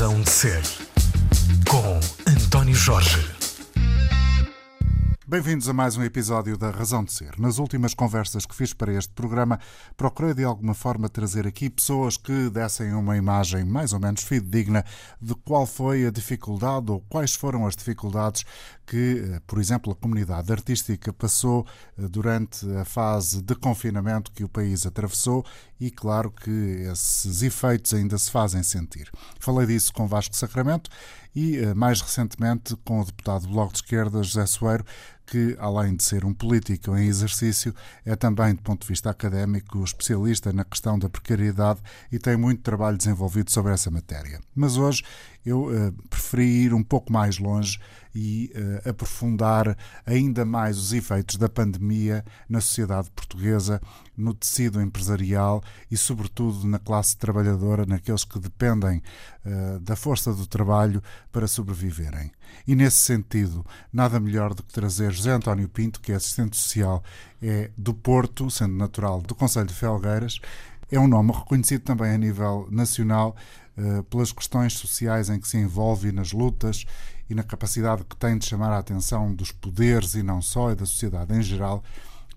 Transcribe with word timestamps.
Razão 0.00 0.22
de 0.22 0.30
Ser, 0.30 0.62
com 1.68 2.00
António 2.26 2.74
Jorge. 2.74 3.18
Bem-vindos 5.26 5.68
a 5.68 5.74
mais 5.74 5.94
um 5.94 6.02
episódio 6.02 6.56
da 6.56 6.70
Razão 6.70 7.04
de 7.04 7.12
Ser. 7.12 7.38
Nas 7.38 7.58
últimas 7.58 7.92
conversas 7.92 8.46
que 8.46 8.56
fiz 8.56 8.72
para 8.72 8.94
este 8.94 9.12
programa, 9.12 9.60
procurei 9.98 10.32
de 10.32 10.42
alguma 10.42 10.72
forma 10.72 11.10
trazer 11.10 11.46
aqui 11.46 11.68
pessoas 11.68 12.16
que 12.16 12.48
dessem 12.48 12.94
uma 12.94 13.14
imagem 13.14 13.62
mais 13.62 13.92
ou 13.92 14.00
menos 14.00 14.22
fidedigna 14.22 14.86
de 15.20 15.34
qual 15.34 15.66
foi 15.66 16.06
a 16.06 16.10
dificuldade 16.10 16.90
ou 16.90 17.00
quais 17.02 17.34
foram 17.34 17.66
as 17.66 17.76
dificuldades 17.76 18.46
que, 18.90 19.22
eh, 19.24 19.40
por 19.46 19.60
exemplo, 19.60 19.92
a 19.92 19.94
comunidade 19.94 20.50
artística 20.50 21.12
passou 21.12 21.64
eh, 21.96 22.08
durante 22.08 22.68
a 22.72 22.84
fase 22.84 23.40
de 23.40 23.54
confinamento 23.54 24.32
que 24.32 24.42
o 24.42 24.48
país 24.48 24.84
atravessou 24.84 25.46
e, 25.78 25.92
claro, 25.92 26.28
que 26.28 26.50
esses 26.50 27.40
efeitos 27.42 27.94
ainda 27.94 28.18
se 28.18 28.28
fazem 28.28 28.64
sentir. 28.64 29.08
Falei 29.38 29.64
disso 29.68 29.92
com 29.92 30.08
Vasco 30.08 30.34
Sacramento 30.34 30.90
e, 31.32 31.58
eh, 31.58 31.72
mais 31.72 32.00
recentemente, 32.00 32.74
com 32.84 33.00
o 33.00 33.04
deputado 33.04 33.42
do 33.42 33.52
Bloco 33.52 33.72
de 33.72 33.78
Esquerda, 33.78 34.24
José 34.24 34.44
Soeiro, 34.46 34.84
que, 35.24 35.56
além 35.60 35.94
de 35.94 36.02
ser 36.02 36.24
um 36.24 36.34
político 36.34 36.96
em 36.96 37.06
exercício, 37.06 37.72
é 38.04 38.16
também, 38.16 38.56
do 38.56 38.62
ponto 38.62 38.82
de 38.82 38.88
vista 38.88 39.08
académico, 39.08 39.84
especialista 39.84 40.52
na 40.52 40.64
questão 40.64 40.98
da 40.98 41.08
precariedade 41.08 41.80
e 42.10 42.18
tem 42.18 42.36
muito 42.36 42.62
trabalho 42.62 42.98
desenvolvido 42.98 43.52
sobre 43.52 43.72
essa 43.72 43.88
matéria. 43.92 44.40
Mas 44.52 44.76
hoje 44.76 45.04
eu 45.44 45.68
uh, 45.68 45.92
preferi 46.08 46.64
ir 46.64 46.74
um 46.74 46.82
pouco 46.82 47.12
mais 47.12 47.38
longe 47.38 47.78
e 48.14 48.52
uh, 48.54 48.88
aprofundar 48.88 49.76
ainda 50.04 50.44
mais 50.44 50.76
os 50.76 50.92
efeitos 50.92 51.36
da 51.36 51.48
pandemia 51.48 52.24
na 52.48 52.60
sociedade 52.60 53.10
portuguesa, 53.10 53.80
no 54.16 54.34
tecido 54.34 54.80
empresarial 54.80 55.62
e, 55.90 55.96
sobretudo, 55.96 56.66
na 56.66 56.78
classe 56.78 57.16
trabalhadora, 57.16 57.86
naqueles 57.86 58.24
que 58.24 58.38
dependem 58.38 59.02
uh, 59.44 59.80
da 59.80 59.96
força 59.96 60.32
do 60.32 60.46
trabalho 60.46 61.02
para 61.32 61.46
sobreviverem. 61.46 62.30
E, 62.66 62.74
nesse 62.74 62.98
sentido, 62.98 63.64
nada 63.92 64.18
melhor 64.20 64.54
do 64.54 64.62
que 64.62 64.72
trazer 64.72 65.12
José 65.12 65.30
António 65.30 65.68
Pinto, 65.68 66.00
que 66.00 66.12
é 66.12 66.16
assistente 66.16 66.56
social, 66.56 67.02
é 67.40 67.70
do 67.76 67.94
Porto, 67.94 68.50
sendo 68.50 68.74
natural 68.74 69.22
do 69.22 69.34
Conselho 69.34 69.66
de 69.66 69.74
Felgueiras. 69.74 70.40
É 70.90 70.98
um 70.98 71.06
nome 71.06 71.32
reconhecido 71.32 71.82
também 71.82 72.12
a 72.12 72.18
nível 72.18 72.66
nacional 72.70 73.36
pelas 74.08 74.32
questões 74.32 74.74
sociais 74.74 75.30
em 75.30 75.40
que 75.40 75.48
se 75.48 75.56
envolve 75.56 76.12
nas 76.12 76.32
lutas 76.32 76.84
e 77.28 77.34
na 77.34 77.42
capacidade 77.42 78.04
que 78.04 78.16
tem 78.16 78.36
de 78.36 78.44
chamar 78.44 78.72
a 78.72 78.78
atenção 78.78 79.32
dos 79.34 79.52
poderes 79.52 80.14
e 80.14 80.22
não 80.22 80.42
só, 80.42 80.72
e 80.72 80.74
da 80.74 80.84
sociedade 80.84 81.32
em 81.32 81.42
geral, 81.42 81.82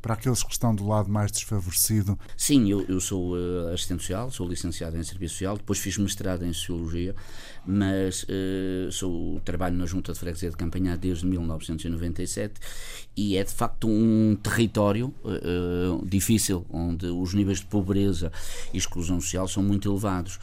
para 0.04 0.16
aqueles 0.16 0.44
que 0.44 0.52
estão 0.52 0.76
do 0.76 0.86
lado 0.86 1.10
mais 1.10 1.32
desfavorecido? 1.32 2.20
Sim, 2.36 2.70
eu, 2.70 2.86
eu 2.90 3.00
sou 3.00 3.38
uh, 3.38 3.74
assistente 3.74 4.02
social, 4.02 4.30
sou 4.30 4.46
licenciado 4.46 4.98
em 4.98 5.04
Serviço 5.04 5.36
Social, 5.36 5.56
depois 5.56 5.80
fiz 5.80 5.98
mestrado 5.98 6.44
em 6.44 6.52
Sociologia, 6.52 7.16
mas 7.66 8.24
uh, 8.24 8.92
sou, 8.92 9.40
trabalho 9.46 9.78
na 9.78 9.86
Junta 9.86 10.12
de 10.12 10.20
Freguesia 10.20 10.50
de 10.50 10.58
Campanhã 10.58 10.98
desde 10.98 11.26
1997 11.26 12.60
e 13.16 13.38
é 13.38 13.46
de 13.46 13.54
facto 13.54 13.88
um 13.88 14.38
território 14.44 15.14
uh, 15.24 16.06
difícil, 16.06 16.66
onde 16.70 17.06
os 17.06 17.34
níveis 17.34 17.60
de 17.60 17.66
pobreza 17.68 18.30
e 18.74 18.78
exclusão 18.78 19.22
social 19.22 19.48
são 19.48 19.64
muito 19.64 19.90
elevados 19.90 20.38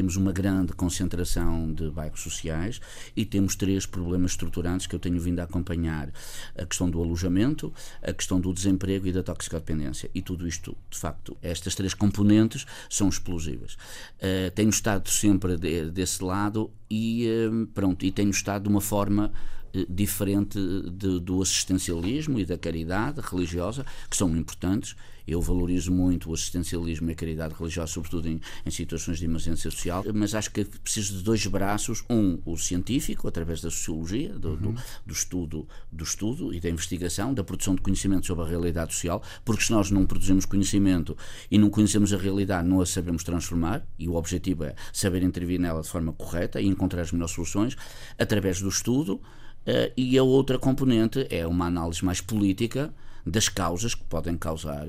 temos 0.00 0.16
uma 0.16 0.32
grande 0.32 0.72
concentração 0.72 1.70
de 1.70 1.90
bairros 1.90 2.22
sociais 2.22 2.80
e 3.14 3.22
temos 3.22 3.54
três 3.54 3.84
problemas 3.84 4.30
estruturantes 4.30 4.86
que 4.86 4.94
eu 4.94 4.98
tenho 4.98 5.20
vindo 5.20 5.40
a 5.40 5.42
acompanhar: 5.42 6.10
a 6.56 6.64
questão 6.64 6.88
do 6.88 7.02
alojamento, 7.02 7.70
a 8.02 8.10
questão 8.10 8.40
do 8.40 8.50
desemprego 8.54 9.06
e 9.06 9.12
da 9.12 9.22
toxicodependência. 9.22 10.10
E 10.14 10.22
tudo 10.22 10.48
isto, 10.48 10.74
de 10.88 10.96
facto, 10.96 11.36
estas 11.42 11.74
três 11.74 11.92
componentes 11.92 12.64
são 12.88 13.10
explosivas. 13.10 13.74
Uh, 13.74 14.50
tenho 14.54 14.70
estado 14.70 15.06
sempre 15.10 15.58
de, 15.58 15.90
desse 15.90 16.24
lado 16.24 16.70
e 16.90 17.28
uh, 17.28 17.66
pronto, 17.66 18.02
e 18.02 18.10
tenho 18.10 18.30
estado 18.30 18.62
de 18.62 18.68
uma 18.70 18.80
forma 18.80 19.30
eh, 19.74 19.84
diferente 19.86 20.58
de, 20.90 21.20
do 21.20 21.42
assistencialismo 21.42 22.40
e 22.40 22.46
da 22.46 22.56
caridade 22.56 23.20
religiosa, 23.20 23.84
que 24.08 24.16
são 24.16 24.34
importantes. 24.34 24.96
Eu 25.30 25.40
valorizo 25.40 25.92
muito 25.92 26.30
o 26.30 26.34
assistencialismo 26.34 27.08
e 27.08 27.12
a 27.12 27.14
caridade 27.14 27.54
religiosa, 27.54 27.92
sobretudo 27.92 28.28
em, 28.28 28.40
em 28.66 28.70
situações 28.70 29.18
de 29.18 29.24
emergência 29.24 29.70
social, 29.70 30.04
mas 30.12 30.34
acho 30.34 30.50
que 30.50 30.64
preciso 30.64 31.18
de 31.18 31.22
dois 31.22 31.46
braços: 31.46 32.02
um, 32.10 32.38
o 32.44 32.56
científico, 32.56 33.28
através 33.28 33.60
da 33.60 33.70
sociologia, 33.70 34.36
do, 34.36 34.50
uhum. 34.50 34.56
do, 34.56 34.74
do, 35.06 35.12
estudo, 35.12 35.68
do 35.92 36.02
estudo 36.02 36.52
e 36.52 36.58
da 36.58 36.68
investigação, 36.68 37.32
da 37.32 37.44
produção 37.44 37.76
de 37.76 37.80
conhecimento 37.80 38.26
sobre 38.26 38.44
a 38.44 38.48
realidade 38.48 38.92
social, 38.92 39.22
porque 39.44 39.62
se 39.62 39.70
nós 39.70 39.90
não 39.90 40.04
produzimos 40.04 40.44
conhecimento 40.44 41.16
e 41.48 41.58
não 41.58 41.70
conhecemos 41.70 42.12
a 42.12 42.16
realidade, 42.16 42.66
não 42.66 42.80
a 42.80 42.86
sabemos 42.86 43.22
transformar, 43.22 43.86
e 43.98 44.08
o 44.08 44.14
objetivo 44.14 44.64
é 44.64 44.74
saber 44.92 45.22
intervir 45.22 45.60
nela 45.60 45.80
de 45.80 45.88
forma 45.88 46.12
correta 46.12 46.60
e 46.60 46.66
encontrar 46.66 47.02
as 47.02 47.12
melhores 47.12 47.34
soluções, 47.34 47.76
através 48.18 48.60
do 48.60 48.68
estudo 48.68 49.20
Uh, 49.60 49.92
e 49.94 50.16
a 50.16 50.22
outra 50.22 50.58
componente 50.58 51.26
é 51.28 51.46
uma 51.46 51.66
análise 51.66 52.02
mais 52.02 52.18
política 52.18 52.94
das 53.26 53.48
causas 53.48 53.94
que 53.94 54.04
podem 54.04 54.36
causar 54.36 54.86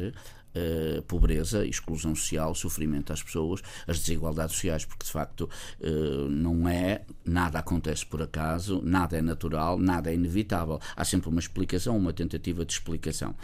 uh, 0.55 1.01
pobreza, 1.03 1.65
exclusão 1.65 2.15
social, 2.15 2.53
sofrimento 2.55 3.13
às 3.13 3.21
pessoas, 3.21 3.61
as 3.87 3.99
desigualdades 3.99 4.55
sociais, 4.55 4.85
porque 4.85 5.05
de 5.05 5.11
facto 5.11 5.49
uh, 5.79 6.29
não 6.29 6.67
é, 6.67 7.01
nada 7.25 7.59
acontece 7.59 8.05
por 8.05 8.21
acaso, 8.21 8.81
nada 8.83 9.17
é 9.17 9.21
natural, 9.21 9.77
nada 9.77 10.11
é 10.11 10.15
inevitável. 10.15 10.79
Há 10.95 11.05
sempre 11.05 11.29
uma 11.29 11.39
explicação, 11.39 11.97
uma 11.97 12.13
tentativa 12.13 12.65
de 12.65 12.73
explicação. 12.73 13.35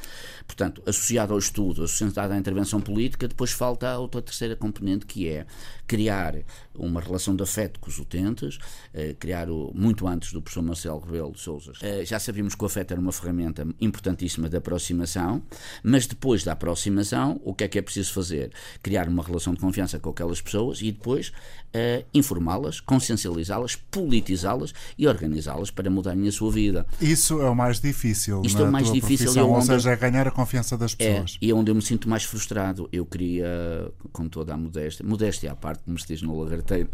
Portanto, 0.45 0.81
associado 0.85 1.33
ao 1.33 1.39
estudo, 1.39 1.83
associado 1.83 2.33
à 2.33 2.37
intervenção 2.37 2.79
política, 2.81 3.27
depois 3.27 3.51
falta 3.51 3.89
a 3.89 3.99
outra 3.99 4.21
terceira 4.21 4.55
componente 4.55 5.05
que 5.05 5.27
é 5.27 5.45
criar 5.85 6.35
uma 6.77 7.01
relação 7.01 7.35
de 7.35 7.43
afeto 7.43 7.79
com 7.79 7.89
os 7.89 7.97
utentes, 7.99 8.55
uh, 8.55 9.15
criar 9.19 9.49
o, 9.49 9.71
muito 9.73 10.07
antes 10.07 10.31
do 10.31 10.41
professor 10.41 10.63
Marcelo 10.63 10.99
Rebelo 10.99 11.31
de 11.31 11.39
Sousa. 11.39 11.71
Uh, 11.71 12.05
já 12.05 12.19
sabíamos 12.19 12.55
que 12.55 12.63
o 12.63 12.67
afeto 12.67 12.91
era 12.91 13.01
uma 13.01 13.11
ferramenta 13.11 13.67
importantíssima 13.79 14.49
de 14.49 14.57
aproximação, 14.57 15.41
mas 15.83 16.05
depois 16.05 16.43
da 16.43 16.53
aproximação 16.53 17.39
o 17.43 17.53
que 17.53 17.63
é 17.63 17.67
que 17.67 17.79
é 17.79 17.81
preciso 17.81 18.13
fazer? 18.13 18.51
Criar 18.81 19.07
uma 19.07 19.23
relação 19.23 19.53
de 19.53 19.59
confiança 19.59 19.99
com 19.99 20.09
aquelas 20.09 20.41
pessoas 20.41 20.81
e 20.81 20.91
depois 20.91 21.29
uh, 21.29 22.05
informá-las, 22.13 22.79
consciencializá-las, 22.79 23.75
politizá-las 23.75 24.73
e 24.97 25.07
organizá-las 25.07 25.71
para 25.71 25.89
mudarem 25.89 26.27
a 26.27 26.31
sua 26.31 26.51
vida. 26.51 26.85
Isso 27.01 27.41
é 27.41 27.49
o 27.49 27.55
mais 27.55 27.79
difícil. 27.79 28.41
Isto 28.43 28.61
é 28.61 28.65
o 28.65 28.71
mais 28.71 28.91
difícil. 28.91 29.33
É 29.37 29.43
ou 29.43 29.61
seja, 29.61 29.91
é 29.91 29.95
ganhar 29.95 30.27
a 30.27 30.31
confiança 30.31 30.77
das 30.77 30.95
é, 30.99 31.13
pessoas. 31.13 31.37
É, 31.41 31.45
e 31.45 31.51
é 31.51 31.53
onde 31.53 31.71
eu 31.71 31.75
me 31.75 31.81
sinto 31.81 32.09
mais 32.09 32.23
frustrado. 32.23 32.87
Eu 32.91 33.05
queria, 33.05 33.91
com 34.11 34.27
toda 34.27 34.53
a 34.53 34.57
modéstia, 34.57 35.05
modéstia 35.05 35.51
à 35.51 35.55
parte, 35.55 35.83
como 35.83 35.97
se 35.97 36.07
diz 36.07 36.21
no 36.21 36.33
Lagarteiro. 36.67 36.89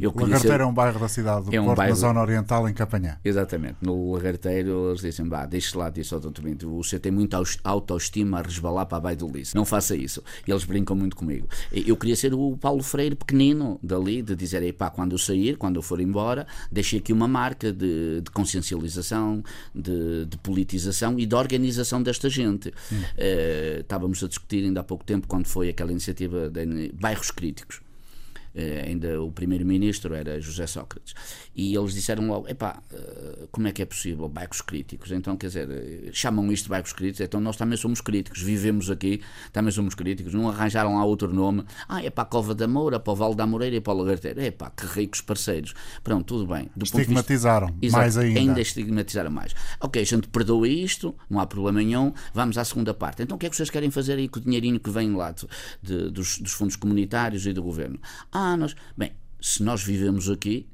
Eu 0.00 0.12
o 0.14 0.20
Lagarteiro 0.20 0.62
é 0.62 0.66
um 0.66 0.72
bairro 0.72 1.00
da 1.00 1.08
cidade 1.08 1.46
do 1.46 1.54
é 1.54 1.60
um 1.60 1.64
Porto, 1.64 1.76
bairro, 1.78 1.94
na 1.94 1.96
zona 1.96 2.20
oriental, 2.20 2.68
em 2.68 2.74
Campanhã. 2.74 3.18
Exatamente. 3.24 3.76
No 3.80 4.12
Lagarteiro 4.12 4.90
eles 4.90 5.00
dizem, 5.00 5.26
bah, 5.26 5.46
deixe 5.46 5.76
lá 5.76 5.90
disso 5.90 6.14
ao 6.14 6.20
doutor 6.20 6.38
você 6.62 6.98
tem 6.98 7.10
muita 7.10 7.42
autoestima 7.64 8.38
a 8.38 8.42
resbalar 8.42 8.86
para 8.86 8.98
a 8.98 9.00
Baía 9.00 9.16
do 9.16 9.28
Lice. 9.28 9.54
Não 9.54 9.64
faça 9.64 9.96
isso. 9.96 10.22
E 10.46 10.50
eles 10.50 10.64
brincam 10.64 10.94
muito 10.96 11.16
comigo. 11.16 11.48
Eu 11.72 11.96
queria 11.96 12.14
ser 12.14 12.32
o 12.32 12.56
Paulo 12.56 12.82
Freire 12.82 13.16
pequenino 13.16 13.78
dali, 13.82 14.22
de 14.22 14.36
dizer, 14.36 14.62
epá, 14.62 14.88
quando 14.90 15.12
eu 15.12 15.18
sair, 15.18 15.56
quando 15.56 15.76
eu 15.76 15.82
for 15.82 16.00
embora, 16.00 16.46
deixei 16.70 17.00
aqui 17.00 17.12
uma 17.12 17.26
marca 17.26 17.72
de, 17.72 18.20
de 18.20 18.30
consciencialização, 18.30 19.42
de, 19.74 20.26
de, 20.26 20.38
politização 20.38 21.18
e 21.18 21.26
de 21.26 21.34
organização 21.34 22.02
desta 22.02 22.30
gente. 22.30 22.72
Hum. 22.92 22.96
Uh, 22.96 23.80
estávamos 23.80 24.22
a 24.22 24.28
discutir 24.28 24.64
ainda 24.64 24.80
há 24.80 24.84
pouco 24.84 25.04
tempo, 25.04 25.26
quando 25.26 25.46
foi 25.46 25.68
aquela 25.68 25.90
iniciativa 25.90 26.48
de 26.48 26.92
bairros 26.92 27.30
críticos. 27.30 27.80
Uh, 28.58 28.88
ainda 28.88 29.22
o 29.22 29.30
primeiro-ministro 29.30 30.14
era 30.14 30.40
José 30.40 30.66
Sócrates. 30.66 31.14
E 31.54 31.76
eles 31.76 31.94
disseram 31.94 32.26
logo: 32.26 32.48
epá, 32.48 32.82
eh, 32.92 33.46
como 33.52 33.68
é 33.68 33.72
que 33.72 33.82
é 33.82 33.84
possível? 33.84 34.28
Bairros 34.28 34.60
críticos. 34.60 35.12
Então, 35.12 35.36
quer 35.36 35.46
dizer, 35.46 35.70
eh, 35.70 36.10
chamam 36.12 36.50
isto 36.50 36.64
de 36.64 36.70
bairros 36.70 36.92
críticos, 36.92 37.20
então 37.20 37.40
nós 37.40 37.56
também 37.56 37.76
somos 37.76 38.00
críticos, 38.00 38.42
vivemos 38.42 38.90
aqui, 38.90 39.20
também 39.52 39.70
somos 39.70 39.94
críticos. 39.94 40.34
Não 40.34 40.48
arranjaram 40.48 40.96
lá 40.96 41.04
outro 41.04 41.32
nome. 41.32 41.64
Ah, 41.88 42.02
é 42.02 42.10
para 42.10 42.22
a 42.22 42.26
Cova 42.26 42.54
da 42.54 42.66
Moura, 42.66 42.98
para 42.98 43.12
o 43.12 43.16
Vale 43.16 43.34
da 43.34 43.46
Moreira 43.46 43.76
e 43.76 43.80
para 43.80 43.92
o 43.92 43.96
Lagarteiro. 43.96 44.40
É 44.40 44.50
pá, 44.50 44.70
que 44.70 44.86
ricos 44.86 45.20
parceiros. 45.20 45.74
Pronto, 46.02 46.24
tudo 46.24 46.46
bem. 46.46 46.70
Do 46.76 46.84
estigmatizaram 46.84 47.74
vista... 47.80 47.98
mais 47.98 48.16
ainda. 48.18 48.40
Ainda 48.40 48.60
estigmatizaram 48.60 49.30
mais. 49.30 49.54
Ok, 49.80 50.00
a 50.00 50.04
gente 50.04 50.28
perdoa 50.28 50.68
isto, 50.68 51.14
não 51.28 51.40
há 51.40 51.46
problema 51.46 51.80
nenhum, 51.80 52.12
vamos 52.34 52.58
à 52.58 52.64
segunda 52.64 52.94
parte. 52.94 53.22
Então, 53.22 53.36
o 53.36 53.38
que 53.38 53.46
é 53.46 53.50
que 53.50 53.56
vocês 53.56 53.70
querem 53.70 53.90
fazer 53.90 54.14
aí 54.14 54.28
com 54.28 54.38
o 54.38 54.42
dinheirinho 54.42 54.78
que 54.78 54.90
vem 54.90 55.14
lá 55.14 55.32
de, 55.32 55.46
de, 55.82 56.10
dos, 56.10 56.38
dos 56.38 56.52
fundos 56.52 56.76
comunitários 56.76 57.46
e 57.46 57.52
do 57.52 57.62
governo? 57.62 57.98
Ah, 58.30 58.47
nós. 58.56 58.74
Bem, 58.96 59.12
se 59.40 59.62
nós 59.62 59.82
vivemos 59.82 60.28
aqui, 60.28 60.66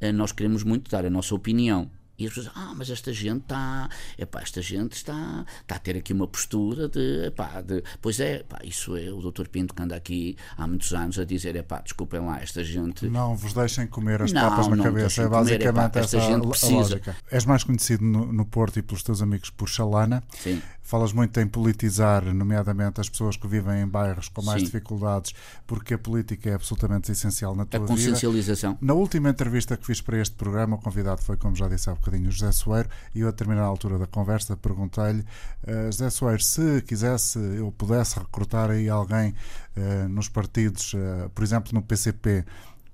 eh, 0.00 0.12
nós 0.12 0.32
queremos 0.32 0.62
muito 0.62 0.90
dar 0.90 1.04
a 1.04 1.10
nossa 1.10 1.34
opinião 1.34 1.90
E 2.20 2.26
as 2.26 2.34
pessoas, 2.34 2.52
ah, 2.54 2.74
mas 2.76 2.90
esta 2.90 3.12
gente 3.12 3.42
está, 3.42 3.88
epá, 4.18 4.42
esta 4.42 4.60
gente 4.60 4.92
está, 4.92 5.44
está 5.62 5.76
a 5.76 5.78
ter 5.78 5.96
aqui 5.96 6.12
uma 6.12 6.26
postura 6.28 6.88
de, 6.88 7.26
epá, 7.26 7.60
de 7.62 7.82
pois 8.00 8.20
é, 8.20 8.40
epá, 8.40 8.58
isso 8.62 8.96
é 8.96 9.10
o 9.10 9.20
Dr. 9.30 9.48
Pinto 9.48 9.74
que 9.74 9.82
anda 9.82 9.96
aqui 9.96 10.36
há 10.56 10.66
muitos 10.66 10.92
anos 10.92 11.18
a 11.18 11.24
dizer, 11.24 11.56
epá, 11.56 11.80
desculpem 11.80 12.20
lá, 12.20 12.40
esta 12.40 12.62
gente. 12.62 13.08
Não 13.08 13.34
vos 13.36 13.54
deixem 13.54 13.86
comer 13.86 14.20
as 14.22 14.32
Não, 14.32 14.42
papas 14.50 14.68
na 14.68 14.76
cabeça, 14.76 14.90
é 14.90 15.00
deixem 15.00 15.24
comer, 15.24 15.38
basicamente 15.38 15.68
epá, 15.90 16.00
esta 16.00 16.16
essa 16.18 16.20
gente 16.20 16.46
a 16.46 16.48
precisa. 16.50 16.74
lógica. 16.74 17.16
És 17.30 17.44
mais 17.46 17.64
conhecido 17.64 18.04
no, 18.04 18.30
no 18.32 18.44
Porto 18.44 18.78
e 18.78 18.82
pelos 18.82 19.02
teus 19.02 19.22
amigos 19.22 19.48
por 19.50 19.68
Chalana. 19.68 20.22
Sim. 20.38 20.60
Falas 20.82 21.12
muito 21.12 21.38
em 21.38 21.46
politizar, 21.46 22.24
nomeadamente 22.34 23.00
as 23.00 23.08
pessoas 23.08 23.36
que 23.36 23.46
vivem 23.46 23.80
em 23.82 23.86
bairros 23.86 24.28
com 24.28 24.42
mais 24.42 24.58
Sim. 24.58 24.66
dificuldades, 24.66 25.32
porque 25.64 25.94
a 25.94 25.98
política 25.98 26.50
é 26.50 26.54
absolutamente 26.54 27.12
essencial 27.12 27.54
na 27.54 27.62
A 27.62 27.66
tua 27.66 27.78
vida. 27.80 27.92
consciencialização. 27.92 28.76
Na 28.80 28.92
última 28.94 29.28
entrevista 29.30 29.76
que 29.76 29.86
fiz 29.86 30.00
para 30.00 30.18
este 30.20 30.34
programa, 30.34 30.74
o 30.74 30.78
convidado 30.80 31.22
foi, 31.22 31.36
como 31.36 31.54
já 31.54 31.68
disse 31.68 31.88
há 31.88 31.94
bocadinho, 31.94 32.09
o 32.18 32.30
José 32.30 32.52
Soeiro, 32.52 32.88
e 33.14 33.20
eu, 33.20 33.28
a 33.28 33.30
determinada 33.30 33.66
altura 33.66 33.98
da 33.98 34.06
conversa, 34.06 34.56
perguntei-lhe, 34.56 35.24
eh, 35.66 35.86
José 35.86 36.10
Soeiro, 36.10 36.42
se 36.42 36.82
quisesse, 36.82 37.38
eu 37.38 37.72
pudesse 37.76 38.18
recrutar 38.18 38.70
aí 38.70 38.88
alguém 38.88 39.34
eh, 39.76 40.08
nos 40.08 40.28
partidos, 40.28 40.92
eh, 40.94 41.28
por 41.34 41.44
exemplo, 41.44 41.72
no 41.72 41.82
PCP, 41.82 42.44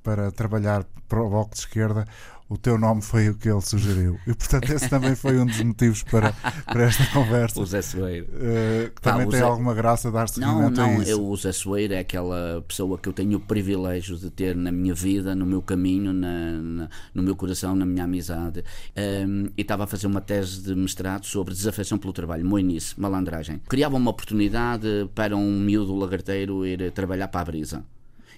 para 0.03 0.31
trabalhar 0.31 0.85
para 1.09 1.21
o 1.21 1.29
Bloco 1.29 1.55
de 1.55 1.61
Esquerda, 1.61 2.07
o 2.49 2.57
teu 2.57 2.79
nome 2.79 3.03
foi 3.03 3.29
o 3.29 3.35
que 3.35 3.49
ele 3.49 3.61
sugeriu. 3.61 4.19
E, 4.27 4.33
portanto, 4.35 4.71
esse 4.73 4.89
também 4.89 5.17
foi 5.17 5.39
um 5.39 5.47
dos 5.47 5.61
motivos 5.63 6.03
para, 6.05 6.33
para 6.65 6.85
esta 6.85 7.05
conversa. 7.13 7.61
O 7.61 7.67
Zé 7.67 7.83
Soeiro. 7.83 8.27
Eh, 8.35 8.91
que 8.95 9.01
Pá, 9.03 9.13
também 9.13 9.29
tem 9.29 9.41
Zé- 9.41 9.45
alguma 9.45 9.75
graça 9.75 10.11
dar 10.13 10.21
Não, 10.21 10.27
seguimento 10.29 10.81
a 10.81 10.87
não, 10.87 11.03
isso. 11.03 11.11
eu, 11.11 11.25
o 11.27 11.37
Zé 11.37 11.53
Soeiro 11.53 11.95
é 11.95 11.99
aquela 11.99 12.63
pessoa 12.69 12.97
que 12.99 13.09
eu 13.09 13.13
tenho 13.13 13.39
o 13.39 13.41
privilégio 13.41 14.17
de 14.17 14.31
ter 14.31 14.55
na 14.55 14.71
minha 14.71 14.95
vida, 14.95 15.35
no 15.35 15.45
meu 15.45 15.61
caminho, 15.61 16.13
na, 16.13 16.53
na- 16.53 16.89
no 17.13 17.23
meu 17.23 17.35
coração, 17.35 17.75
na 17.75 17.85
minha 17.85 18.05
amizade. 18.05 18.63
Ahm, 18.97 19.47
e 19.57 19.63
estava 19.63 19.85
a 19.85 19.87
fazer 19.87 20.07
uma 20.07 20.21
tese 20.21 20.63
de 20.63 20.75
mestrado 20.75 21.27
sobre 21.27 21.53
desafeição 21.53 21.99
pelo 21.99 22.13
trabalho, 22.13 22.45
moinice, 22.47 22.95
malandragem. 23.01 23.61
Criava 23.69 23.97
uma 23.97 24.11
oportunidade 24.11 24.87
para 25.15 25.37
um 25.37 25.59
miúdo 25.59 25.95
lagarteiro 25.97 26.65
ir 26.65 26.93
trabalhar 26.93 27.27
para 27.29 27.41
a 27.41 27.45
brisa. 27.45 27.85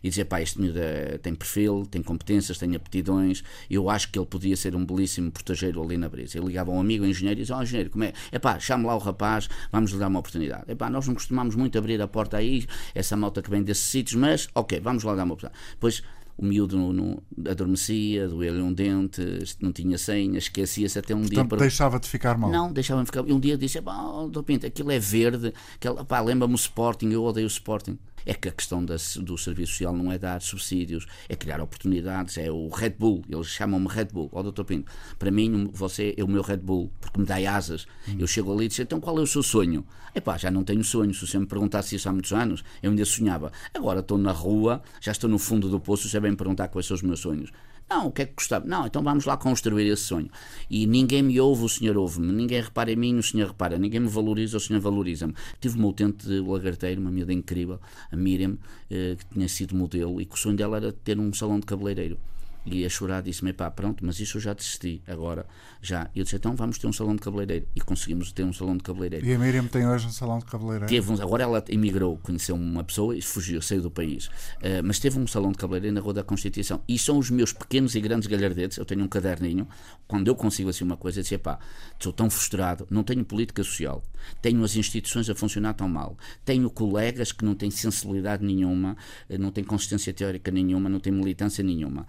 E 0.03 0.09
dizer, 0.09 0.25
pá, 0.25 0.41
este 0.41 0.61
miúdo 0.61 0.79
é- 0.79 1.19
tem 1.19 1.35
perfil, 1.35 1.87
tem 1.91 2.03
competências, 2.03 2.59
tem 2.59 2.75
aptidões, 2.75 3.43
eu 3.71 3.89
acho 3.91 4.11
que 4.11 4.19
ele 4.19 4.27
podia 4.27 4.57
ser 4.57 4.75
um 4.75 4.85
belíssimo 4.85 5.31
portageiro 5.31 5.83
ali 5.83 5.97
na 5.97 6.09
brisa. 6.09 6.39
Ele 6.39 6.47
ligava 6.47 6.71
a 6.71 6.75
um 6.75 6.81
amigo, 6.81 7.05
um 7.05 7.09
engenheiro, 7.09 7.41
e 7.41 7.43
dizia, 7.43 7.57
ó 7.57 7.63
engenheiro, 7.63 7.91
como 7.91 8.05
é? 8.05 8.13
É 8.31 8.39
pá, 8.39 8.59
chame 8.59 8.85
lá 8.85 8.95
o 8.95 8.99
rapaz, 8.99 9.49
vamos 9.73 9.91
lhe 9.93 9.99
dar 9.99 10.09
uma 10.09 10.21
oportunidade. 10.21 10.65
É 10.69 10.75
pá, 10.75 10.89
nós 10.91 11.07
não 11.07 11.15
costumamos 11.15 11.55
muito 11.55 11.77
abrir 11.79 12.01
a 12.01 12.09
porta 12.09 12.37
aí, 12.37 12.67
essa 12.95 13.17
malta 13.17 13.43
que 13.43 13.51
vem 13.51 13.63
desses 13.63 13.85
sítios, 13.85 14.15
mas, 14.15 14.49
ok, 14.55 14.81
vamos 14.81 15.03
lá 15.05 15.15
dar 15.15 15.25
uma 15.25 15.35
oportunidade. 15.35 15.63
Depois, 15.73 16.03
o 16.39 16.45
miúdo 16.45 16.79
no, 16.79 16.93
no, 16.93 17.23
adormecia, 17.51 18.29
doeu-lhe 18.29 18.63
um 18.63 18.73
dente, 18.73 19.21
não 19.61 19.73
tinha 19.73 19.99
senha, 19.99 20.39
esquecia-se 20.39 20.97
até 20.97 21.13
um 21.13 21.23
dia 21.23 21.31
Portanto, 21.31 21.49
para... 21.49 21.59
deixava 21.59 21.99
de 21.99 22.09
ficar 22.09 22.39
mal. 22.39 22.49
Não, 22.49 22.73
deixava-me 22.73 23.05
ficar. 23.05 23.27
E 23.27 23.33
um 23.33 23.41
dia 23.41 23.59
disse: 23.59 23.83
pá, 23.83 24.01
oh. 24.01 24.31
Pinto, 24.45 24.65
aquilo 24.65 24.93
é 24.93 25.01
verde, 25.01 25.53
aquilo, 25.75 26.05
pá, 26.05 26.21
lembra-me 26.21 26.55
o 26.55 26.57
Sporting, 26.57 27.11
eu 27.11 27.25
odeio 27.25 27.45
o 27.45 27.51
Sporting. 27.51 27.99
É 28.27 28.35
que 28.35 28.49
a 28.49 28.53
questão 28.53 28.85
da- 28.85 28.97
do 29.21 29.39
serviço 29.39 29.73
social 29.73 29.95
não 29.97 30.11
é 30.13 30.19
dar 30.19 30.41
subsídios, 30.43 31.07
é 31.29 31.35
criar 31.37 31.61
oportunidades, 31.61 32.37
é 32.39 32.51
o 32.51 32.69
Red 32.69 32.91
Bull, 32.91 33.23
eles 33.29 33.47
chamam-me 33.47 33.89
Red 33.89 34.07
Bull. 34.07 34.29
Ó, 34.33 34.43
Dr. 34.43 34.65
Pinto, 34.65 34.91
para 35.19 35.31
mim 35.31 35.71
você 35.73 36.15
é 36.17 36.25
o 36.25 36.29
meu 36.29 36.43
Red 36.43 36.59
Bull, 36.59 36.91
porque 37.01 37.19
me 37.21 37.27
dá 37.27 37.37
asas. 37.55 37.87
Eu 38.19 38.27
chego 38.27 38.53
ali 38.53 38.67
e 38.67 38.69
digo: 38.69 38.83
então 38.83 39.01
qual 39.01 39.19
é 39.19 39.23
o 39.23 39.27
seu 39.27 39.43
sonho? 39.43 39.85
Epá, 40.15 40.37
já 40.37 40.51
não 40.51 40.65
tenho 40.65 40.83
sonho, 40.83 41.13
se 41.15 41.27
você 41.27 41.39
me 41.39 41.47
perguntasse 41.47 41.95
isso 41.95 42.09
há 42.09 42.13
muitos 42.13 42.33
anos, 42.33 42.65
eu 42.83 42.91
ainda 42.91 43.05
sonhava. 43.05 43.53
Agora 43.73 44.01
estou 44.01 44.19
na 44.19 44.33
rua, 44.33 44.83
já 45.01 45.13
estou 45.13 45.29
no 45.31 45.39
fundo 45.39 45.69
do 45.69 45.79
poço, 45.79 46.09
já 46.09 46.19
vem 46.19 46.35
perguntar 46.35 46.69
quais 46.69 46.87
são 46.87 46.95
os 46.95 47.03
meus 47.03 47.21
sonhos. 47.21 47.51
Não, 47.91 48.09
o 48.09 48.13
que 48.13 48.23
é 48.23 48.27
que 48.27 48.35
gostava? 48.35 48.67
Não, 48.67 48.87
então 48.87 49.03
vamos 49.03 49.25
lá 49.25 49.37
construir 49.37 49.89
esse 49.89 50.03
sonho. 50.03 50.31
E 50.69 50.87
ninguém 50.87 51.23
me 51.23 51.41
ouve, 51.41 51.65
o 51.65 51.69
senhor 51.69 51.97
ouve-me. 51.97 52.31
Ninguém 52.33 52.61
repara 52.61 52.93
em 52.93 52.97
mim, 52.97 53.17
o 53.17 53.23
senhor 53.23 53.49
repara. 53.49 53.79
Ninguém 53.79 54.01
me 54.01 54.09
valoriza, 54.09 54.59
o 54.59 54.61
senhor 54.61 54.81
valoriza-me. 54.81 55.35
Tive 55.59 55.79
uma 55.79 55.89
utente 55.89 56.27
de 56.27 56.41
lagarteiro, 56.41 57.01
uma 57.01 57.11
miúda 57.11 57.33
incrível, 57.33 57.81
a 58.13 58.17
Miriam, 58.17 58.59
eh, 58.91 59.17
que 59.19 59.25
tinha 59.35 59.49
sido 59.49 59.75
modelo 59.75 60.21
e 60.21 60.27
que 60.27 60.35
o 60.35 60.39
sonho 60.39 60.57
dela 60.57 60.77
era 60.77 60.93
ter 60.93 61.19
um 61.19 61.33
salão 61.33 61.59
de 61.59 61.65
cabeleireiro. 61.65 62.19
E 62.67 62.85
a 62.85 62.89
chorar 62.89 63.23
disse-me, 63.23 63.55
pá, 63.55 63.71
pronto, 63.71 64.05
mas 64.05 64.21
isso 64.21 64.37
eu 64.37 64.43
já 64.43 64.53
desisti, 64.53 65.01
agora 65.07 65.47
já. 65.81 66.11
E 66.15 66.19
eu 66.19 66.25
disse, 66.25 66.37
então 66.37 66.55
vamos 66.57 66.79
ter 66.79 66.87
um 66.87 66.93
salão 66.93 67.15
de 67.15 67.23
cabeleireiro. 67.23 67.67
E 67.75 67.81
conseguimos 67.81 68.33
ter 68.33 68.45
um 68.45 68.53
salão 68.53 68.77
de 68.77 68.83
cabeleireiro. 68.83 69.25
E 69.27 69.35
a 69.35 69.39
Miriam 69.39 69.67
tem 69.67 69.87
hoje 69.87 70.07
um 70.07 70.11
salão 70.11 70.39
de 70.39 70.45
cabeleireiro. 70.47 70.87
Teve 70.87 71.13
um- 71.13 71.23
agora 71.23 71.43
ela 71.45 71.65
emigrou, 71.69 72.19
conheceu 72.19 72.55
uma 72.57 72.83
pessoa 72.85 73.17
e 73.17 73.23
fugiu, 73.23 73.61
saiu 73.63 73.83
do 73.83 73.91
país. 73.91 74.29
Eh, 74.61 74.83
mas 74.83 74.99
teve 74.99 75.19
um 75.19 75.27
salão 75.27 75.53
de 75.53 75.59
cabeleireiro 75.59 75.95
na 75.95 76.01
Rua 76.01 76.15
da 76.15 76.23
Constituição. 76.25 76.81
E 76.89 76.99
são 76.99 77.19
os 77.19 77.31
meus 77.31 77.53
pequenos 77.53 77.95
e 77.95 78.01
grandes 78.01 78.27
galhardetes. 78.29 78.79
Eu 78.79 78.85
tenho 78.85 79.03
um 79.05 79.09
caderninho. 79.09 79.67
Quando 80.07 80.29
eu 80.29 80.35
consigo 80.35 80.71
assim 80.71 80.85
uma 80.85 80.97
coisa, 80.97 81.19
eu 81.21 81.23
disse: 81.23 81.37
pá, 81.39 81.59
estou 81.93 82.13
tão 82.13 82.29
frustrado, 82.31 82.87
não 82.91 83.03
tenho 83.03 83.25
política 83.25 83.63
social, 83.63 84.03
tenho 84.41 84.63
as 84.65 84.75
instituições 84.77 85.29
a 85.29 85.35
funcionar 85.35 85.75
tão 85.75 85.89
mal, 85.89 86.17
tenho 86.45 86.69
colegas 86.71 87.31
que 87.33 87.45
não 87.45 87.55
têm 87.55 87.71
sensibilidade 87.71 88.45
nenhuma, 88.45 88.97
eh, 89.29 89.37
não 89.39 89.51
têm 89.51 89.63
consistência 89.65 90.13
teórica 90.13 90.51
nenhuma, 90.51 90.89
não 90.89 90.99
têm 91.01 91.13
militância 91.13 91.63
nenhuma. 91.63 92.07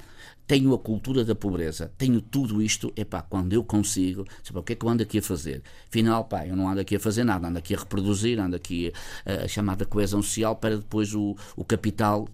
Tenho 0.48 0.74
a 0.74 0.80
cultura 0.80 1.24
da 1.24 1.36
pobreza, 1.36 1.92
tenho 1.98 2.20
tudo 2.22 2.62
isto, 2.62 2.92
epá, 2.96 3.22
quando 3.22 3.54
eu 3.54 3.59
consigo, 3.64 4.26
sei 4.44 4.54
pá, 4.54 4.60
o 4.60 4.64
que 4.64 4.74
é 4.74 4.76
que 4.76 4.86
eu 4.86 4.90
ando 4.90 5.04
aqui 5.04 5.20
a 5.20 5.22
fazer? 5.22 5.62
Afinal, 5.88 6.26
pá, 6.26 6.46
eu 6.46 6.56
não 6.56 6.70
ando 6.70 6.82
aqui 6.82 6.96
a 6.96 7.00
fazer 7.00 7.24
nada, 7.24 7.48
ando 7.48 7.60
aqui 7.60 7.76
a 7.76 7.80
reproduzir, 7.80 8.40
ando 8.40 8.56
aqui 8.56 8.92
a, 9.26 9.46
a 9.46 9.48
chamada 9.48 9.86
coesão 9.86 10.22
social 10.22 10.56
para 10.56 10.78
depois 10.78 11.14
o, 11.14 11.36
o 11.56 11.64
capital 11.64 12.28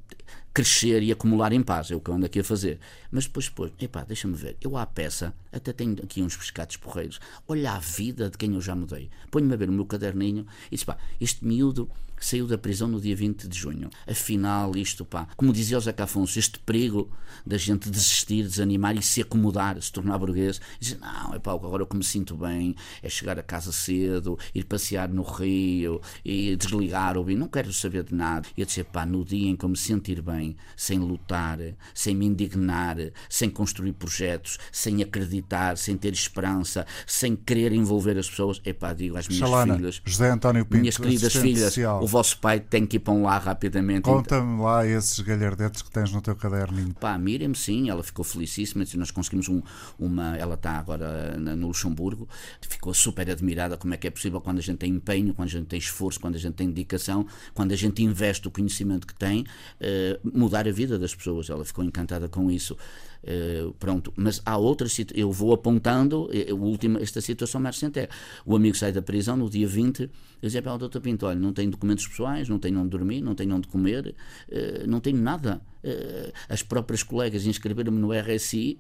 crescer 0.56 1.04
e 1.04 1.12
acumular 1.12 1.52
em 1.52 1.62
paz, 1.62 1.92
é 1.92 1.96
o 1.96 2.00
que 2.00 2.10
eu 2.10 2.16
ando 2.16 2.26
aqui 2.26 2.40
a 2.40 2.44
fazer. 2.44 2.80
Mas 3.12 3.26
depois, 3.26 3.50
depois, 3.50 3.74
epá, 3.78 4.06
deixa-me 4.06 4.36
ver, 4.36 4.56
eu 4.62 4.78
à 4.78 4.86
peça, 4.86 5.34
até 5.52 5.74
tenho 5.74 5.98
aqui 6.02 6.22
uns 6.22 6.38
pescados 6.38 6.78
porreiros, 6.78 7.20
olha 7.46 7.74
a 7.74 7.80
vida 7.80 8.30
de 8.30 8.38
quem 8.38 8.54
eu 8.54 8.62
já 8.62 8.74
mudei. 8.74 9.10
Ponho-me 9.30 9.54
a 9.54 9.58
ver 9.58 9.70
o 9.70 9.74
meu 9.74 9.86
caderninho 9.86 10.48
e 10.68 10.76
disse, 10.76 10.86
pá, 10.86 10.98
este 11.20 11.46
miúdo 11.46 11.90
saiu 12.26 12.48
da 12.48 12.58
prisão 12.58 12.88
no 12.88 13.00
dia 13.00 13.16
20 13.16 13.48
de 13.48 13.58
junho. 13.58 13.90
Afinal, 14.08 14.76
isto, 14.76 15.06
pá, 15.06 15.28
como 15.38 15.54
dizia 15.54 15.78
o 15.78 15.82
Zeca 15.82 16.06
Afonso, 16.06 16.40
este 16.40 16.58
perigo 16.60 17.10
da 17.46 17.58
gente 17.58 17.90
desistir, 17.90 18.44
desanimar 18.44 18.96
e 18.98 19.02
se 19.02 19.22
acomodar, 19.22 19.80
se 19.80 19.92
tornar 19.92 20.18
burguês, 20.18 20.60
dizer, 20.80 20.98
não, 21.00 21.36
é 21.36 21.40
pá, 21.40 21.52
agora 21.52 21.84
o 21.84 21.86
que 21.86 21.96
me 21.96 22.04
sinto 22.04 22.36
bem 22.36 22.76
é 23.04 23.10
chegar 23.10 23.38
a 23.38 23.44
casa 23.44 23.72
cedo, 23.72 24.40
ir 24.56 24.64
passear 24.64 25.08
no 25.10 25.22
rio 25.22 26.02
e 26.24 26.56
desligar, 26.56 27.16
ouvir, 27.16 27.36
não 27.36 27.48
quero 27.48 27.72
saber 27.72 28.04
de 28.04 28.16
nada. 28.16 28.48
E 28.58 28.62
eu 28.62 28.66
disse, 28.66 28.84
pá, 28.84 29.06
no 29.06 29.24
dia 29.24 29.50
em 29.52 29.56
que 29.56 29.64
eu 29.64 29.70
me 29.70 29.78
sentir 29.78 30.20
bem, 30.22 30.56
sem 30.76 30.98
lutar, 30.98 31.60
sem 31.94 32.16
me 32.16 32.26
indignar, 32.26 32.98
sem 33.30 33.52
construir 33.52 33.94
projetos, 33.94 34.58
sem 34.72 35.04
acreditar, 35.04 35.78
sem 35.78 35.96
ter 35.96 36.14
esperança, 36.14 36.88
sem 37.06 37.36
querer 37.36 37.72
envolver 37.72 38.18
as 38.18 38.28
pessoas, 38.28 38.60
é 38.66 38.74
pá, 38.74 38.94
digo 38.94 39.16
às 39.16 39.28
minhas 39.28 39.48
Xalana, 39.48 39.76
filhas, 39.76 40.02
José 40.04 40.32
António 40.32 40.66
Pinto, 40.66 40.82
minhas 40.82 40.98
queridas 40.98 41.36
filhas, 41.36 41.66
social. 41.66 42.04
o 42.04 42.15
vosso 42.16 42.38
pai 42.40 42.62
tem 42.62 42.86
que 42.86 42.96
ir 42.96 43.00
para 43.00 43.14
um 43.14 43.24
lá 43.24 43.38
rapidamente. 43.38 44.04
Conta-me 44.04 44.62
lá 44.62 44.86
esses 44.88 45.20
galhardetes 45.20 45.82
que 45.82 45.92
tens 45.92 46.12
no 46.14 46.22
teu 46.22 46.34
caderninho. 46.36 46.94
Pá, 46.94 47.18
Miriam, 47.18 47.54
sim, 47.54 47.90
ela 47.90 48.02
ficou 48.04 48.24
felicíssima. 48.24 48.86
Nós 48.96 49.12
conseguimos 49.12 49.50
um- 49.50 49.62
uma. 50.00 50.38
Ela 50.38 50.56
está 50.56 50.72
agora 50.72 51.38
no 51.38 51.68
Luxemburgo, 51.68 52.28
ficou 52.62 52.94
super 52.94 53.30
admirada 53.30 53.76
como 53.76 53.94
é 53.94 53.98
que 53.98 54.08
é 54.08 54.12
possível 54.12 54.40
quando 54.40 54.60
a 54.60 54.62
gente 54.62 54.78
tem 54.78 54.92
empenho, 54.92 55.34
quando 55.34 55.50
a 55.50 55.52
gente 55.52 55.66
tem 55.68 55.78
esforço, 55.78 56.20
quando 56.20 56.36
a 56.36 56.40
gente 56.40 56.54
tem 56.54 56.70
dedicação, 56.70 57.28
quando 57.54 57.74
a 57.74 57.76
gente 57.76 58.02
investe 58.02 58.48
o 58.48 58.52
conhecimento 58.52 59.06
que 59.06 59.14
tem, 59.16 59.46
eh, 59.82 60.18
mudar 60.24 60.68
a 60.68 60.72
vida 60.72 60.98
das 60.98 61.14
pessoas. 61.14 61.50
Ela 61.50 61.66
ficou 61.66 61.84
encantada 61.84 62.30
com 62.30 62.50
isso. 62.50 62.78
Eh, 63.26 63.68
pronto, 63.80 64.14
mas 64.16 64.40
há 64.46 64.56
outras 64.56 64.96
eu 65.16 65.32
vou 65.32 65.52
apontando, 65.52 66.30
o 66.52 66.56
último, 66.58 67.00
esta 67.00 67.20
situação 67.20 67.60
mais 67.60 67.76
recente 67.76 68.00
é 68.00 68.10
o 68.46 68.56
amigo 68.56 68.78
sai 68.78 68.92
da 68.92 69.02
prisão 69.02 69.36
no 69.36 69.50
dia 69.50 69.68
20, 69.68 70.02
eu 70.02 70.10
dizia 70.44 70.62
para 70.62 70.76
o 70.76 70.78
doutor 70.78 71.02
Pinto, 71.02 71.26
olha, 71.26 71.40
não 71.40 71.52
tenho 71.52 71.72
documentos 71.72 72.08
pessoais, 72.08 72.48
não 72.48 72.60
tenho 72.60 72.80
onde 72.80 72.90
dormir, 72.90 73.22
não 73.22 73.34
tenho 73.34 73.56
onde 73.56 73.68
comer, 73.68 74.14
eh, 74.50 74.86
não 74.88 75.00
tenho 75.00 75.18
nada. 75.18 75.60
Eh, 75.88 76.34
as 76.50 76.64
próprias 76.64 77.04
colegas 77.04 77.46
inscreveram-me 77.46 78.00
no 78.00 78.12
RSI 78.12 78.80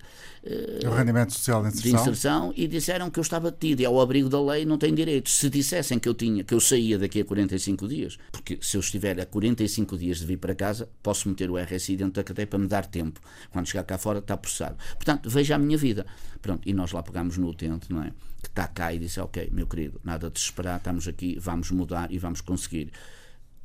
o 0.87 0.89
rendimento 0.89 1.33
social 1.33 1.61
de 1.61 1.69
de 1.69 1.77
inserção. 1.77 2.01
inserção 2.01 2.53
e 2.55 2.67
disseram 2.67 3.11
que 3.11 3.19
eu 3.19 3.21
estava 3.21 3.51
detido 3.51 3.83
e 3.83 3.85
ao 3.85 4.01
abrigo 4.01 4.27
da 4.27 4.41
lei 4.41 4.65
não 4.65 4.75
tenho 4.75 4.95
direito. 4.95 5.29
Se 5.29 5.47
dissessem 5.47 5.99
que 5.99 6.09
eu 6.09 6.15
tinha, 6.15 6.43
que 6.43 6.51
eu 6.51 6.59
saía 6.59 6.97
daqui 6.97 7.21
a 7.21 7.25
45 7.25 7.87
dias, 7.87 8.17
porque 8.31 8.57
se 8.59 8.75
eu 8.75 8.81
estiver 8.81 9.19
a 9.19 9.25
45 9.25 9.95
dias 9.95 10.17
de 10.17 10.25
vir 10.25 10.37
para 10.37 10.55
casa, 10.55 10.89
posso 11.03 11.29
meter 11.29 11.51
o 11.51 11.57
RSI 11.57 11.95
dentro 11.95 12.13
da 12.13 12.23
cadeia 12.23 12.47
para 12.47 12.57
me 12.57 12.67
dar 12.67 12.87
tempo. 12.87 13.21
Quando 13.51 13.67
chegar 13.67 13.83
cá 13.83 13.99
fora 13.99 14.17
está 14.17 14.35
processado. 14.35 14.75
Portanto, 14.95 15.29
veja 15.29 15.53
a 15.53 15.59
minha 15.59 15.77
vida. 15.77 16.07
Pronto, 16.41 16.67
e 16.67 16.73
nós 16.73 16.91
lá 16.91 17.03
pegámos 17.03 17.37
no 17.37 17.47
utente, 17.47 17.91
não 17.93 18.01
é? 18.01 18.11
Que 18.41 18.47
está 18.47 18.67
cá 18.67 18.91
e 18.91 18.97
disse, 18.97 19.19
ok, 19.19 19.49
meu 19.51 19.67
querido, 19.67 20.01
nada 20.03 20.27
de 20.27 20.33
desesperar, 20.33 20.77
estamos 20.77 21.07
aqui, 21.07 21.37
vamos 21.39 21.69
mudar 21.69 22.11
e 22.11 22.17
vamos 22.17 22.41
conseguir. 22.41 22.91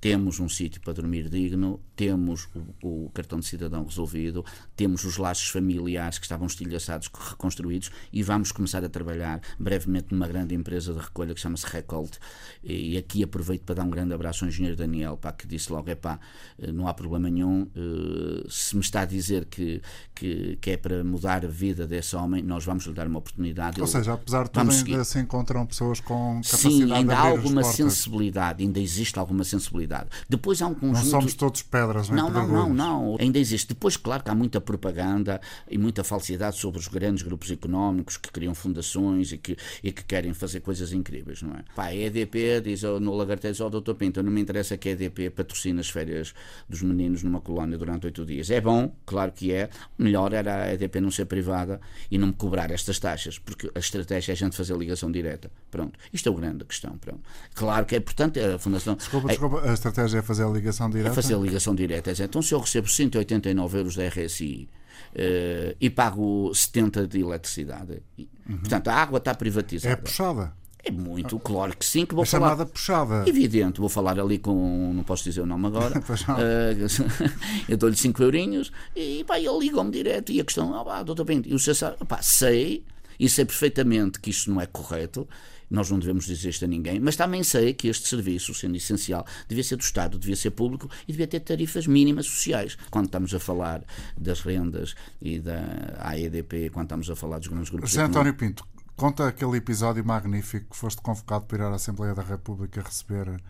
Temos 0.00 0.40
um 0.40 0.48
sítio 0.48 0.80
para 0.80 0.94
dormir 0.94 1.28
digno, 1.28 1.78
temos 1.94 2.48
o, 2.82 3.04
o, 3.04 3.10
cartão 3.10 3.38
de 3.38 3.46
cidadão 3.46 3.84
resolvido, 3.84 4.44
temos 4.74 5.04
os 5.04 5.18
laços 5.18 5.48
familiares 5.48 6.18
que 6.18 6.24
estavam 6.24 6.46
estilhaçados, 6.46 7.10
reconstruídos 7.12 7.90
e 8.10 8.22
vamos 8.22 8.50
começar 8.50 8.82
a 8.82 8.88
trabalhar 8.88 9.42
brevemente 9.58 10.06
numa 10.10 10.26
grande 10.26 10.54
empresa 10.54 10.94
de 10.94 11.00
recolha 11.00 11.34
que 11.34 11.40
chama-se 11.40 11.66
Recolt. 11.66 12.16
E 12.64 12.96
aqui 12.96 13.22
aproveito 13.22 13.62
para 13.62 13.74
dar 13.74 13.84
um 13.84 13.90
grande 13.90 14.14
abraço 14.14 14.44
ao 14.44 14.48
engenheiro 14.48 14.76
Daniel, 14.76 15.18
pá, 15.18 15.32
que 15.32 15.46
disse 15.46 15.70
logo: 15.70 15.90
é 15.90 15.94
pá, 15.94 16.18
eh, 16.58 16.72
não 16.72 16.88
há 16.88 16.94
problema 16.94 17.28
nenhum, 17.28 17.68
eh, 17.76 18.46
se 18.48 18.74
me 18.74 18.80
está 18.80 19.02
a 19.02 19.04
dizer 19.04 19.44
que, 19.44 19.82
que, 20.14 20.56
que 20.60 20.70
é 20.70 20.76
para 20.78 21.04
mudar 21.04 21.44
a 21.44 21.48
vida 21.48 21.86
desse 21.86 22.16
homem, 22.16 22.42
nós 22.42 22.64
vamos 22.64 22.86
lhe 22.86 22.94
dar 22.94 23.06
uma 23.06 23.18
oportunidade. 23.18 23.78
Ou 23.80 23.86
seja, 23.86 24.14
apesar 24.14 24.44
de 24.44 24.50
tudo, 24.50 24.70
ainda 24.70 25.04
se 25.04 25.18
encontram 25.18 25.66
pessoas 25.66 26.00
com 26.00 26.40
capacidade 26.42 26.74
Sim, 26.74 26.92
ainda 26.92 27.16
há 27.16 27.28
alguma 27.28 27.62
sensibilidade, 27.62 28.62
ainda 28.62 28.80
existe 28.80 29.18
alguma 29.18 29.44
sensibilidade 29.44 29.89
depois 30.28 30.62
há 30.62 30.66
um 30.66 30.74
conjunto. 30.74 31.04
Não 31.04 31.10
somos 31.10 31.34
todos 31.34 31.62
pedras, 31.62 32.08
não, 32.08 32.30
não, 32.30 32.46
não, 32.46 32.74
não. 32.74 33.16
Ainda 33.18 33.38
existe. 33.38 33.68
Depois, 33.68 33.96
claro 33.96 34.22
que 34.22 34.30
há 34.30 34.34
muita 34.34 34.60
propaganda 34.60 35.40
e 35.68 35.76
muita 35.76 36.04
falsidade 36.04 36.56
sobre 36.56 36.78
os 36.78 36.88
grandes 36.88 37.22
grupos 37.22 37.50
económicos 37.50 38.16
que 38.16 38.30
criam 38.30 38.54
fundações 38.54 39.32
e 39.32 39.38
que, 39.38 39.56
e 39.82 39.92
que 39.92 40.04
querem 40.04 40.32
fazer 40.32 40.60
coisas 40.60 40.92
incríveis, 40.92 41.42
não 41.42 41.54
é? 41.54 41.64
Pá, 41.74 41.86
a 41.86 41.94
EDP 41.94 42.60
diz 42.62 42.82
no 42.82 43.14
Lagarté, 43.14 43.50
ó, 43.60 43.66
oh, 43.66 43.70
doutor 43.70 43.94
Pinto, 43.94 44.22
não 44.22 44.30
me 44.30 44.40
interessa 44.40 44.76
que 44.76 44.88
a 44.88 44.92
EDP 44.92 45.30
patrocine 45.30 45.80
as 45.80 45.90
férias 45.90 46.34
dos 46.68 46.82
meninos 46.82 47.22
numa 47.22 47.40
colónia 47.40 47.76
durante 47.76 48.06
oito 48.06 48.24
dias. 48.24 48.50
É 48.50 48.60
bom, 48.60 48.94
claro 49.04 49.32
que 49.32 49.52
é. 49.52 49.68
Melhor 49.98 50.32
era 50.32 50.64
a 50.64 50.74
EDP 50.74 51.00
não 51.00 51.10
ser 51.10 51.26
privada 51.26 51.80
e 52.10 52.18
não 52.18 52.28
me 52.28 52.32
cobrar 52.32 52.70
estas 52.70 52.98
taxas, 52.98 53.38
porque 53.38 53.70
a 53.74 53.78
estratégia 53.78 54.32
é 54.32 54.34
a 54.34 54.36
gente 54.36 54.56
fazer 54.56 54.76
ligação 54.76 55.10
direta. 55.10 55.50
Pronto. 55.70 55.98
Isto 56.12 56.28
é 56.28 56.32
o 56.32 56.34
grande 56.34 56.64
questão. 56.64 56.96
Pronto. 56.98 57.22
Claro 57.54 57.86
que 57.86 57.94
é 57.94 57.98
importante 57.98 58.40
a 58.40 58.58
Fundação. 58.58 58.94
Desculpa, 58.94 59.28
desculpa, 59.28 59.60
a 59.60 59.72
estratégia 59.80 60.18
é 60.18 60.22
fazer 60.22 60.44
a 60.44 60.48
ligação 60.48 60.88
direta? 60.90 61.10
É 61.10 61.12
fazer 61.14 61.34
a 61.34 61.38
ligação 61.38 61.74
direta. 61.74 62.12
Então, 62.22 62.42
se 62.42 62.54
eu 62.54 62.60
recebo 62.60 62.88
189 62.88 63.78
euros 63.78 63.96
da 63.96 64.06
RSI 64.08 64.68
uh, 65.14 65.76
e 65.80 65.90
pago 65.90 66.52
70 66.54 67.06
de 67.06 67.20
eletricidade, 67.20 68.02
uhum. 68.18 68.58
portanto, 68.58 68.88
a 68.88 68.94
água 68.94 69.18
está 69.18 69.34
privatizada. 69.34 69.92
É 69.92 69.96
puxada. 69.96 70.60
É 70.82 70.90
muito, 70.90 71.38
claro 71.38 71.76
que 71.76 71.84
sim, 71.84 72.06
que 72.06 72.14
vou 72.14 72.22
a 72.22 72.26
falar. 72.26 72.50
chamada 72.50 72.66
puxada. 72.66 73.28
Evidente, 73.28 73.80
vou 73.80 73.88
falar 73.88 74.18
ali 74.18 74.38
com. 74.38 74.92
Não 74.94 75.04
posso 75.04 75.24
dizer 75.24 75.42
o 75.42 75.46
nome 75.46 75.66
agora. 75.66 75.98
uh, 76.00 77.20
eu 77.68 77.76
dou-lhe 77.76 77.96
5 77.96 78.22
eurinhos 78.22 78.72
e 78.96 79.22
pá, 79.24 79.38
ele 79.38 79.58
liga-me 79.58 79.90
direto. 79.90 80.32
E 80.32 80.40
a 80.40 80.44
questão, 80.44 80.74
ah, 80.74 80.84
pá, 80.84 81.02
doutor 81.02 81.26
Pinto, 81.26 81.48
e 81.48 81.54
o 81.54 81.58
senhor 81.58 81.96
pá, 82.08 82.22
sei, 82.22 82.82
e 83.18 83.28
sei 83.28 83.44
perfeitamente 83.44 84.18
que 84.18 84.30
isto 84.30 84.50
não 84.50 84.60
é 84.60 84.66
correto 84.66 85.28
nós 85.70 85.90
não 85.90 85.98
devemos 85.98 86.26
dizer 86.26 86.48
isto 86.48 86.64
a 86.64 86.68
ninguém, 86.68 86.98
mas 86.98 87.16
também 87.16 87.42
sei 87.44 87.72
que 87.72 87.88
este 87.88 88.08
serviço, 88.08 88.52
sendo 88.52 88.76
essencial, 88.76 89.24
devia 89.48 89.62
ser 89.62 89.76
do 89.76 89.82
Estado, 89.82 90.18
devia 90.18 90.36
ser 90.36 90.50
público 90.50 90.90
e 91.06 91.12
devia 91.12 91.26
ter 91.26 91.40
tarifas 91.40 91.86
mínimas 91.86 92.26
sociais. 92.26 92.76
Quando 92.90 93.06
estamos 93.06 93.32
a 93.34 93.38
falar 93.38 93.84
das 94.18 94.40
rendas 94.40 94.94
e 95.20 95.38
da 95.38 95.62
AEDP, 96.00 96.70
quando 96.70 96.86
estamos 96.86 97.08
a 97.08 97.16
falar 97.16 97.38
dos 97.38 97.48
grandes 97.48 97.70
grupos. 97.70 97.90
José 97.90 98.02
António 98.02 98.34
Pinto, 98.34 98.66
conta 98.96 99.28
aquele 99.28 99.56
episódio 99.56 100.04
magnífico 100.04 100.70
que 100.70 100.76
foste 100.76 101.00
convocado 101.00 101.46
para 101.46 101.58
ir 101.58 101.62
à 101.62 101.74
Assembleia 101.74 102.14
da 102.14 102.22
República 102.22 102.82
receber 102.82 103.40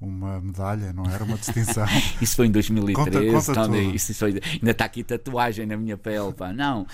uma 0.00 0.40
medalha, 0.40 0.92
não 0.92 1.04
era 1.04 1.24
uma 1.24 1.36
distinção. 1.36 1.84
isso 2.22 2.36
foi 2.36 2.46
em 2.46 2.52
2013, 2.52 2.94
conta, 2.94 3.32
conta 3.32 3.50
então, 3.50 3.94
isso 3.94 4.14
foi, 4.14 4.40
ainda 4.52 4.70
está 4.70 4.84
aqui 4.84 5.02
tatuagem 5.02 5.66
na 5.66 5.76
minha 5.76 5.96
pele. 5.96 6.32
Pá. 6.32 6.52
Não, 6.52 6.86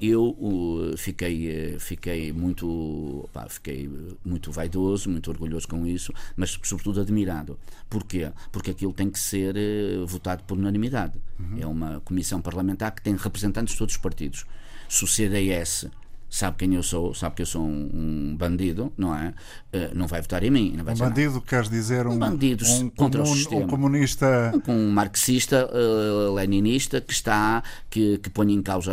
eu 0.00 0.36
uh, 0.38 0.96
fiquei, 0.96 1.78
fiquei, 1.78 2.32
muito, 2.32 3.28
pá, 3.32 3.48
fiquei 3.48 3.90
muito 4.24 4.52
vaidoso, 4.52 5.08
muito 5.08 5.30
orgulhoso 5.30 5.66
com 5.66 5.86
isso, 5.86 6.12
mas 6.36 6.58
sobretudo 6.62 7.00
admirado. 7.00 7.58
Porquê? 7.88 8.30
Porque 8.52 8.70
aquilo 8.70 8.92
tem 8.92 9.10
que 9.10 9.18
ser 9.18 9.56
uh, 9.56 10.06
votado 10.06 10.44
por 10.44 10.58
unanimidade. 10.58 11.18
Uhum. 11.38 11.58
É 11.60 11.66
uma 11.66 12.00
comissão 12.00 12.42
parlamentar 12.42 12.92
que 12.92 13.02
tem 13.02 13.16
representantes 13.16 13.72
de 13.72 13.78
todos 13.78 13.94
os 13.94 14.00
partidos. 14.00 14.44
Se 14.88 15.04
o 15.04 15.06
CDS 15.06 15.88
sabe 16.30 16.58
quem 16.58 16.74
eu 16.74 16.82
sou, 16.82 17.12
sabe 17.12 17.34
que 17.34 17.42
eu 17.42 17.46
sou 17.46 17.62
um, 17.62 17.90
um 17.92 18.36
bandido, 18.36 18.92
não 18.96 19.14
é? 19.14 19.34
Uh, 19.74 19.94
não 19.94 20.06
vai 20.06 20.22
votar 20.22 20.42
em 20.44 20.50
mim. 20.50 20.74
Não 20.76 20.84
vai 20.84 20.94
um 20.94 20.98
bandido, 20.98 21.34
nada. 21.34 21.44
queres 21.44 21.68
dizer 21.68 22.06
um, 22.06 22.12
um 22.12 22.18
bandido 22.18 22.64
um 22.64 22.88
contra 22.88 23.20
comun, 23.20 23.32
o 23.32 23.36
sistema. 23.36 23.64
Um 23.64 23.68
comunista. 23.68 24.52
Um, 24.68 24.72
um 24.72 24.90
marxista, 24.90 25.68
uh, 25.68 26.32
leninista, 26.32 27.00
que 27.00 27.12
está, 27.12 27.62
que, 27.90 28.18
que 28.18 28.30
põe 28.30 28.52
em 28.52 28.62
causa, 28.62 28.92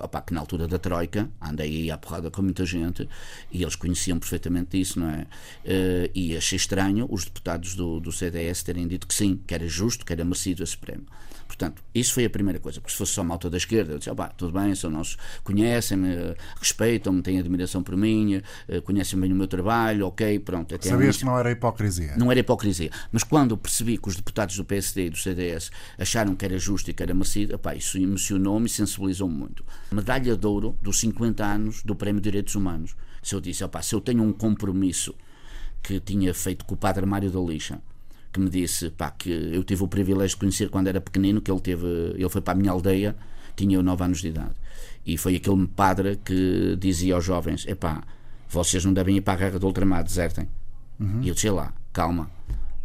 opa, 0.00 0.22
que 0.22 0.32
na 0.32 0.40
altura 0.40 0.68
da 0.68 0.78
Troika, 0.78 1.28
andei 1.42 1.82
aí 1.82 1.90
à 1.90 1.98
porrada 1.98 2.30
com 2.30 2.40
muita 2.40 2.64
gente, 2.64 3.08
e 3.50 3.62
eles 3.62 3.74
conheciam 3.74 4.20
perfeitamente 4.20 4.80
isso, 4.80 5.00
não 5.00 5.10
é? 5.10 5.22
Uh, 5.64 6.10
e 6.14 6.36
achei 6.36 6.56
estranho 6.56 7.08
os 7.10 7.24
deputados 7.24 7.74
do, 7.74 7.98
do 7.98 8.12
CDS 8.12 8.62
terem 8.62 8.86
dito 8.86 9.08
que 9.08 9.14
sim, 9.14 9.40
que 9.44 9.52
era 9.52 9.66
justo, 9.66 10.06
que 10.06 10.12
era 10.12 10.24
merecido 10.24 10.62
esse 10.62 10.76
prémio. 10.76 11.06
Portanto, 11.56 11.82
isso 11.94 12.12
foi 12.12 12.26
a 12.26 12.30
primeira 12.30 12.60
coisa, 12.60 12.82
porque 12.82 12.92
se 12.92 12.98
fosse 12.98 13.12
só 13.12 13.24
malta 13.24 13.48
da 13.48 13.56
esquerda, 13.56 13.94
eu 13.94 13.98
disse, 13.98 14.10
oh, 14.10 14.14
tudo 14.36 14.52
bem, 14.52 14.74
são 14.74 14.90
nossos, 14.90 15.16
conhecem-me, 15.42 16.36
respeitam-me, 16.60 17.22
têm 17.22 17.38
admiração 17.38 17.82
por 17.82 17.96
mim, 17.96 18.42
eh, 18.68 18.80
conhecem 18.82 19.18
bem 19.18 19.32
o 19.32 19.34
meu 19.34 19.48
trabalho, 19.48 20.06
ok, 20.06 20.38
pronto. 20.40 20.74
Até 20.74 20.90
Sabias 20.90 21.16
que 21.16 21.24
não 21.24 21.38
era 21.38 21.50
hipocrisia? 21.50 22.14
Não 22.18 22.30
era 22.30 22.40
hipocrisia. 22.40 22.90
Mas 23.10 23.24
quando 23.24 23.56
percebi 23.56 23.96
que 23.96 24.06
os 24.06 24.16
deputados 24.16 24.54
do 24.54 24.66
PSD 24.66 25.06
e 25.06 25.10
do 25.10 25.16
CDS 25.16 25.70
acharam 25.98 26.36
que 26.36 26.44
era 26.44 26.58
justo 26.58 26.90
e 26.90 26.92
que 26.92 27.02
era 27.02 27.14
merecido, 27.14 27.54
opá, 27.54 27.74
isso 27.74 27.96
emocionou-me 27.96 28.66
e 28.66 28.68
sensibilizou-me 28.68 29.34
muito. 29.34 29.64
Medalha 29.90 30.36
de 30.36 30.46
ouro 30.46 30.76
dos 30.82 31.00
50 31.00 31.42
anos 31.42 31.82
do 31.82 31.96
Prémio 31.96 32.20
de 32.20 32.24
Direitos 32.24 32.54
Humanos. 32.54 32.94
Se 33.22 33.34
eu 33.34 33.40
disse, 33.40 33.64
opá, 33.64 33.80
se 33.80 33.94
eu 33.94 34.00
tenho 34.02 34.22
um 34.22 34.32
compromisso 34.32 35.14
que 35.82 36.00
tinha 36.00 36.34
feito 36.34 36.66
com 36.66 36.74
o 36.74 36.76
padre 36.76 37.06
Mário 37.06 37.30
da 37.30 37.40
Lixa, 37.40 37.80
que 38.36 38.40
me 38.40 38.50
disse 38.50 38.90
pá, 38.90 39.10
que 39.10 39.30
eu 39.30 39.64
tive 39.64 39.82
o 39.82 39.88
privilégio 39.88 40.36
de 40.36 40.36
conhecer 40.36 40.68
quando 40.68 40.88
era 40.88 41.00
pequenino, 41.00 41.40
que 41.40 41.50
ele 41.50 41.60
teve, 41.60 41.86
ele 42.14 42.28
foi 42.28 42.42
para 42.42 42.52
a 42.52 42.56
minha 42.56 42.70
aldeia, 42.70 43.16
tinha 43.56 43.76
eu 43.76 43.82
9 43.82 44.04
anos 44.04 44.20
de 44.20 44.28
idade. 44.28 44.54
E 45.04 45.16
foi 45.16 45.36
aquele 45.36 45.66
padre 45.68 46.20
que 46.22 46.76
dizia 46.78 47.14
aos 47.14 47.24
jovens: 47.24 47.66
epá, 47.66 48.02
vocês 48.48 48.84
não 48.84 48.92
devem 48.92 49.16
ir 49.16 49.22
para 49.22 49.34
a 49.34 49.36
guerra 49.36 49.58
do 49.58 49.66
ultramar, 49.66 50.04
desertem. 50.04 50.48
Uhum. 51.00 51.22
E 51.22 51.28
eu 51.28 51.34
disse 51.34 51.48
lá, 51.48 51.72
calma, 51.92 52.30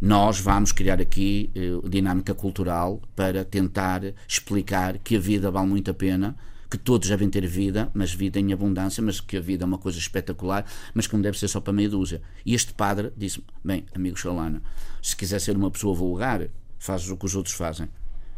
nós 0.00 0.40
vamos 0.40 0.72
criar 0.72 1.00
aqui 1.00 1.50
uh, 1.54 1.88
dinâmica 1.88 2.34
cultural 2.34 3.00
para 3.14 3.44
tentar 3.44 4.02
explicar 4.26 4.98
que 4.98 5.16
a 5.16 5.20
vida 5.20 5.50
vale 5.50 5.68
muito 5.68 5.90
a 5.90 5.94
pena 5.94 6.34
que 6.72 6.78
todos 6.78 7.06
devem 7.06 7.28
ter 7.28 7.46
vida, 7.46 7.90
mas 7.92 8.14
vida 8.14 8.40
em 8.40 8.50
abundância, 8.50 9.02
mas 9.02 9.20
que 9.20 9.36
a 9.36 9.40
vida 9.42 9.62
é 9.62 9.66
uma 9.66 9.76
coisa 9.76 9.98
espetacular, 9.98 10.64
mas 10.94 11.06
que 11.06 11.12
não 11.12 11.20
deve 11.20 11.38
ser 11.38 11.46
só 11.46 11.60
para 11.60 11.70
meia 11.70 11.90
dúzia. 11.90 12.22
E 12.46 12.54
este 12.54 12.72
padre 12.72 13.12
disse: 13.14 13.44
Bem, 13.62 13.84
amigo 13.94 14.16
Chalana, 14.16 14.62
se 15.02 15.14
quiser 15.14 15.38
ser 15.38 15.54
uma 15.54 15.70
pessoa 15.70 15.94
vulgar, 15.94 16.48
fazes 16.78 17.10
o 17.10 17.16
que 17.18 17.26
os 17.26 17.36
outros 17.36 17.54
fazem. 17.54 17.90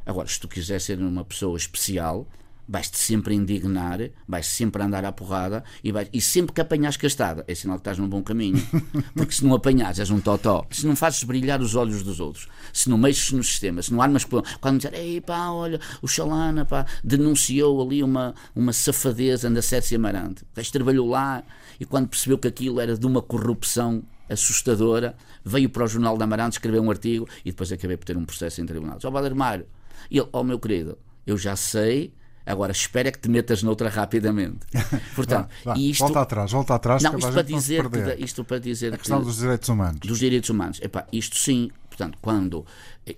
Agora, 0.04 0.26
se 0.26 0.40
tu 0.40 0.48
quiser 0.48 0.80
ser 0.80 0.98
uma 0.98 1.24
pessoa 1.24 1.56
especial, 1.56 2.28
vais-te 2.68 2.98
sempre 2.98 3.34
indignar, 3.34 3.98
vais 4.26 4.46
sempre 4.46 4.82
andar 4.82 5.04
à 5.04 5.12
porrada 5.12 5.64
e, 5.82 5.92
vais, 5.92 6.08
e 6.12 6.20
sempre 6.20 6.52
que 6.52 6.60
apanhas 6.60 6.96
castada, 6.96 7.44
é 7.46 7.54
sinal 7.54 7.76
que 7.76 7.80
estás 7.80 7.98
num 7.98 8.08
bom 8.08 8.22
caminho. 8.22 8.60
Porque 9.14 9.34
se 9.34 9.44
não 9.44 9.54
apanhas, 9.54 9.98
és 9.98 10.10
um 10.10 10.20
totó. 10.20 10.66
Se 10.70 10.86
não 10.86 10.96
fazes 10.96 11.22
brilhar 11.24 11.60
os 11.60 11.74
olhos 11.74 12.02
dos 12.02 12.20
outros, 12.20 12.48
se 12.72 12.88
não 12.88 12.98
mexes 12.98 13.32
no 13.32 13.42
sistema, 13.42 13.82
se 13.82 13.92
não 13.92 14.00
armas. 14.00 14.24
Quando 14.24 14.78
dizer, 14.78 14.94
ei 14.94 15.20
pá, 15.20 15.48
olha, 15.50 15.80
o 16.02 16.08
Xalana 16.08 16.64
pá, 16.64 16.86
denunciou 17.02 17.82
ali 17.82 18.02
uma, 18.02 18.34
uma 18.54 18.72
safadeza 18.72 19.50
da 19.50 19.62
Sércia 19.62 19.96
Amarante. 19.96 20.44
O 20.44 20.72
trabalhou 20.72 21.08
lá 21.08 21.44
e 21.78 21.84
quando 21.84 22.08
percebeu 22.08 22.38
que 22.38 22.48
aquilo 22.48 22.80
era 22.80 22.96
de 22.96 23.06
uma 23.06 23.22
corrupção 23.22 24.02
assustadora, 24.28 25.14
veio 25.44 25.68
para 25.68 25.84
o 25.84 25.86
Jornal 25.86 26.16
da 26.16 26.24
Amarante, 26.24 26.56
escreveu 26.56 26.82
um 26.82 26.90
artigo 26.90 27.28
e 27.44 27.50
depois 27.50 27.70
acabei 27.70 27.96
por 27.96 28.04
ter 28.04 28.16
um 28.16 28.24
processo 28.24 28.60
em 28.60 28.66
tribunal. 28.66 28.98
Ó, 29.02 29.10
Valdir 29.10 29.34
Mário, 29.34 29.66
e 30.10 30.18
ele, 30.18 30.28
ó 30.32 30.40
oh, 30.40 30.44
meu 30.44 30.58
querido, 30.58 30.98
eu 31.26 31.36
já 31.36 31.56
sei 31.56 32.12
Agora, 32.46 32.72
espera 32.72 33.10
que 33.10 33.18
te 33.18 33.28
metas 33.28 33.62
noutra 33.62 33.88
rapidamente. 33.88 34.66
Portanto, 35.16 35.48
vá, 35.64 35.72
vá, 35.72 35.80
isto... 35.80 36.00
Volta 36.00 36.20
atrás, 36.20 36.52
volta 36.52 36.74
atrás. 36.74 37.02
Não, 37.02 37.16
isto 37.16 37.32
para, 37.32 37.42
dizer 37.42 37.88
que, 37.88 38.24
isto 38.24 38.44
para 38.44 38.58
dizer 38.58 38.94
A 38.94 38.98
questão 38.98 39.20
que, 39.20 39.24
dos 39.26 39.38
direitos 39.38 39.68
humanos. 39.68 40.00
Dos 40.00 40.18
direitos 40.18 40.50
humanos. 40.50 40.80
Epá, 40.82 41.06
isto 41.12 41.36
sim, 41.36 41.70
portanto, 41.88 42.18
quando. 42.20 42.66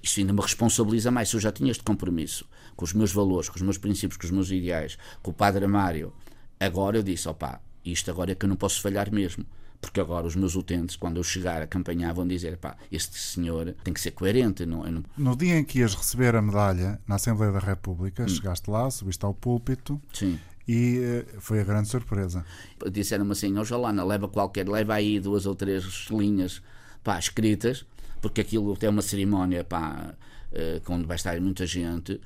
Isto 0.02 0.21
ainda 0.21 0.33
me 0.33 0.40
responsabiliza 0.40 1.11
mais. 1.11 1.28
Se 1.28 1.37
eu 1.37 1.40
já 1.40 1.50
tinha 1.50 1.71
este 1.71 1.83
compromisso 1.83 2.47
com 2.76 2.85
os 2.85 2.92
meus 2.92 3.12
valores, 3.12 3.49
com 3.49 3.56
os 3.56 3.62
meus 3.62 3.78
princípios, 3.78 4.16
com 4.16 4.26
os 4.26 4.30
meus 4.30 4.50
ideais, 4.50 4.97
com 5.23 5.33
o 5.33 5.35
Padre 5.35 5.66
Mário, 5.66 6.12
agora 6.61 6.97
eu 6.97 7.02
disse: 7.02 7.28
opá, 7.28 7.61
isto 7.85 8.11
agora 8.11 8.33
é 8.33 8.35
que 8.35 8.45
eu 8.45 8.49
não 8.49 8.56
posso 8.56 8.80
falhar 8.80 9.12
mesmo 9.12 9.45
porque 9.87 10.00
agora 10.00 10.26
os 10.26 10.35
meus 10.35 10.57
utentes, 10.57 10.97
quando 10.97 11.19
eu 11.19 11.23
chegar 11.23 11.62
a 11.62 11.66
campanhar, 11.66 12.12
vão 12.12 12.26
dizer: 12.26 12.57
pá, 12.57 12.76
este 12.90 13.16
senhor 13.19 13.73
tem 13.85 13.95
que 13.95 14.00
ser 14.00 14.11
coerente. 14.11 14.66
Não, 14.66 14.83
não... 14.83 15.05
No 15.16 15.37
dia 15.37 15.57
em 15.57 15.64
que 15.64 15.78
ias 15.78 15.95
receber 15.95 16.35
a 16.35 16.43
medalha 16.43 17.00
na 17.07 17.14
Assembleia 17.14 17.52
da 17.52 17.61
República, 17.61 18.25
hum. 18.25 18.28
chegaste 18.28 18.69
lá, 18.69 18.90
subiste 18.90 19.25
ao 19.25 19.33
púlpito. 19.33 20.02
Sim. 20.12 20.40
E 20.66 20.99
uh, 20.99 21.40
foi 21.40 21.61
a 21.61 21.64
grande 21.64 21.88
surpresa. 21.88 22.45
Disseram-me 22.90 23.31
assim: 23.31 23.57
Ojalá, 23.57 23.90
leva 24.02 24.28
qualquer, 24.28 24.69
leva 24.69 24.95
aí 24.95 25.21
duas 25.21 25.47
ou 25.47 25.55
três 25.55 26.09
linhas 26.11 26.61
pá, 27.05 27.16
escritas, 27.16 27.87
porque 28.21 28.40
aquilo 28.40 28.76
tem 28.76 28.90
uma 28.90 29.02
cerimónia 29.02 29.62
pá, 29.62 30.14
uh, 30.50 30.93
onde 30.93 31.07
vai 31.07 31.14
estar 31.14 31.40
muita 31.40 31.64
gente 31.64 32.21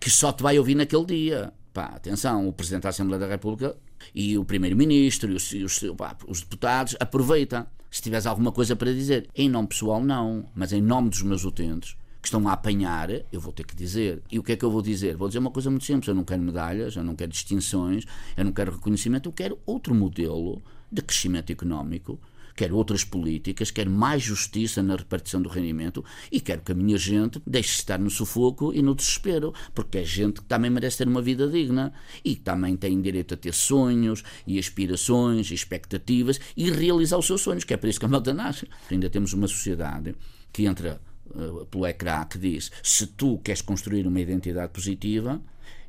que 0.00 0.08
só 0.08 0.32
te 0.32 0.42
vai 0.42 0.58
ouvir 0.58 0.74
naquele 0.74 1.04
dia. 1.04 1.52
Pá, 1.72 1.86
atenção, 1.86 2.46
o 2.46 2.52
Presidente 2.52 2.82
da 2.82 2.90
Assembleia 2.90 3.20
da 3.20 3.26
República 3.26 3.74
e 4.14 4.36
o 4.36 4.44
Primeiro-Ministro 4.44 5.32
e, 5.32 5.34
os, 5.34 5.52
e 5.52 5.64
os, 5.64 5.78
pá, 5.96 6.16
os, 6.26 6.40
deputados 6.40 6.94
aproveitam. 7.00 7.66
Se 7.90 8.00
tiveres 8.02 8.26
alguma 8.26 8.52
coisa 8.52 8.74
para 8.76 8.92
dizer. 8.92 9.28
Em 9.34 9.48
nome 9.48 9.68
pessoal, 9.68 10.02
não. 10.02 10.46
Mas 10.54 10.72
em 10.72 10.80
nome 10.80 11.10
dos 11.10 11.22
meus 11.22 11.44
utentes, 11.44 11.94
que 12.20 12.28
estão 12.28 12.46
a 12.48 12.52
apanhar, 12.52 13.10
eu 13.10 13.40
vou 13.40 13.52
ter 13.52 13.66
que 13.66 13.74
dizer. 13.74 14.22
E 14.30 14.38
o 14.38 14.42
que 14.42 14.52
é 14.52 14.56
que 14.56 14.64
eu 14.64 14.70
vou 14.70 14.80
dizer? 14.80 15.16
Vou 15.16 15.28
dizer 15.28 15.38
uma 15.38 15.50
coisa 15.50 15.70
muito 15.70 15.84
simples: 15.84 16.08
eu 16.08 16.14
não 16.14 16.24
quero 16.24 16.42
medalhas, 16.42 16.96
eu 16.96 17.04
não 17.04 17.14
quero 17.14 17.30
distinções, 17.30 18.04
eu 18.36 18.44
não 18.44 18.52
quero 18.52 18.72
reconhecimento, 18.72 19.28
eu 19.28 19.32
quero 19.32 19.58
outro 19.66 19.94
modelo 19.94 20.62
de 20.90 21.02
crescimento 21.02 21.50
económico. 21.50 22.18
Quero 22.54 22.76
outras 22.76 23.04
políticas, 23.04 23.70
quero 23.70 23.90
mais 23.90 24.22
justiça 24.22 24.82
na 24.82 24.96
repartição 24.96 25.40
do 25.40 25.48
rendimento 25.48 26.04
e 26.30 26.40
quero 26.40 26.62
que 26.62 26.72
a 26.72 26.74
minha 26.74 26.98
gente 26.98 27.40
deixe 27.46 27.70
de 27.70 27.76
estar 27.76 27.98
no 27.98 28.10
sufoco 28.10 28.72
e 28.72 28.82
no 28.82 28.94
desespero, 28.94 29.52
porque 29.74 29.98
é 29.98 30.04
gente 30.04 30.40
que 30.40 30.46
também 30.46 30.70
merece 30.70 30.98
ter 30.98 31.08
uma 31.08 31.22
vida 31.22 31.48
digna 31.48 31.92
e 32.24 32.36
também 32.36 32.76
tem 32.76 33.00
direito 33.00 33.34
a 33.34 33.36
ter 33.36 33.54
sonhos 33.54 34.22
e 34.46 34.58
aspirações 34.58 35.50
e 35.50 35.54
expectativas 35.54 36.40
e 36.56 36.70
realizar 36.70 37.18
os 37.18 37.26
seus 37.26 37.40
sonhos, 37.40 37.64
que 37.64 37.74
é 37.74 37.76
para 37.76 37.90
isso 37.90 38.00
que 38.00 38.06
a 38.06 38.08
malta 38.08 38.34
nasce. 38.34 38.68
Ainda 38.90 39.08
temos 39.08 39.32
uma 39.32 39.48
sociedade 39.48 40.14
que 40.52 40.66
entra 40.66 41.00
uh, 41.30 41.66
pelo 41.66 41.86
ecrã 41.86 42.24
que 42.24 42.38
diz: 42.38 42.70
se 42.82 43.06
tu 43.06 43.38
queres 43.38 43.62
construir 43.62 44.06
uma 44.06 44.20
identidade 44.20 44.72
positiva 44.72 45.40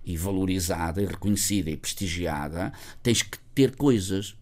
e 0.05 0.17
valorizada 0.17 1.01
e 1.01 1.05
reconhecida 1.05 1.70
e 1.70 1.77
prestigiada, 1.77 2.72
tens 3.01 3.22
que 3.22 3.38
ter 3.53 3.75
coisas. 3.75 4.36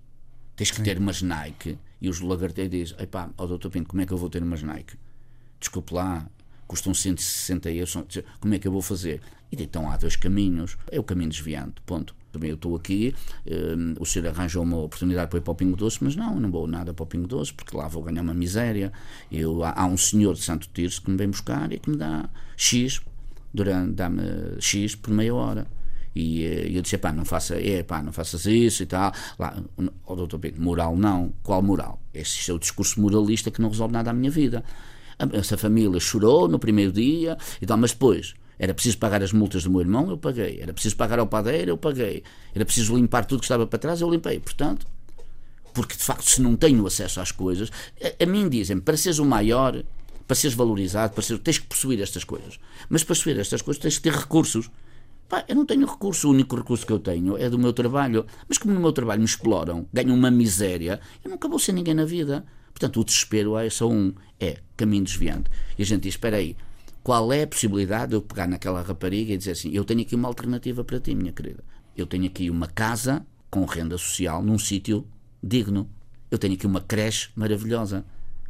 Tens 0.56 0.72
que 0.72 0.78
Sim. 0.78 0.84
ter 0.84 0.98
umas 0.98 1.22
Nike. 1.22 1.78
E 2.02 2.10
os 2.10 2.20
lagarteiros 2.20 2.72
dizem: 2.72 3.04
Epá, 3.04 3.30
ó 3.38 3.46
doutor 3.46 3.70
Pinto, 3.70 3.88
como 3.88 4.02
é 4.02 4.06
que 4.06 4.12
eu 4.12 4.18
vou 4.18 4.30
ter 4.30 4.42
umas 4.42 4.64
Nike? 4.64 4.96
Desculpe 5.60 5.94
lá, 5.94 6.28
custam 6.68 6.94
160 6.94 7.70
euros, 7.72 7.98
como 8.40 8.54
é 8.54 8.60
que 8.60 8.68
eu 8.68 8.72
vou 8.72 8.82
fazer? 8.82 9.22
E 9.52 9.62
então 9.62 9.92
há 9.92 9.98
dois 9.98 10.16
caminhos. 10.16 10.78
É 10.90 11.00
o 11.00 11.04
caminho 11.04 11.30
desviante, 11.30 11.82
ponto. 11.86 12.16
Também 12.32 12.50
eu 12.50 12.56
estou 12.56 12.78
aqui, 12.78 13.14
um, 13.46 13.96
o 14.00 14.06
senhor 14.06 14.30
arranjou 14.30 14.64
uma 14.64 14.78
oportunidade 14.78 15.30
para 15.30 15.40
ir 15.40 15.42
para 15.42 15.52
o 15.52 15.56
Pingo 15.56 15.76
Doce, 15.76 15.98
mas 16.02 16.16
não, 16.16 16.36
eu 16.36 16.40
não 16.40 16.50
vou 16.50 16.66
nada 16.66 16.94
para 16.94 17.04
o 17.04 17.06
Pingo 17.06 17.28
Doce, 17.28 17.54
porque 17.54 17.76
lá 17.76 17.90
vou 17.90 18.02
ganhar 18.02 18.22
uma 18.22 18.34
miséria. 18.34 18.94
Eu, 19.30 19.66
há, 19.66 19.74
há 19.76 19.86
um 19.86 19.98
senhor 19.98 20.34
de 20.34 20.42
Santo 20.42 20.70
Tirso 20.74 21.02
que 21.02 21.12
me 21.12 21.18
vem 21.18 21.30
buscar 21.30 21.74
e 21.74 21.78
que 21.78 21.90
me 21.90 21.98
dá 21.98 22.30
X, 22.56 23.02
durante, 23.54 23.92
dá-me 23.96 24.24
X 24.62 24.96
por 24.96 25.14
meia 25.14 25.36
hora. 25.36 25.68
E 26.16 26.44
eh, 26.44 26.78
eu 26.78 26.82
disse, 26.82 26.98
pá, 26.98 27.12
não 27.12 27.26
faça, 27.26 27.56
é, 27.56 27.84
pá, 27.84 28.02
não 28.02 28.12
faças 28.12 28.46
isso 28.46 28.84
e 28.84 28.86
tal. 28.86 29.12
Lá, 29.40 29.56
o 30.06 30.16
doutor 30.16 30.40
Pedro, 30.40 30.62
moral 30.62 30.96
não. 30.96 31.34
Qual 31.44 31.62
moral? 31.62 32.02
Este 32.14 32.52
é 32.52 32.54
o 32.54 32.60
discurso 32.60 33.00
moralista 33.00 33.50
que 33.52 33.62
não 33.62 33.70
resolve 33.70 33.94
nada 33.94 34.12
à 34.12 34.14
minha 34.14 34.32
vida. 34.32 34.64
Essa 35.34 35.58
família 35.58 36.00
chorou 36.00 36.48
no 36.48 36.58
primeiro 36.58 36.92
dia 36.92 37.38
e 37.62 37.66
tal, 37.66 37.78
mas 37.78 37.92
depois 37.92 38.34
era 38.62 38.76
preciso 38.76 39.00
pagar 39.00 39.24
as 39.24 39.34
multas 39.34 39.64
do 39.64 39.72
meu 39.72 39.82
irmão, 39.82 40.08
eu 40.12 40.18
paguei. 40.20 40.60
Era 40.62 40.72
preciso 40.72 40.96
pagar 40.96 41.18
ao 41.18 41.26
padeiro, 41.26 41.72
eu 41.72 41.78
paguei. 41.78 42.24
Era 42.54 42.64
preciso 42.64 42.96
limpar 42.96 43.26
tudo 43.26 43.40
que 43.40 43.46
estava 43.46 43.66
para 43.66 43.80
trás, 43.80 44.02
eu 44.02 44.08
limpei. 44.08 44.40
Portanto, 44.40 44.86
porque 45.74 45.96
de 45.96 46.04
facto, 46.04 46.30
se 46.30 46.40
não 46.40 46.56
tenho 46.56 46.86
acesso 46.86 47.20
às 47.20 47.32
coisas, 47.32 47.72
a, 48.00 48.24
a 48.24 48.26
mim 48.28 48.48
dizem 48.48 48.80
para 48.80 48.96
seres 48.96 49.18
o 49.18 49.26
maior, 49.26 49.84
para 50.28 50.36
seres 50.36 50.56
valorizado, 50.56 51.12
para 51.14 51.24
seres, 51.24 51.42
tens 51.42 51.58
que 51.58 51.66
possuir 51.66 52.00
estas 52.02 52.24
coisas. 52.24 52.60
Mas 52.88 53.04
para 53.04 53.16
possuir 53.16 53.40
estas 53.40 53.64
coisas 53.64 53.82
tens 53.82 53.98
que 53.98 54.04
ter 54.04 54.14
recursos. 54.14 54.70
Pá, 55.32 55.46
eu 55.48 55.56
não 55.56 55.66
tenho 55.66 55.88
recurso, 55.88 56.28
o 56.28 56.32
único 56.32 56.58
recurso 56.58 56.86
que 56.86 56.92
eu 56.92 57.00
tenho 57.00 57.38
é 57.38 57.50
do 57.50 57.58
meu 57.58 57.72
trabalho. 57.72 58.26
Mas 58.50 58.58
como 58.58 58.74
no 58.74 58.82
meu 58.82 58.92
trabalho 58.92 59.22
me 59.22 59.26
exploram, 59.26 59.88
ganho 59.94 60.14
uma 60.14 60.30
miséria, 60.30 61.00
eu 61.24 61.32
nunca 61.32 61.48
vou 61.48 61.58
ser 61.58 61.72
ninguém 61.72 61.94
na 61.94 62.04
vida. 62.04 62.46
Portanto, 62.74 63.00
o 63.00 63.06
desespero 63.06 63.58
é 63.58 63.70
só 63.70 63.90
um, 63.90 64.14
é 64.38 64.58
caminho 64.76 65.06
desviante. 65.06 65.50
E 65.80 65.84
a 65.84 65.86
gente 65.86 66.02
diz: 66.02 66.16
espera 66.16 66.36
aí, 66.36 66.58
qual 67.02 67.32
é 67.32 67.44
a 67.44 67.48
possibilidade 67.48 68.10
de 68.10 68.18
eu 68.18 68.22
pegar 68.22 68.46
naquela 68.46 68.82
rapariga 68.82 69.32
e 69.32 69.38
dizer 69.38 69.52
assim: 69.52 69.72
eu 69.72 69.86
tenho 69.86 70.02
aqui 70.02 70.16
uma 70.16 70.28
alternativa 70.28 70.84
para 70.84 71.00
ti, 71.00 71.16
minha 71.16 71.32
querida. 71.32 71.64
Eu 71.96 72.06
tenho 72.06 72.26
aqui 72.26 72.50
uma 72.50 72.68
casa 72.68 73.26
com 73.50 73.64
renda 73.64 73.98
social 73.98 74.44
num 74.44 74.60
sítio 74.60 75.08
digno. 75.42 75.90
Eu 76.30 76.38
tenho 76.38 76.56
aqui 76.56 76.68
uma 76.68 76.82
creche 76.82 77.30
maravilhosa. 77.38 78.04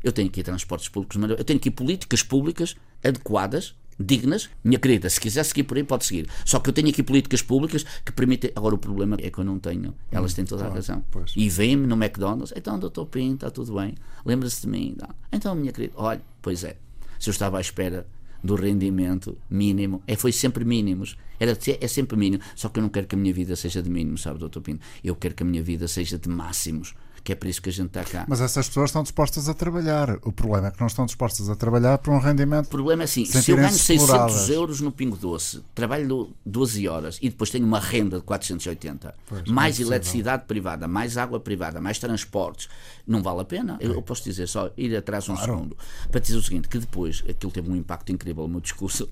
Eu 0.03 0.11
tenho 0.11 0.29
aqui 0.29 0.41
transportes 0.41 0.89
públicos 0.89 1.15
maravilhosos. 1.17 1.41
Eu 1.41 1.45
tenho 1.45 1.59
aqui 1.59 1.69
políticas 1.69 2.23
públicas 2.23 2.75
adequadas, 3.03 3.75
dignas. 4.01 4.49
Minha 4.63 4.79
querida, 4.79 5.09
se 5.09 5.19
quiser 5.19 5.43
seguir 5.43 5.63
por 5.63 5.77
aí, 5.77 5.83
pode 5.83 6.05
seguir. 6.05 6.27
Só 6.45 6.59
que 6.59 6.69
eu 6.69 6.73
tenho 6.73 6.89
aqui 6.89 7.03
políticas 7.03 7.41
públicas 7.41 7.85
que 8.05 8.11
permitem. 8.11 8.51
Agora, 8.55 8.75
o 8.75 8.77
problema 8.77 9.17
é 9.19 9.29
que 9.29 9.37
eu 9.37 9.43
não 9.43 9.59
tenho. 9.59 9.93
Elas 10.11 10.33
têm 10.33 10.45
toda 10.45 10.65
a 10.65 10.69
razão. 10.69 11.03
Pois. 11.11 11.33
E 11.35 11.49
vêm-me 11.49 11.87
no 11.87 11.95
McDonald's. 11.95 12.53
Então, 12.55 12.77
doutor 12.79 13.05
Pinto, 13.05 13.45
está 13.45 13.51
tudo 13.51 13.75
bem. 13.75 13.95
Lembra-se 14.25 14.61
de 14.61 14.67
mim. 14.67 14.95
Não. 14.99 15.09
Então, 15.31 15.55
minha 15.55 15.71
querida, 15.71 15.93
olha, 15.95 16.21
pois 16.41 16.63
é. 16.63 16.75
Se 17.19 17.29
eu 17.29 17.31
estava 17.31 17.57
à 17.57 17.61
espera 17.61 18.05
do 18.43 18.55
rendimento 18.55 19.37
mínimo. 19.49 20.01
É, 20.07 20.15
foi 20.15 20.31
sempre 20.31 20.65
mínimos. 20.65 21.17
Era, 21.39 21.57
é 21.79 21.87
sempre 21.87 22.17
mínimo. 22.17 22.43
Só 22.55 22.69
que 22.69 22.79
eu 22.79 22.83
não 22.83 22.89
quero 22.89 23.07
que 23.07 23.15
a 23.15 23.17
minha 23.17 23.33
vida 23.33 23.55
seja 23.55 23.81
de 23.81 23.89
mínimo, 23.89 24.17
sabe, 24.17 24.39
doutor 24.39 24.61
Pino? 24.61 24.79
Eu 25.03 25.15
quero 25.15 25.35
que 25.35 25.43
a 25.43 25.45
minha 25.45 25.61
vida 25.61 25.87
seja 25.87 26.17
de 26.17 26.29
máximos 26.29 26.93
que 27.23 27.31
é 27.31 27.35
por 27.35 27.47
isso 27.47 27.61
que 27.61 27.69
a 27.69 27.71
gente 27.71 27.87
está 27.87 28.03
cá. 28.03 28.25
Mas 28.27 28.41
essas 28.41 28.67
pessoas 28.67 28.89
estão 28.89 29.03
dispostas 29.03 29.47
a 29.47 29.53
trabalhar. 29.53 30.17
O 30.23 30.31
problema 30.31 30.67
é 30.67 30.71
que 30.71 30.79
não 30.79 30.87
estão 30.87 31.05
dispostas 31.05 31.49
a 31.49 31.55
trabalhar 31.55 31.97
por 31.99 32.13
um 32.13 32.19
rendimento. 32.19 32.65
O 32.65 32.69
problema 32.69 33.03
é 33.03 33.05
assim: 33.05 33.25
se 33.25 33.51
eu 33.51 33.57
ganho 33.57 33.71
600 33.71 34.49
euros 34.49 34.81
no 34.81 34.91
Pingo 34.91 35.15
Doce, 35.15 35.63
trabalho 35.75 36.33
12 36.45 36.87
horas 36.87 37.19
e 37.21 37.29
depois 37.29 37.49
tenho 37.49 37.65
uma 37.65 37.79
renda 37.79 38.17
de 38.17 38.23
480, 38.23 39.15
pois, 39.27 39.43
mais 39.45 39.79
é 39.79 39.83
eletricidade 39.83 40.45
privada, 40.45 40.87
mais 40.87 41.17
água 41.17 41.39
privada, 41.39 41.79
mais 41.79 41.99
transportes, 41.99 42.69
não 43.05 43.21
vale 43.21 43.41
a 43.41 43.45
pena. 43.45 43.77
Eu, 43.79 43.93
eu, 43.93 44.01
posso 44.01 44.23
dizer 44.23 44.47
só, 44.47 44.71
ir 44.75 44.95
atrás 44.95 45.29
um 45.29 45.35
claro. 45.35 45.53
segundo, 45.53 45.77
para 46.09 46.19
dizer 46.19 46.37
o 46.37 46.41
seguinte: 46.41 46.67
que 46.67 46.79
depois 46.79 47.23
aquilo 47.29 47.51
teve 47.51 47.69
um 47.69 47.75
impacto 47.75 48.11
incrível 48.11 48.43
no 48.43 48.49
meu 48.49 48.61
discurso. 48.61 49.09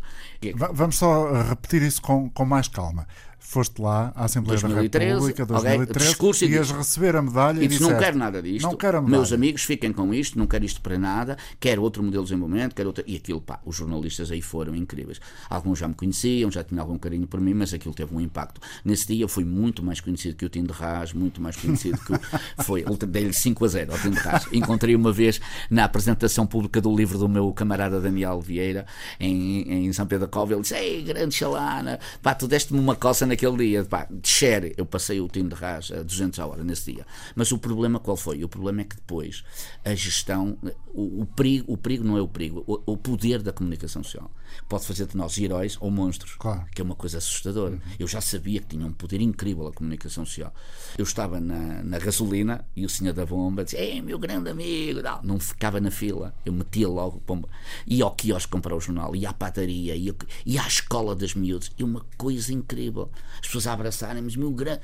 Vamos 0.74 0.98
só 0.98 1.32
repetir 1.44 1.82
isso 1.82 2.01
com, 2.01 2.29
com 2.29 2.46
mais 2.46 2.68
calma 2.68 3.07
foste 3.40 3.82
lá 3.82 4.12
à 4.16 4.25
Assembleia 4.25 4.60
2013, 4.60 5.08
da 5.08 5.16
República 5.16 5.46
2013 5.46 6.10
discurso 6.10 6.46
e 6.46 6.50
ias 6.50 6.72
receber 6.72 7.16
a 7.16 7.22
medalha 7.22 7.60
e, 7.60 7.66
e 7.66 7.68
disseste, 7.68 7.92
não 7.92 8.00
quero 8.00 8.18
nada 8.18 8.42
disto, 8.42 8.64
não 8.64 8.75
quero 8.75 9.02
meus 9.02 9.34
amigos 9.34 9.64
fiquem 9.64 9.92
com 9.92 10.14
isto, 10.14 10.38
não 10.38 10.46
quero 10.46 10.66
isto 10.66 10.82
para 10.82 10.98
nada, 10.98 11.38
quero 11.60 11.82
outro 11.82 12.04
modelo 12.04 12.24
de 12.24 12.30
desenvolvimento, 12.30 12.75
quero 12.75 12.90
outra... 12.90 13.04
e 13.08 13.16
aquilo, 13.16 13.42
pá, 13.42 13.60
os 13.66 13.75
jornalistas 13.75 14.32
aí 14.32 14.42
foram 14.42 14.75
incríveis. 14.75 15.20
Alguns 15.50 15.80
já 15.80 15.88
me 15.88 15.94
conheciam, 15.94 16.52
já 16.52 16.64
tinham 16.64 16.82
algum 16.82 16.98
carinho 16.98 17.28
por 17.28 17.40
mim, 17.40 17.54
mas 17.54 17.74
aquilo 17.74 17.94
teve 17.94 18.14
um 18.14 18.20
impacto. 18.20 18.62
Nesse 18.84 19.08
dia 19.08 19.24
eu 19.24 19.28
fui 19.28 19.46
muito 19.46 19.84
mais 19.84 20.00
conhecido 20.00 20.36
que 20.36 20.46
o 20.46 20.50
Tim 20.50 20.64
de 20.64 20.74
Rás, 20.74 21.14
muito 21.14 21.42
mais 21.42 21.56
conhecido 21.56 21.98
que 22.00 22.14
o... 22.14 22.20
foi, 22.64 22.84
dei-lhe 23.08 23.34
5 23.34 23.66
a 23.66 23.68
0 23.68 23.92
ao 23.92 24.00
Tim 24.00 24.12
de 24.12 24.20
Rás. 24.20 24.48
Encontrei 24.52 24.96
uma 24.96 25.12
vez 25.12 25.40
na 25.70 25.86
apresentação 25.86 26.46
pública 26.46 26.82
do 26.82 26.96
livro 26.96 27.18
do 27.18 27.30
meu 27.30 27.52
camarada 27.54 28.00
Daniel 28.00 28.42
Vieira 28.42 28.86
em, 29.20 29.88
em 29.88 29.94
São 29.94 30.06
Pedro 30.06 30.28
da 30.28 30.32
Cova, 30.32 30.54
ele 30.54 30.62
disse: 30.62 30.75
Ei, 30.75 31.02
grande 31.04 31.36
chalana, 31.36 32.00
pá, 32.22 32.34
tu 32.34 32.48
deste-me 32.48 32.80
uma 32.80 32.96
coça 32.96 33.25
naquele 33.29 33.57
dia, 33.57 33.85
pá, 33.85 34.07
de 34.09 34.27
share, 34.27 34.74
eu 34.75 34.85
passei 34.85 35.22
o 35.22 35.27
time 35.27 35.50
de 35.50 35.55
RAS 35.55 35.92
a 35.92 36.03
200 36.03 36.39
a 36.39 36.46
hora 36.46 36.63
nesse 36.63 36.94
dia. 36.94 37.05
Mas 37.35 37.51
o 37.51 37.57
problema 37.57 38.00
qual 38.00 38.18
foi? 38.18 38.44
O 38.44 38.50
problema 38.50 38.81
é 38.81 38.83
que 38.83 38.96
depois 38.96 39.44
a 39.85 39.94
gestão, 39.96 40.57
o, 40.87 41.22
o 41.22 41.25
perigo, 41.25 41.72
o 41.72 41.77
perigo 41.77 42.03
não 42.03 42.18
é 42.18 42.22
o 42.22 42.27
perigo, 42.27 42.63
o, 42.68 42.94
o, 42.94 42.98
poder 42.98 43.42
da 43.42 43.53
comunicação 43.53 44.03
social 44.03 44.29
pode 44.68 44.85
fazer 44.85 45.05
de 45.05 45.15
nós 45.15 45.37
heróis 45.37 45.77
ou 45.79 45.92
monstros, 45.92 46.35
claro. 46.37 46.65
que 46.74 46.81
é 46.81 46.83
uma 46.83 46.96
coisa 46.96 47.20
assustadora. 47.20 47.75
Uhum. 47.75 47.81
Eu 48.00 48.07
já 48.07 48.20
sabia 48.20 48.59
que 48.59 48.68
tinha 48.68 48.85
um 48.85 48.92
poder 48.92 49.22
incrível 49.22 49.68
a 49.68 49.74
comunicação 49.74 50.25
social. 50.25 50.53
Eu 50.98 51.03
estava 51.03 51.39
na, 51.39 51.83
na 51.83 52.00
gasolina 52.00 52.65
e 52.75 52.85
o 52.85 52.89
senhor 52.89 53.13
da 53.13 53.25
bomba 53.25 53.63
dizia: 53.63 53.79
Ei, 53.79 54.01
meu 54.01 54.18
grande 54.18 54.50
amigo, 54.50 55.01
não, 55.01 55.22
não 55.24 55.39
ficava 55.39 55.79
na 55.79 55.92
fila, 55.92 56.33
eu 56.46 56.51
metia 56.53 56.87
logo 56.87 57.22
bomba. 57.25 57.48
Ia 57.85 58.05
ao 58.05 58.11
quiosque 58.11 58.51
comprar 58.51 58.75
o 58.75 58.81
jornal, 58.81 59.15
ia 59.15 59.29
à 59.29 59.33
padaria, 59.33 59.96
ia, 59.96 60.15
ia 60.46 60.63
à 60.63 60.68
escola 60.68 61.15
das 61.15 61.35
miúdas, 61.35 61.72
e 61.77 61.83
uma 61.83 62.05
coisa 62.18 62.51
incrível. 62.53 63.09
As 63.36 63.48
pessoas 63.48 63.68
abraçarem-me, 63.68 64.36
meu 64.38 64.51
grande. 64.51 64.82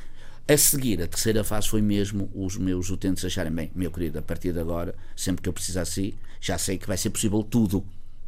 A 0.47 0.57
seguir, 0.57 1.01
a 1.01 1.07
terceira 1.07 1.43
fase 1.43 1.67
foi 1.67 1.81
mesmo 1.81 2.29
os 2.35 2.55
meus 2.55 2.91
utentes 2.91 3.25
acharem, 3.25 3.51
bem, 3.51 3.71
meu 3.73 3.89
querido, 3.89 4.19
a 4.19 4.21
partir 4.21 4.53
de 4.53 4.59
agora, 4.59 4.93
sempre 5.15 5.41
que 5.41 5.49
eu 5.49 5.53
precisar 5.53 5.81
assim, 5.81 6.13
já 6.39 6.55
sei 6.57 6.77
que 6.77 6.85
vai 6.85 6.97
ser 6.97 7.09
possível 7.09 7.41
tudo. 7.41 7.77
Eu 7.77 7.83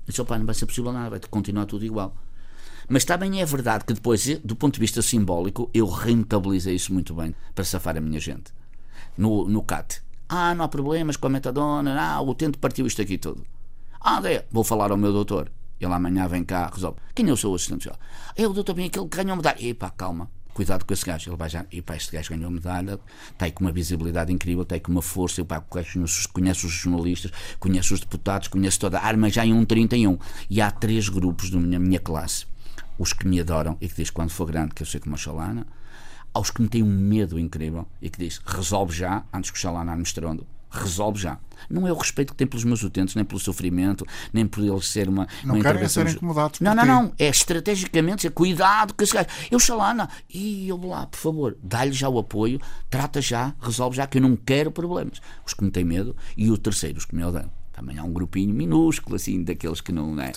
disse, 0.07 0.21
opa, 0.21 0.37
não 0.37 0.45
vai 0.45 0.55
ser 0.55 0.65
possível 0.65 0.91
nada, 0.91 1.11
vai 1.11 1.19
continuar 1.29 1.67
tudo 1.67 1.85
igual. 1.85 2.15
Mas 2.89 3.05
também 3.05 3.39
é 3.39 3.45
verdade 3.45 3.85
que 3.85 3.93
depois, 3.93 4.25
do 4.43 4.55
ponto 4.55 4.75
de 4.75 4.79
vista 4.79 5.01
simbólico, 5.01 5.69
eu 5.73 5.87
rentabilizei 5.87 6.73
isso 6.73 6.91
muito 6.91 7.13
bem 7.13 7.35
para 7.53 7.63
safar 7.63 7.95
a 7.97 8.01
minha 8.01 8.19
gente. 8.19 8.51
No, 9.15 9.47
no 9.47 9.61
CAT. 9.61 10.01
Ah, 10.27 10.55
não 10.55 10.65
há 10.65 10.67
problemas 10.67 11.17
com 11.17 11.27
a 11.27 11.29
metadona, 11.29 12.01
ah, 12.01 12.19
o 12.21 12.29
utente 12.29 12.57
partiu 12.57 12.87
isto 12.87 13.01
aqui 13.01 13.17
tudo. 13.17 13.45
Ah, 14.01 14.21
vou 14.49 14.63
falar 14.63 14.89
ao 14.89 14.97
meu 14.97 15.11
doutor. 15.11 15.51
Ele 15.79 15.93
amanhã 15.93 16.27
vem 16.27 16.43
cá, 16.43 16.69
resolve. 16.73 16.97
Quem 17.13 17.29
é 17.29 17.31
o 17.33 17.37
seu 17.37 17.53
assistente 17.53 17.83
social? 17.83 17.99
É 18.35 18.47
o 18.47 18.53
doutor 18.53 18.73
bem 18.73 18.87
aquele 18.87 19.07
que 19.07 19.17
ganhou 19.17 19.35
medalha. 19.35 19.63
Epá, 19.63 19.89
calma 19.89 20.29
cuidado 20.57 20.85
com 20.85 20.93
esse 20.93 21.05
gajo. 21.05 21.29
Ele 21.29 21.37
vai 21.37 21.49
já, 21.49 21.65
e 21.71 21.83
pá, 21.83 21.95
este 21.95 22.11
gajo 22.11 22.31
ganhou 22.31 22.49
medalha, 22.49 22.99
está 23.31 23.45
aí 23.45 23.51
com 23.51 23.63
uma 23.63 23.71
visibilidade 23.71 24.33
incrível, 24.33 24.63
está 24.63 24.73
aí 24.73 24.81
com 24.81 24.91
uma 24.91 25.03
força. 25.03 25.39
Eu, 25.39 25.45
pá, 25.45 25.61
conhece, 25.61 26.65
os 26.65 26.71
jornalistas, 26.71 27.31
conhece 27.59 27.93
os 27.93 27.99
deputados, 27.99 28.47
conhece 28.47 28.79
toda 28.79 28.97
a 28.97 29.05
arma 29.05 29.29
já 29.29 29.45
em 29.45 29.53
um 29.53 29.63
31. 29.63 30.17
E 30.49 30.59
há 30.59 30.71
três 30.71 31.09
grupos 31.09 31.51
da 31.51 31.59
minha, 31.59 31.77
minha 31.77 31.99
classe: 31.99 32.47
os 32.97 33.13
que 33.13 33.27
me 33.27 33.39
adoram 33.39 33.77
e 33.79 33.87
que 33.87 33.95
diz 33.95 34.09
quando 34.09 34.31
for 34.31 34.47
grande 34.47 34.73
que 34.73 34.81
eu 34.81 34.87
sei 34.87 34.99
como 34.99 35.13
a 35.13 35.17
Xalana, 35.17 35.67
aos 36.33 36.49
que 36.49 36.59
me 36.59 36.67
têm 36.67 36.81
um 36.81 36.87
medo 36.87 37.37
incrível 37.37 37.87
e 38.01 38.09
que 38.09 38.17
diz 38.17 38.41
resolve 38.43 38.95
já 38.95 39.23
antes 39.31 39.51
que 39.51 39.57
o 39.57 39.61
Xalana 39.61 39.95
me 39.95 40.03
estrondo. 40.03 40.47
Resolve 40.69 41.19
já. 41.19 41.39
Não 41.69 41.87
é 41.87 41.91
o 41.91 41.97
respeito 41.97 42.33
que 42.33 42.37
tem 42.37 42.47
pelos 42.47 42.63
meus 42.63 42.83
utentes, 42.83 43.15
nem 43.15 43.25
pelo 43.25 43.39
sofrimento, 43.39 44.05
nem 44.31 44.45
por 44.45 44.63
eles 44.63 44.87
ser 44.87 45.09
uma. 45.09 45.27
Não 45.43 45.55
uma 45.55 45.63
querem 45.63 45.87
ser 45.87 46.07
incomodados 46.07 46.59
Não, 46.59 46.75
não, 46.75 46.83
ti. 46.83 46.87
não. 46.87 47.13
É 47.17 47.27
estrategicamente 47.29 48.17
dizer, 48.17 48.31
cuidado 48.31 48.93
com 48.93 49.03
esse 49.03 49.13
gajo. 49.13 49.27
Eu 49.49 49.59
Xalana, 49.59 50.09
e 50.29 50.67
eu 50.67 50.77
vou 50.77 50.91
lá, 50.91 51.07
por 51.07 51.17
favor, 51.17 51.57
dá-lhe 51.61 51.91
já 51.91 52.07
o 52.07 52.19
apoio, 52.19 52.59
trata 52.89 53.21
já, 53.21 53.53
resolve 53.59 53.97
já, 53.97 54.05
que 54.07 54.17
eu 54.17 54.21
não 54.21 54.35
quero 54.35 54.71
problemas. 54.71 55.19
Os 55.45 55.53
que 55.53 55.63
me 55.63 55.71
têm 55.71 55.83
medo 55.83 56.15
e 56.35 56.49
o 56.51 56.57
terceiro, 56.57 56.97
os 56.97 57.05
que 57.05 57.15
me 57.15 57.23
odeiam. 57.23 57.56
Também 57.77 57.95
há 57.99 58.03
um 58.03 58.11
grupinho 58.11 58.51
minúsculo, 58.55 59.17
assim, 59.17 59.43
daqueles 59.43 59.81
que 59.81 59.91
não. 59.91 60.19
É, 60.19 60.31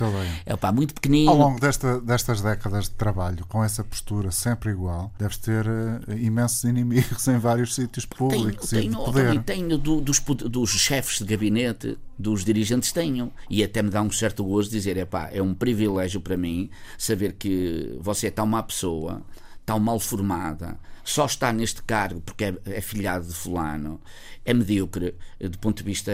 é 0.44 0.54
pá, 0.56 0.70
muito 0.70 0.92
pequenino. 0.92 1.30
Ao 1.30 1.38
longo 1.38 1.58
desta- 1.58 1.98
destas 1.98 2.42
décadas 2.42 2.84
de 2.84 2.90
trabalho, 2.90 3.46
com 3.48 3.64
essa 3.64 3.82
postura 3.82 4.30
sempre 4.30 4.72
igual, 4.72 5.10
deves 5.18 5.38
ter 5.38 5.64
eh, 5.66 6.18
imensos 6.18 6.64
inimigos 6.64 7.26
em 7.28 7.38
vários 7.38 7.74
sítios 7.74 8.04
Tenho, 8.04 8.30
públicos 8.30 8.70
e 8.74 8.76
de 8.76 8.82
tenho, 8.82 9.04
poder. 9.04 9.26
Tony, 9.28 9.38
tenho 9.42 9.78
do- 9.78 10.02
dos, 10.02 10.18
dos 10.20 10.70
chefes 10.72 11.18
de 11.20 11.24
gabinete, 11.24 11.98
dos 12.18 12.44
dirigentes, 12.44 12.92
tenho. 12.92 13.32
E 13.48 13.64
até 13.64 13.80
me 13.82 13.88
dá 13.88 14.02
um 14.02 14.10
certo 14.10 14.44
gosto 14.44 14.70
dizer: 14.70 14.98
é 14.98 15.06
pá, 15.06 15.30
é 15.32 15.40
um 15.40 15.54
privilégio 15.54 16.20
para 16.20 16.36
mim 16.36 16.68
saber 16.98 17.32
que 17.38 17.96
você 18.02 18.26
é 18.26 18.30
tão 18.30 18.46
má 18.46 18.62
pessoa, 18.62 19.22
tão 19.64 19.80
mal 19.80 19.98
formada, 19.98 20.78
só 21.04 21.26
está 21.26 21.52
neste 21.52 21.82
cargo 21.82 22.20
porque 22.20 22.44
é, 22.44 22.54
é 22.66 22.80
filhado 22.80 23.26
de 23.26 23.34
Fulano, 23.34 24.00
é 24.44 24.54
medíocre 24.54 25.14
do 25.40 25.58
ponto 25.58 25.78
de 25.78 25.84
vista 25.84 26.12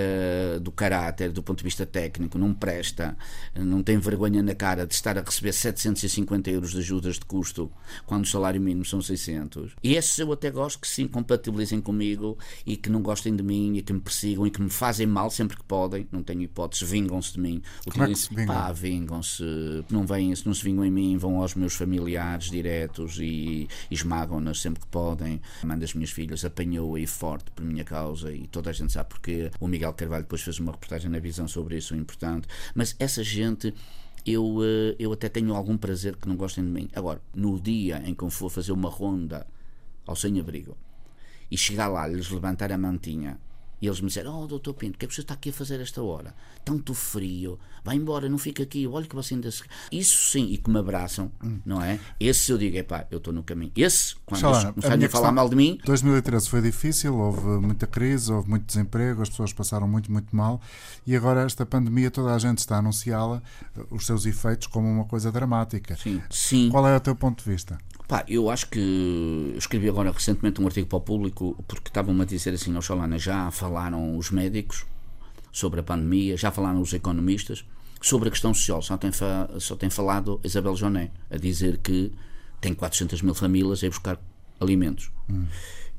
do 0.61 0.71
caráter, 0.71 1.31
do 1.31 1.43
ponto 1.43 1.59
de 1.59 1.65
vista 1.65 1.87
técnico, 1.87 2.39
não 2.39 2.53
presta, 2.53 3.17
não 3.55 3.83
tem 3.83 3.99
vergonha 3.99 4.43
na 4.43 4.55
cara 4.55 4.87
de 4.87 4.95
estar 4.95 5.17
a 5.19 5.23
receber 5.23 5.53
750 5.53 6.51
euros 6.51 6.73
de 6.73 6.79
ajudas 6.79 7.17
de 7.17 7.25
custo 7.25 7.71
quando 8.05 8.25
o 8.25 8.29
salário 8.29 8.61
mínimo 8.61 8.85
são 8.85 9.01
600. 9.01 9.73
E 9.83 9.95
esses 9.95 10.19
eu 10.19 10.33
até 10.33 10.51
gosto 10.51 10.81
que 10.81 10.89
se 10.89 11.03
incompatibilizem 11.03 11.81
comigo 11.81 12.39
e 12.65 12.77
que 12.77 12.91
não 12.91 13.01
gostem 13.01 13.35
de 13.35 13.43
mim 13.43 13.77
e 13.77 13.83
que 13.83 13.93
me 13.93 14.01
persigam 14.01 14.47
e 14.47 14.51
que 14.51 14.61
me 14.61 14.71
fazem 14.71 15.07
mal 15.07 15.31
sempre 15.31 15.57
que 15.57 15.65
podem, 15.65 16.07
não 16.11 16.23
tenho 16.23 16.43
hipótese, 16.43 16.85
vingam-se 16.85 17.33
de 17.35 17.41
mim. 17.41 17.63
Como 17.91 18.05
é 18.05 18.09
que 18.09 18.15
se 18.17 18.29
vingam? 18.29 18.47
Pá, 18.47 18.73
vingam-se, 18.73 19.45
não 19.91 20.07
vêm, 20.07 20.35
se 20.35 20.47
não 20.47 20.55
se 20.55 20.63
vingam 20.63 20.85
em 20.85 20.91
mim, 20.91 21.17
vão 21.17 21.41
aos 21.41 21.55
meus 21.55 21.75
familiares 21.75 22.51
diretos 22.51 23.19
e, 23.19 23.69
e 23.91 23.95
esmagam-nas 23.95 24.61
sempre 24.61 24.76
que 24.79 24.87
podem. 24.87 25.41
A 25.63 25.67
mãe 25.67 25.79
das 25.79 25.95
minhas 25.95 26.11
filhas 26.11 26.45
apanhou 26.45 26.95
aí 26.95 27.07
forte 27.07 27.51
por 27.51 27.65
minha 27.65 27.85
causa 27.85 28.33
e 28.33 28.47
toda 28.47 28.71
a 28.71 28.73
gente 28.73 28.93
sabe 28.93 29.09
porque 29.09 29.51
o 29.61 29.69
Miguel 29.69 29.93
Carvalho 29.93 30.23
depois 30.23 30.43
fez 30.43 30.59
uma 30.59 30.73
reportagem 30.73 31.11
na 31.11 31.19
visão 31.19 31.47
sobre 31.49 31.77
isso, 31.77 31.95
importante. 31.95 32.49
Mas 32.75 32.95
essa 32.99 33.23
gente. 33.23 33.75
Eu, 34.29 34.59
eh, 34.61 34.97
eu 34.99 35.13
até 35.13 35.29
tenho 35.29 35.55
algum 35.55 35.77
prazer 35.77 36.17
que 36.17 36.27
não 36.27 36.35
gostem 36.35 36.65
de 36.65 36.71
mim. 36.71 36.89
Agora, 36.97 37.23
no 37.33 37.61
dia 37.61 38.03
em 38.05 38.13
que 38.13 38.25
eu 38.25 38.29
for 38.29 38.51
fazer 38.51 38.73
uma 38.73 38.91
ronda 38.91 39.47
ao 40.05 40.17
sem-abrigo 40.17 40.77
e 41.49 41.57
chegar 41.57 41.87
lá, 41.87 42.09
lhes 42.09 42.29
levantar 42.29 42.73
a 42.73 42.77
mantinha 42.77 43.39
e 43.81 43.87
eles 43.87 44.01
me 44.01 44.09
disseram: 44.09 44.43
Oh, 44.43 44.47
doutor 44.47 44.75
Pinto, 44.75 44.97
o 44.97 44.99
que 44.99 45.05
é 45.05 45.09
que 45.09 45.15
você 45.15 45.21
está 45.21 45.35
aqui 45.35 45.51
a 45.51 45.53
fazer 45.53 45.81
esta 45.81 46.03
hora? 46.03 46.35
Tanto 46.65 46.95
frio, 46.95 47.59
vai 47.85 47.97
embora, 47.97 48.29
não 48.29 48.39
fica 48.39 48.63
aqui, 48.63 48.87
olha 48.87 49.07
que 49.07 49.15
você 49.15 49.35
ainda 49.35 49.51
se. 49.51 49.63
Isso 49.93 50.31
sim, 50.31 50.47
e 50.47 50.59
que 50.59 50.71
me 50.71 50.79
abraçam, 50.79 51.31
não 51.65 51.83
é? 51.83 51.99
Esse 52.19 52.51
eu 52.53 52.59
digo: 52.59 52.77
epá, 52.77 53.07
eu 53.11 53.19
estou 53.19 53.33
no 53.33 53.43
caminho. 53.43 53.73
Esse, 53.77 54.17
quando 54.25 54.41
Xalana, 54.41 54.59
eles 54.59 54.69
a 54.69 54.73
começarem 54.73 55.05
a 55.07 55.11
falar 55.11 55.33
mal 55.33 55.49
de 55.49 55.57
mim, 55.57 55.79
2013 55.85 56.49
foi 56.49 56.63
difícil, 56.63 57.17
houve 57.17 57.47
muita 57.61 57.87
crise, 57.87 58.33
houve 58.33 58.49
muito 58.49 58.65
desemprego, 58.65 59.23
as 59.23 59.29
pessoas 59.29 59.53
passaram 59.53 59.87
muito, 59.87 60.11
muito 60.11 60.35
mal 60.35 60.61
e 61.07 61.15
agora 61.15 61.43
esta 61.43 61.65
pandemia 61.65 62.11
toda 62.11 62.35
a 62.35 62.39
gente 62.39 62.59
está 62.59 62.77
a 62.77 62.79
anunciá-la, 62.79 63.43
eh, 63.77 63.85
os 63.91 64.07
seus 64.07 64.27
efeitos, 64.27 64.67
como 64.67 64.89
uma 64.89 65.05
coisa 65.05 65.31
dramática. 65.31 65.97
sim, 65.97 66.21
sim. 66.31 66.69
Qual 66.71 66.87
é 66.87 66.97
o 66.97 67.01
teu 67.01 67.15
ponto 67.15 67.45
de 67.45 67.51
vista? 67.51 67.79
Pá, 68.09 68.25
eu 68.29 68.49
acho 68.49 68.69
que 68.69 69.55
escrevi 69.57 69.89
agora 69.89 70.13
recentemente 70.13 70.61
um 70.61 70.67
artigo 70.67 70.87
para 70.87 70.99
o 70.99 71.01
público 71.01 71.57
porque 71.67 71.89
estavam-me 71.89 72.23
a 72.23 72.25
dizer 72.25 72.55
assim, 72.55 72.77
Oxalana, 72.77 73.19
já 73.19 73.51
falaram 73.51 74.17
os 74.17 74.31
médicos 74.31 74.87
sobre 75.51 75.81
a 75.81 75.83
pandemia, 75.83 76.37
já 76.37 76.53
falaram 76.53 76.81
os 76.81 76.93
economistas 76.93 77.65
sobre 78.01 78.29
a 78.29 78.31
questão 78.31 78.55
social, 78.55 78.81
só 78.81 78.97
tem, 78.97 79.11
só 79.59 79.75
tem 79.75 79.91
falado 79.91 80.41
Isabel 80.45 80.77
Joné 80.77 81.11
a 81.31 81.37
dizer 81.37 81.79
que 81.79 82.13
tem 82.61 82.75
400 82.75 83.23
mil 83.23 83.35
famílias 83.35 83.83
a 83.83 83.89
buscar 83.89 84.19
alimentos. 84.61 85.11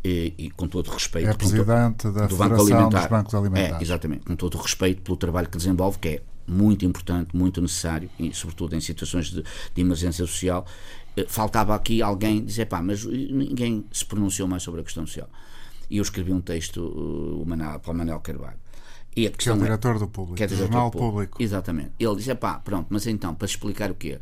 E, 0.04 0.34
e 0.38 0.50
com 0.52 0.68
todo 0.68 0.88
o 0.88 0.94
respeito 0.94 1.30
É 1.30 1.34
presidente 1.34 2.10
da 2.12 2.28
do 2.28 2.38
Banco 2.38 2.62
Alimentar. 2.62 3.02
dos 3.02 3.10
Bancos 3.10 3.36
Alimentares. 3.36 3.80
É, 3.80 3.82
exatamente, 3.82 4.26
com 4.26 4.36
todo 4.36 4.56
o 4.58 4.62
respeito 4.62 5.02
pelo 5.02 5.18
trabalho 5.18 5.50
que 5.50 5.58
desenvolve, 5.58 5.98
que 6.00 6.08
é 6.08 6.22
muito 6.48 6.86
importante, 6.86 7.36
muito 7.36 7.62
necessário, 7.62 8.10
e 8.18 8.34
sobretudo 8.34 8.76
em 8.76 8.80
situações 8.80 9.28
de, 9.30 9.44
de 9.44 9.82
emergência 9.82 10.26
social. 10.26 10.66
Eh, 11.16 11.26
Faltava 11.28 11.76
aqui 11.76 12.02
alguém 12.02 12.44
dizer, 12.46 12.66
pá, 12.68 12.82
mas 12.82 13.04
ninguém 13.06 13.84
se 13.92 14.06
pronunciou 14.06 14.48
mais 14.48 14.64
sobre 14.64 14.82
a 14.82 14.84
questão 14.84 15.06
social. 15.06 15.30
E 15.90 15.98
eu 15.98 16.02
escrevi 16.02 16.32
um 16.34 16.42
texto 16.42 16.78
uh, 16.82 17.46
Manel, 17.46 17.80
para 17.80 17.92
o 17.92 17.96
Manel 17.96 18.20
Carvalho. 18.20 18.58
E 19.16 19.26
a 19.26 19.30
Que 19.30 19.36
é 19.36 19.38
questão 19.38 19.56
o 19.56 19.60
é- 19.60 19.64
diretor 19.64 19.98
do 20.00 20.08
público, 20.08 20.36
que 20.38 20.44
é 20.44 20.48
do 20.48 20.56
diretor 20.56 20.72
Jornal 20.72 20.92
público. 20.92 21.12
Público. 21.12 21.44
Exatamente. 21.44 21.92
Ele 22.00 22.16
diz: 22.18 22.28
pá, 22.36 22.60
pronto, 22.60 22.88
mas 22.90 23.08
então, 23.08 23.34
para 23.34 23.46
explicar 23.46 23.90
o 23.90 23.96
quê? 23.96 24.20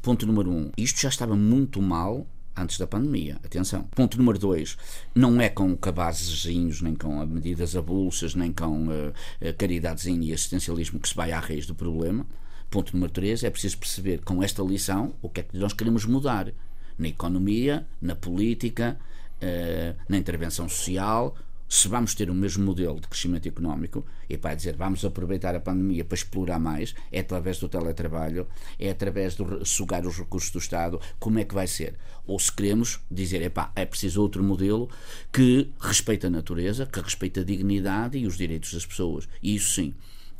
Ponto 0.00 0.26
número 0.26 0.50
um: 0.50 0.70
isto 0.76 1.00
já 1.00 1.08
estava 1.08 1.36
muito 1.36 1.82
mal 1.82 2.26
antes 2.60 2.78
da 2.78 2.86
pandemia. 2.86 3.36
Atenção. 3.44 3.84
Ponto 3.94 4.18
número 4.18 4.38
dois: 4.38 4.76
não 5.14 5.40
é 5.40 5.48
com 5.48 5.76
cabazezinhos, 5.76 6.82
nem 6.82 6.94
com 6.94 7.24
medidas 7.26 7.76
avulsas, 7.76 8.34
nem 8.34 8.52
com 8.52 8.88
uh, 8.88 9.08
uh, 9.08 9.54
caridadezinho 9.56 10.22
e 10.22 10.32
assistencialismo 10.32 11.00
que 11.00 11.08
se 11.08 11.14
vai 11.14 11.32
à 11.32 11.40
raiz 11.40 11.66
do 11.66 11.74
problema. 11.74 12.26
Ponto 12.70 12.92
número 12.92 13.12
três: 13.12 13.42
é 13.44 13.50
preciso 13.50 13.78
perceber 13.78 14.22
com 14.22 14.42
esta 14.42 14.62
lição 14.62 15.14
o 15.22 15.28
que 15.28 15.40
é 15.40 15.42
que 15.42 15.56
nós 15.56 15.72
queremos 15.72 16.04
mudar 16.04 16.52
na 16.98 17.08
economia, 17.08 17.86
na 18.02 18.16
política, 18.16 18.98
eh, 19.40 19.94
na 20.08 20.18
intervenção 20.18 20.68
social, 20.68 21.36
se 21.68 21.86
vamos 21.86 22.14
ter 22.14 22.30
o 22.30 22.34
mesmo 22.34 22.64
modelo 22.64 22.98
de 22.98 23.06
crescimento 23.06 23.46
económico, 23.46 24.04
e 24.28 24.38
para 24.38 24.54
dizer 24.54 24.74
vamos 24.74 25.04
aproveitar 25.04 25.54
a 25.54 25.60
pandemia 25.60 26.04
para 26.04 26.16
explorar 26.16 26.58
mais, 26.58 26.94
é 27.12 27.20
através 27.20 27.58
do 27.58 27.68
teletrabalho, 27.68 28.48
é 28.78 28.90
através 28.90 29.36
de 29.36 29.44
sugar 29.64 30.06
os 30.06 30.18
recursos 30.18 30.50
do 30.50 30.58
Estado, 30.58 30.98
como 31.20 31.38
é 31.38 31.44
que 31.44 31.54
vai 31.54 31.66
ser? 31.66 31.94
Ou 32.28 32.38
se 32.38 32.52
queremos 32.52 33.00
dizer, 33.10 33.40
epá, 33.42 33.72
é 33.74 33.86
preciso 33.86 34.20
outro 34.20 34.44
modelo 34.44 34.88
que 35.32 35.70
respeite 35.80 36.26
a 36.26 36.30
natureza, 36.30 36.84
que 36.84 37.00
respeite 37.00 37.40
a 37.40 37.42
dignidade 37.42 38.18
e 38.18 38.26
os 38.26 38.36
direitos 38.36 38.72
das 38.74 38.84
pessoas. 38.84 39.26
E 39.42 39.54
isso 39.54 39.72
sim. 39.72 39.94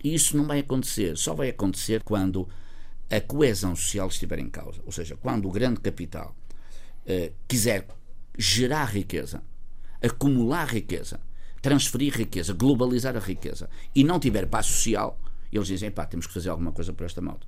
E 0.05 0.15
isso 0.15 0.37
não 0.37 0.47
vai 0.47 0.61
acontecer, 0.61 1.17
só 1.17 1.35
vai 1.35 1.49
acontecer 1.49 2.03
quando 2.03 2.47
a 3.11 3.21
coesão 3.21 3.75
social 3.75 4.09
estiver 4.09 4.39
em 4.39 4.51
causa. 4.51 4.81
Ou 4.85 4.93
seja, 4.93 5.17
quando 5.17 5.49
o 5.49 5.51
grande 5.51 5.81
capital 5.81 6.37
eh, 7.07 7.33
quiser 7.49 7.89
gerar 8.39 8.85
riqueza, 8.85 9.43
acumular 10.03 10.67
riqueza, 10.67 11.19
transferir 11.63 12.15
riqueza, 12.15 12.53
globalizar 12.53 13.17
a 13.17 13.21
riqueza 13.21 13.69
e 13.95 14.05
não 14.05 14.21
tiver 14.21 14.47
paz 14.47 14.67
social, 14.67 15.19
eles 15.51 15.69
dizem, 15.69 15.91
pá, 15.91 16.05
temos 16.05 16.27
que 16.27 16.35
fazer 16.35 16.51
alguma 16.51 16.71
coisa 16.71 16.93
por 16.93 17.05
esta 17.05 17.23
malta. 17.23 17.47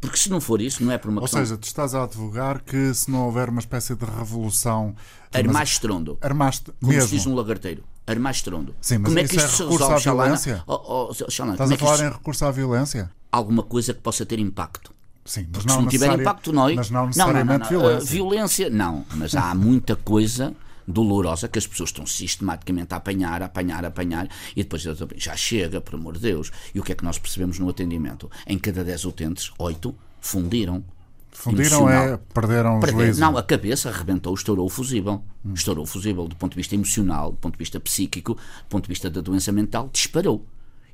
Porque 0.00 0.16
se 0.16 0.30
não 0.30 0.40
for 0.40 0.60
isso, 0.60 0.84
não 0.84 0.92
é 0.92 0.98
por 0.98 1.10
uma 1.10 1.20
Ou 1.20 1.26
questão. 1.26 1.40
seja, 1.44 1.56
tu 1.56 1.64
estás 1.64 1.94
a 1.94 2.04
advogar 2.04 2.62
que 2.62 2.94
se 2.94 3.10
não 3.10 3.24
houver 3.26 3.48
uma 3.48 3.58
espécie 3.60 3.94
de 3.96 4.04
revolução. 4.04 4.94
armar 5.32 5.64
estrondo. 5.64 6.16
Armaste 6.20 6.70
Como 6.80 6.92
se 6.92 6.98
mesmo. 6.98 7.10
diz 7.16 7.26
um 7.26 7.34
lagarteiro. 7.34 7.82
Armar 8.06 8.32
estrondo. 8.32 8.74
Sim, 8.80 8.98
mas 8.98 9.08
como 9.08 9.18
é 9.18 9.24
que 9.28 9.36
é 9.36 9.38
isto 9.44 9.50
se 9.56 9.62
recurso 9.62 9.78
resolve, 9.78 9.94
à 9.94 9.98
Xalana? 10.00 10.24
violência? 10.36 10.62
Oh, 10.66 11.08
oh, 11.10 11.30
Xalana, 11.30 11.54
Estás 11.54 11.70
é 11.70 11.74
a 11.74 11.76
que 11.76 11.82
falar 11.84 11.94
isto- 11.96 12.06
em 12.06 12.10
recurso 12.10 12.44
à 12.44 12.50
violência? 12.50 13.10
Alguma 13.30 13.62
coisa 13.62 13.92
que 13.92 14.00
possa 14.00 14.24
ter 14.24 14.38
impacto. 14.38 14.94
Sim, 15.24 15.42
mas 15.42 15.50
Porque 15.50 15.68
não, 15.68 15.76
se 15.76 15.82
não 15.82 15.88
tiver 15.90 16.18
impacto, 16.20 16.52
não 16.52 16.68
é? 16.70 16.74
Mas 16.74 16.90
não 16.90 17.06
necessariamente 17.06 17.48
não, 17.48 17.58
não, 17.58 17.58
não. 17.58 17.68
violência. 17.88 18.04
Uh, 18.04 18.06
violência, 18.10 18.70
não. 18.70 19.04
Mas 19.14 19.34
há 19.34 19.54
muita 19.54 19.94
coisa 19.96 20.54
dolorosa 20.88 21.46
que 21.48 21.58
as 21.58 21.66
pessoas 21.66 21.90
estão 21.90 22.06
sistematicamente 22.06 22.94
a 22.94 22.96
apanhar, 22.96 23.42
a 23.42 23.46
apanhar, 23.46 23.84
a 23.84 23.88
apanhar 23.88 24.28
e 24.56 24.62
depois 24.62 24.82
já 25.16 25.36
chega, 25.36 25.80
por 25.80 25.94
amor 25.94 26.14
de 26.14 26.20
Deus. 26.20 26.50
E 26.74 26.80
o 26.80 26.82
que 26.82 26.92
é 26.92 26.94
que 26.94 27.04
nós 27.04 27.18
percebemos 27.18 27.58
no 27.58 27.68
atendimento? 27.68 28.30
Em 28.46 28.58
cada 28.58 28.82
10 28.82 29.04
utentes, 29.04 29.52
8 29.58 29.94
fundiram. 30.20 30.82
Fundiram 31.30 31.82
emocional. 31.82 32.04
é, 32.04 32.16
perderam 32.34 32.78
o 32.78 32.80
Perder- 32.80 33.04
juízo. 33.06 33.20
Não, 33.20 33.36
a 33.36 33.42
cabeça 33.42 33.90
arrebentou, 33.90 34.34
estourou 34.34 34.66
o 34.66 34.68
fusível. 34.70 35.22
Estourou 35.54 35.84
o 35.84 35.86
fusível 35.86 36.26
do 36.26 36.34
ponto 36.34 36.52
de 36.52 36.56
vista 36.56 36.74
emocional, 36.74 37.30
do 37.30 37.36
ponto 37.36 37.52
de 37.52 37.58
vista 37.58 37.78
psíquico, 37.78 38.34
do 38.34 38.66
ponto 38.68 38.84
de 38.84 38.88
vista 38.88 39.08
da 39.10 39.20
doença 39.20 39.52
mental, 39.52 39.88
disparou. 39.92 40.44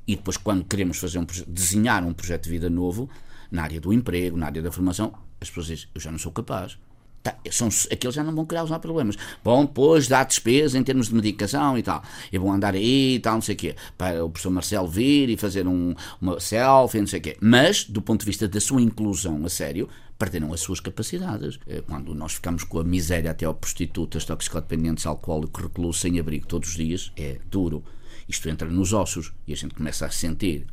E 0.05 0.15
depois, 0.15 0.37
quando 0.37 0.63
queremos 0.65 0.97
fazer 0.99 1.17
um, 1.17 1.25
desenhar 1.47 2.03
um 2.03 2.13
projeto 2.13 2.43
de 2.43 2.49
vida 2.51 2.69
novo, 2.69 3.09
na 3.49 3.63
área 3.63 3.79
do 3.81 3.91
emprego, 3.91 4.37
na 4.37 4.45
área 4.47 4.61
da 4.61 4.71
formação, 4.71 5.13
as 5.41 5.47
pessoas 5.49 5.67
dizem, 5.67 5.87
eu 5.95 6.01
já 6.01 6.11
não 6.11 6.19
sou 6.19 6.31
capaz. 6.31 6.77
Tá, 7.25 7.35
são, 7.49 7.69
aqueles 7.91 8.15
já 8.15 8.23
não 8.23 8.35
vão 8.35 8.45
criar 8.45 8.63
usar 8.63 8.77
problemas. 8.77 9.17
Vão 9.43 9.65
depois 9.65 10.07
dar 10.07 10.25
despesa 10.25 10.77
em 10.77 10.83
termos 10.83 11.07
de 11.07 11.15
medicação 11.15 11.75
e 11.75 11.81
tal. 11.81 12.03
E 12.31 12.37
vão 12.37 12.53
andar 12.53 12.75
aí 12.75 13.15
e 13.15 13.19
tal, 13.19 13.33
não 13.33 13.41
sei 13.41 13.55
o 13.55 13.57
quê. 13.57 13.75
Para 13.97 14.23
o 14.23 14.29
professor 14.29 14.51
Marcelo 14.51 14.87
vir 14.87 15.31
e 15.31 15.35
fazer 15.35 15.67
um, 15.67 15.95
uma 16.21 16.39
selfie, 16.39 16.99
não 16.99 17.07
sei 17.07 17.19
o 17.19 17.23
quê. 17.23 17.35
Mas, 17.41 17.83
do 17.83 17.99
ponto 17.99 18.19
de 18.19 18.27
vista 18.27 18.47
da 18.47 18.61
sua 18.61 18.79
inclusão 18.79 19.43
a 19.43 19.49
sério, 19.49 19.89
perderam 20.19 20.53
as 20.53 20.59
suas 20.59 20.79
capacidades. 20.79 21.59
Eh, 21.65 21.81
Quando 21.87 22.13
nós 22.13 22.33
ficamos 22.33 22.63
com 22.63 22.77
a 22.77 22.83
miséria 22.83 23.31
até 23.31 23.43
ao 23.43 23.55
prostitutas, 23.55 24.23
toxicodependentes, 24.23 25.07
alcoólicos, 25.07 25.63
reclusos, 25.63 26.01
sem 26.01 26.19
abrigo 26.19 26.45
todos 26.45 26.69
os 26.69 26.75
dias, 26.75 27.11
é 27.17 27.39
duro. 27.49 27.83
Isto 28.29 28.49
entra 28.49 28.69
nos 28.69 28.93
ossos 28.93 29.33
e 29.47 29.53
a 29.53 29.55
gente 29.55 29.73
começa 29.73 30.05
a 30.05 30.11
sentir. 30.11 30.67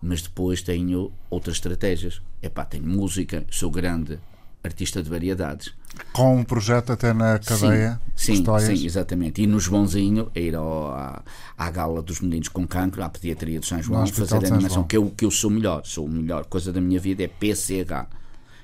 Mas 0.00 0.22
depois 0.22 0.62
tenho 0.62 1.12
outras 1.28 1.56
estratégias. 1.56 2.22
Epá, 2.42 2.64
tenho 2.64 2.86
música, 2.86 3.44
sou 3.50 3.70
grande 3.70 4.18
artista 4.62 5.02
de 5.02 5.08
variedades. 5.08 5.72
Com 6.12 6.38
um 6.38 6.44
projeto 6.44 6.92
até 6.92 7.12
na 7.12 7.38
cadeia? 7.38 8.00
Sim, 8.14 8.36
sim, 8.36 8.76
sim, 8.76 8.86
exatamente. 8.86 9.42
E 9.42 9.46
no 9.46 9.58
Joãozinho, 9.58 10.30
a 10.34 10.38
ir 10.38 10.54
ao, 10.54 10.92
à, 10.92 11.22
à 11.56 11.70
gala 11.70 12.00
dos 12.02 12.20
meninos 12.20 12.48
com 12.48 12.66
cancro, 12.66 13.02
à 13.02 13.08
pediatria 13.08 13.58
do 13.58 13.66
São 13.66 13.82
João, 13.82 14.06
fazer 14.06 14.34
a 14.34 14.54
animação, 14.54 14.84
que 14.84 14.96
eu, 14.96 15.10
que 15.10 15.24
eu 15.24 15.30
sou 15.30 15.50
melhor, 15.50 15.82
sou 15.84 16.06
a 16.06 16.10
melhor 16.10 16.44
coisa 16.46 16.72
da 16.72 16.80
minha 16.80 17.00
vida 17.00 17.22
é 17.22 17.28
PCH, 17.28 18.06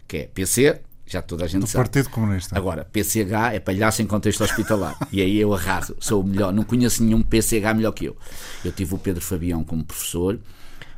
que 0.07 0.19
é 0.19 0.23
PC, 0.27 0.81
já 1.07 1.23
toda 1.23 1.45
a 1.45 1.49
gente 1.49 1.63
do 1.63 1.67
sabe. 1.67 1.85
Partido 1.85 2.11
Comunista. 2.11 2.57
Agora, 2.57 2.85
PCH 2.85 3.55
é 3.55 3.61
palhaço 3.61 4.03
em 4.03 4.07
contexto 4.07 4.43
hospitalar. 4.43 4.97
e 5.13 5.23
aí 5.23 5.37
eu 5.39 5.55
arraso, 5.55 5.97
sou 6.01 6.21
o 6.21 6.25
melhor. 6.25 6.53
Não 6.53 6.65
conheço 6.65 7.03
nenhum 7.03 7.23
PCH 7.23 7.75
melhor 7.75 7.93
que 7.93 8.07
eu. 8.07 8.17
Eu 8.65 8.73
tive 8.73 8.95
o 8.95 8.99
Pedro 8.99 9.23
Fabião 9.23 9.63
como 9.63 9.85
professor, 9.85 10.39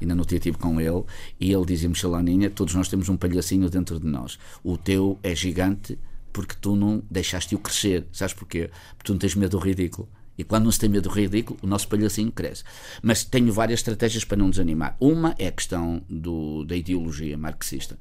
ainda 0.01 0.15
não 0.15 0.25
tinha 0.25 0.41
tive 0.41 0.59
com 0.59 0.81
ele, 0.81 1.05
e 1.41 1.53
ele 1.53 1.65
dizia-me, 1.65 1.95
Chalaninha, 1.95 2.51
todos 2.51 2.75
nós 2.75 2.89
temos 2.89 3.09
um 3.09 3.17
palhacinho 3.17 3.69
dentro 3.69 3.99
de 3.99 4.07
nós. 4.07 4.39
O 4.63 4.77
teu 4.77 5.19
é 5.23 5.35
gigante 5.35 5.99
porque 6.33 6.55
tu 6.61 6.77
não 6.77 7.03
deixaste-o 7.11 7.59
crescer. 7.59 8.07
Sabes 8.13 8.35
porquê? 8.35 8.71
Porque 8.91 9.05
tu 9.05 9.13
não 9.13 9.19
tens 9.19 9.35
medo 9.35 9.59
do 9.59 9.59
ridículo. 9.59 10.09
E 10.37 10.45
quando 10.45 10.65
não 10.65 10.71
se 10.71 10.79
tem 10.79 10.89
medo 10.89 11.09
do 11.09 11.15
ridículo, 11.15 11.59
o 11.63 11.67
nosso 11.67 11.89
palhacinho 11.89 12.31
cresce. 12.31 12.63
Mas 13.03 13.25
tenho 13.25 13.53
várias 13.53 13.81
estratégias 13.81 14.25
para 14.25 14.37
não 14.37 14.51
desanimar. 14.51 14.97
Uma 15.01 15.35
é 15.37 15.49
a 15.49 15.53
questão 15.53 16.01
do, 16.09 16.65
da 16.65 16.77
ideologia 16.77 17.37
marxista. 17.37 17.99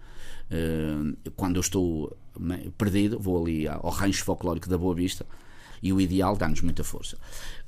Uh, 0.52 1.18
quando 1.36 1.56
eu 1.56 1.62
estou 1.62 2.16
perdido, 2.78 3.20
vou 3.20 3.44
ali 3.44 3.68
ao 3.68 3.90
rancho 3.90 4.24
folclórico 4.24 4.70
da 4.70 4.78
Boa 4.78 4.94
Vista 4.94 5.26
e 5.82 5.92
o 5.92 6.00
ideal 6.00 6.38
dá-nos 6.38 6.62
muita 6.62 6.84
força. 6.84 7.18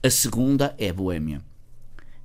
A 0.03 0.09
segunda 0.09 0.75
é 0.77 0.89
a 0.89 0.93
boêmia 0.93 1.41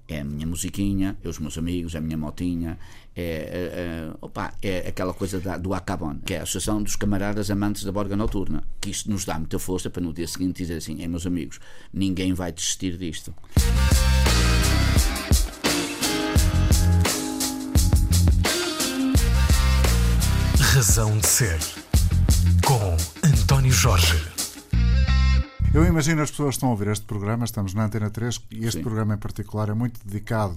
é 0.09 0.21
a 0.21 0.25
minha 0.25 0.47
musiquinha, 0.47 1.17
é 1.23 1.29
os 1.29 1.38
meus 1.38 1.57
amigos, 1.57 1.95
é 1.95 1.99
a 1.99 2.01
minha 2.01 2.17
motinha, 2.17 2.79
é, 3.17 3.23
é, 3.23 4.11
é, 4.11 4.14
opa, 4.21 4.53
é 4.61 4.88
aquela 4.88 5.14
coisa 5.14 5.40
da, 5.40 5.57
do 5.57 5.73
Acabon, 5.73 6.19
que 6.25 6.35
é 6.35 6.40
a 6.40 6.43
Associação 6.43 6.83
dos 6.83 6.97
Camaradas 6.97 7.51
Amantes 7.51 7.85
da 7.85 7.93
Borga 7.93 8.17
Noturna, 8.17 8.62
que 8.81 8.90
isto 8.90 9.11
nos 9.11 9.25
dá 9.25 9.38
muita 9.38 9.59
força 9.59 9.88
para 9.88 10.03
no 10.03 10.12
dia 10.12 10.27
seguinte 10.27 10.59
dizer 10.59 10.77
assim: 10.77 11.03
é 11.03 11.09
meus 11.09 11.27
amigos, 11.27 11.61
ninguém 11.93 12.35
vai 12.35 12.53
desistir 12.53 12.97
disto. 12.97 13.35
Razão 20.59 21.17
de 21.19 21.27
Ser, 21.27 21.61
com 22.67 22.97
António 23.27 23.73
Jorge. 23.73 24.34
Eu 25.75 25.85
imagino 25.85 26.23
as 26.23 26.31
pessoas 26.31 26.51
que 26.51 26.59
estão 26.59 26.69
a 26.69 26.73
ouvir 26.73 26.87
este 26.87 27.05
programa, 27.05 27.45
estamos 27.45 27.75
na 27.75 27.87
Antena 27.87 28.09
3 28.09 28.43
e 28.53 28.59
este 28.65 28.79
Sim. 28.79 28.83
programa 28.85 29.15
em 29.15 29.19
particular 29.19 29.69
é 29.69 29.75
muito 29.75 29.99
dedicado 30.07 30.57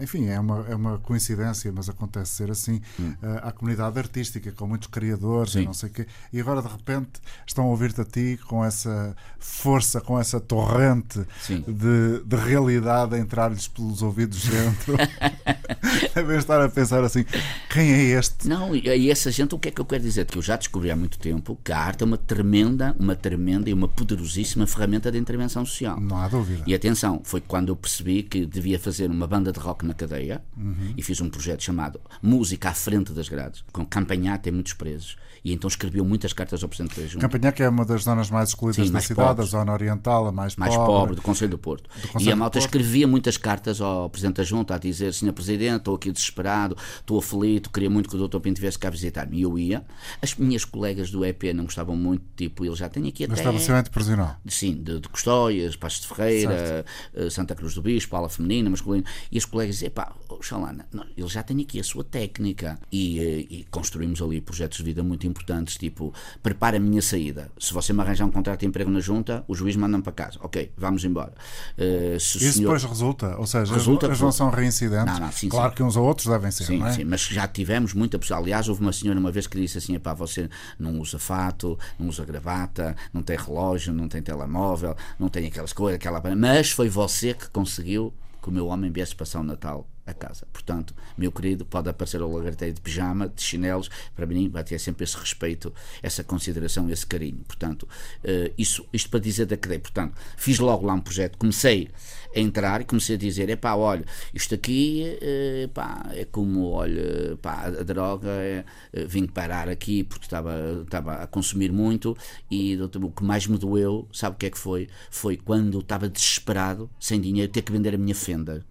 enfim, 0.00 0.26
é 0.26 0.38
uma, 0.38 0.64
é 0.68 0.74
uma 0.74 0.98
coincidência, 0.98 1.72
mas 1.72 1.88
acontece 1.88 2.32
ser 2.32 2.50
assim. 2.50 2.80
Hum. 2.98 3.14
Uh, 3.22 3.38
à 3.42 3.52
comunidade 3.52 3.98
artística, 3.98 4.52
com 4.52 4.66
muitos 4.66 4.88
criadores 4.88 5.52
Sim. 5.52 5.62
e 5.62 5.64
não 5.66 5.74
sei 5.74 5.90
quê. 5.90 6.06
E 6.32 6.40
agora, 6.40 6.62
de 6.62 6.68
repente, 6.68 7.20
estão 7.46 7.64
a 7.64 7.68
ouvir-te 7.68 8.00
a 8.00 8.04
ti 8.04 8.38
com 8.46 8.64
essa 8.64 9.16
força, 9.38 10.00
com 10.00 10.18
essa 10.18 10.40
torrente 10.40 11.20
de, 11.48 12.22
de 12.24 12.36
realidade 12.36 13.16
a 13.16 13.18
entrar-lhes 13.18 13.66
pelos 13.66 14.02
ouvidos 14.02 14.44
dentro. 14.44 14.96
Devem 16.14 16.38
estar 16.38 16.60
a 16.60 16.68
pensar 16.68 17.02
assim: 17.02 17.24
quem 17.70 17.92
é 17.92 18.02
este? 18.18 18.48
Não, 18.48 18.74
e 18.74 19.10
essa 19.10 19.30
gente, 19.30 19.54
o 19.54 19.58
que 19.58 19.68
é 19.68 19.70
que 19.72 19.80
eu 19.80 19.84
quero 19.84 20.02
dizer? 20.02 20.26
Que 20.26 20.38
eu 20.38 20.42
já 20.42 20.56
descobri 20.56 20.90
há 20.90 20.96
muito 20.96 21.18
tempo 21.18 21.58
que 21.62 21.72
a 21.72 21.78
arte 21.78 22.02
é 22.02 22.06
uma 22.06 22.18
tremenda, 22.18 22.94
uma 22.98 23.16
tremenda 23.16 23.68
e 23.68 23.72
uma 23.72 23.88
poderosíssima 23.88 24.66
ferramenta 24.66 25.10
de 25.10 25.18
intervenção 25.18 25.64
social. 25.64 26.00
Não 26.00 26.18
há 26.18 26.28
dúvida. 26.28 26.62
E 26.66 26.74
atenção, 26.74 27.20
foi 27.24 27.40
quando 27.40 27.70
eu 27.70 27.76
percebi 27.76 28.22
que 28.22 28.46
devia 28.46 28.78
fazer 28.78 29.10
uma 29.10 29.23
uma 29.24 29.28
banda 29.28 29.50
de 29.50 29.58
rock 29.58 29.86
na 29.86 29.94
cadeia 29.94 30.44
uhum. 30.54 30.92
e 30.96 31.02
fiz 31.02 31.20
um 31.20 31.30
projeto 31.30 31.62
chamado 31.62 31.98
Música 32.22 32.68
à 32.68 32.74
Frente 32.74 33.12
das 33.12 33.28
Grades, 33.28 33.64
com 33.72 33.84
Campanhata 33.84 34.50
e 34.50 34.52
muitos 34.52 34.74
presos. 34.74 35.16
E 35.44 35.52
então 35.52 35.68
escreveu 35.68 36.04
muitas 36.06 36.32
cartas 36.32 36.62
ao 36.62 36.68
Presidente 36.70 36.98
da 36.98 37.06
Junta. 37.06 37.28
Campanhaque 37.28 37.62
é 37.62 37.68
uma 37.68 37.84
das 37.84 38.04
zonas 38.04 38.30
mais 38.30 38.48
excluídas 38.48 38.86
Sim, 38.86 38.92
da 38.92 39.00
cidade, 39.00 39.28
pobres. 39.28 39.48
a 39.48 39.58
zona 39.58 39.72
oriental, 39.74 40.26
a 40.26 40.32
mais, 40.32 40.56
mais 40.56 40.74
pobre. 40.74 40.92
pobre 40.92 41.16
do 41.16 41.22
Conselho 41.22 41.50
do 41.50 41.58
Porto. 41.58 41.90
Do 42.00 42.08
Conselho 42.08 42.30
e 42.30 42.32
a 42.32 42.36
malta 42.36 42.58
escrevia 42.58 43.06
muitas 43.06 43.36
cartas 43.36 43.78
ao 43.78 44.08
Presidente 44.08 44.36
da 44.36 44.42
Junta 44.42 44.74
a 44.74 44.78
dizer: 44.78 45.12
Senhor 45.12 45.34
Presidente, 45.34 45.80
estou 45.80 45.96
aqui 45.96 46.10
desesperado, 46.10 46.74
estou 46.98 47.18
aflito, 47.18 47.68
queria 47.68 47.90
muito 47.90 48.08
que 48.08 48.16
o 48.16 48.26
Dr. 48.26 48.38
Pinto 48.40 48.58
viesse 48.58 48.78
cá 48.78 48.88
visitar-me. 48.88 49.36
E 49.36 49.42
eu 49.42 49.58
ia. 49.58 49.84
As 50.22 50.34
minhas 50.34 50.64
colegas 50.64 51.10
do 51.10 51.22
EP 51.26 51.42
não 51.54 51.64
gostavam 51.64 51.94
muito, 51.94 52.24
tipo, 52.34 52.64
ele 52.64 52.74
já 52.74 52.88
tem 52.88 53.06
aqui 53.06 53.24
até. 53.24 53.34
estabelecimento 53.34 53.90
prisional. 53.90 54.36
Sim, 54.48 54.82
de, 54.82 54.98
de 54.98 55.08
Custóias, 55.10 55.76
Passos 55.76 56.00
de 56.00 56.06
Ferreira, 56.06 56.56
certo. 56.56 56.90
Eh, 57.14 57.28
Santa 57.28 57.54
Cruz 57.54 57.74
do 57.74 57.82
Bispo, 57.82 58.16
ala 58.16 58.30
feminina, 58.30 58.70
masculina. 58.70 59.04
E 59.30 59.36
as 59.36 59.44
colegas 59.44 59.76
diziam: 59.76 59.90
pá, 59.90 60.14
oh, 60.30 60.42
Xalana, 60.42 60.86
ele 61.14 61.28
já 61.28 61.42
tem 61.42 61.60
aqui 61.60 61.78
a 61.78 61.84
sua 61.84 62.02
técnica. 62.02 62.78
E, 62.90 63.18
eh, 63.18 63.46
e 63.50 63.66
construímos 63.70 64.22
ali 64.22 64.40
projetos 64.40 64.78
de 64.78 64.84
vida 64.84 65.02
muito 65.02 65.26
importantes, 65.26 65.33
tipo 65.78 66.12
prepara 66.42 66.76
a 66.76 66.80
minha 66.80 67.02
saída. 67.02 67.50
Se 67.58 67.72
você 67.72 67.92
me 67.92 68.00
arranjar 68.00 68.24
um 68.24 68.30
contrato 68.30 68.60
de 68.60 68.66
emprego 68.66 68.90
na 68.90 69.00
junta, 69.00 69.44
o 69.48 69.54
juiz 69.54 69.76
manda-me 69.76 70.02
para 70.02 70.12
casa. 70.12 70.38
Ok, 70.42 70.72
vamos 70.76 71.04
embora. 71.04 71.32
Uh, 71.78 72.16
Isso 72.16 72.38
senhor... 72.38 72.74
depois 72.74 72.84
resulta? 72.84 73.36
Ou 73.36 73.46
seja, 73.46 73.72
resulta 73.72 74.06
eles 74.06 74.20
não 74.20 74.32
são 74.32 74.50
reincidentes? 74.50 75.06
Não, 75.06 75.20
não, 75.20 75.32
sim, 75.32 75.48
claro 75.48 75.70
sim. 75.70 75.76
que 75.76 75.82
uns 75.82 75.96
ou 75.96 76.04
outros 76.04 76.26
devem 76.26 76.50
ser, 76.50 76.64
sim, 76.64 76.78
não 76.78 76.86
é? 76.86 76.92
Sim, 76.92 77.04
mas 77.04 77.22
já 77.22 77.46
tivemos 77.46 77.94
muita 77.94 78.18
pessoa. 78.18 78.40
Aliás, 78.40 78.68
houve 78.68 78.80
uma 78.80 78.92
senhora 78.92 79.18
uma 79.18 79.30
vez 79.30 79.46
que 79.46 79.60
disse 79.60 79.78
assim: 79.78 79.98
pá, 79.98 80.14
você 80.14 80.48
não 80.78 80.98
usa 81.00 81.18
fato, 81.18 81.78
não 81.98 82.08
usa 82.08 82.24
gravata, 82.24 82.96
não 83.12 83.22
tem 83.22 83.36
relógio, 83.36 83.92
não 83.92 84.08
tem 84.08 84.22
telemóvel, 84.22 84.96
não 85.18 85.28
tem 85.28 85.46
aquelas 85.46 85.72
coisas, 85.72 85.96
aquela. 85.96 86.22
Mas 86.36 86.70
foi 86.70 86.88
você 86.88 87.34
que 87.34 87.48
conseguiu 87.50 88.12
que 88.42 88.48
o 88.48 88.52
meu 88.52 88.66
homem 88.66 88.90
viesse 88.90 89.14
passar 89.14 89.40
o 89.40 89.42
Natal 89.42 89.88
a 90.06 90.12
casa. 90.12 90.46
Portanto, 90.52 90.94
meu 91.16 91.32
querido, 91.32 91.64
pode 91.64 91.88
aparecer 91.88 92.20
ao 92.20 92.30
lagarteiro 92.30 92.74
de 92.74 92.80
pijama, 92.80 93.28
de 93.28 93.42
chinelos, 93.42 93.90
para 94.14 94.26
mim 94.26 94.48
vai 94.48 94.62
ter 94.62 94.78
sempre 94.78 95.04
esse 95.04 95.16
respeito, 95.16 95.72
essa 96.02 96.22
consideração, 96.22 96.90
esse 96.90 97.06
carinho. 97.06 97.42
Portanto, 97.46 97.84
uh, 97.84 98.52
isso, 98.58 98.86
isto 98.92 99.08
para 99.10 99.20
dizer 99.20 99.46
da 99.46 99.56
cadeia. 99.56 99.80
Portanto, 99.80 100.14
fiz 100.36 100.58
logo 100.58 100.86
lá 100.86 100.94
um 100.94 101.00
projeto, 101.00 101.38
comecei 101.38 101.90
a 102.34 102.38
entrar 102.38 102.80
e 102.80 102.84
comecei 102.84 103.16
a 103.16 103.18
dizer, 103.18 103.48
é 103.48 103.56
pá, 103.56 103.74
olha, 103.74 104.04
isto 104.32 104.54
aqui 104.54 105.18
uh, 105.22 105.68
pá, 105.68 106.10
é 106.12 106.24
como, 106.24 106.70
olha, 106.70 107.36
pá, 107.40 107.66
a 107.66 107.82
droga, 107.82 108.28
é, 108.28 108.64
uh, 108.92 109.08
vim 109.08 109.26
parar 109.26 109.68
aqui 109.68 110.04
porque 110.04 110.26
estava, 110.26 110.82
estava 110.82 111.14
a 111.14 111.26
consumir 111.26 111.72
muito 111.72 112.16
e 112.50 112.76
o 112.76 113.10
que 113.10 113.24
mais 113.24 113.46
me 113.46 113.56
doeu, 113.56 114.08
sabe 114.12 114.36
o 114.36 114.38
que 114.38 114.46
é 114.46 114.50
que 114.50 114.58
foi? 114.58 114.88
Foi 115.10 115.36
quando 115.36 115.80
estava 115.80 116.08
desesperado, 116.08 116.90
sem 117.00 117.20
dinheiro, 117.20 117.50
ter 117.50 117.62
que 117.62 117.72
vender 117.72 117.94
a 117.94 117.98
minha 117.98 118.14
fenda 118.14 118.64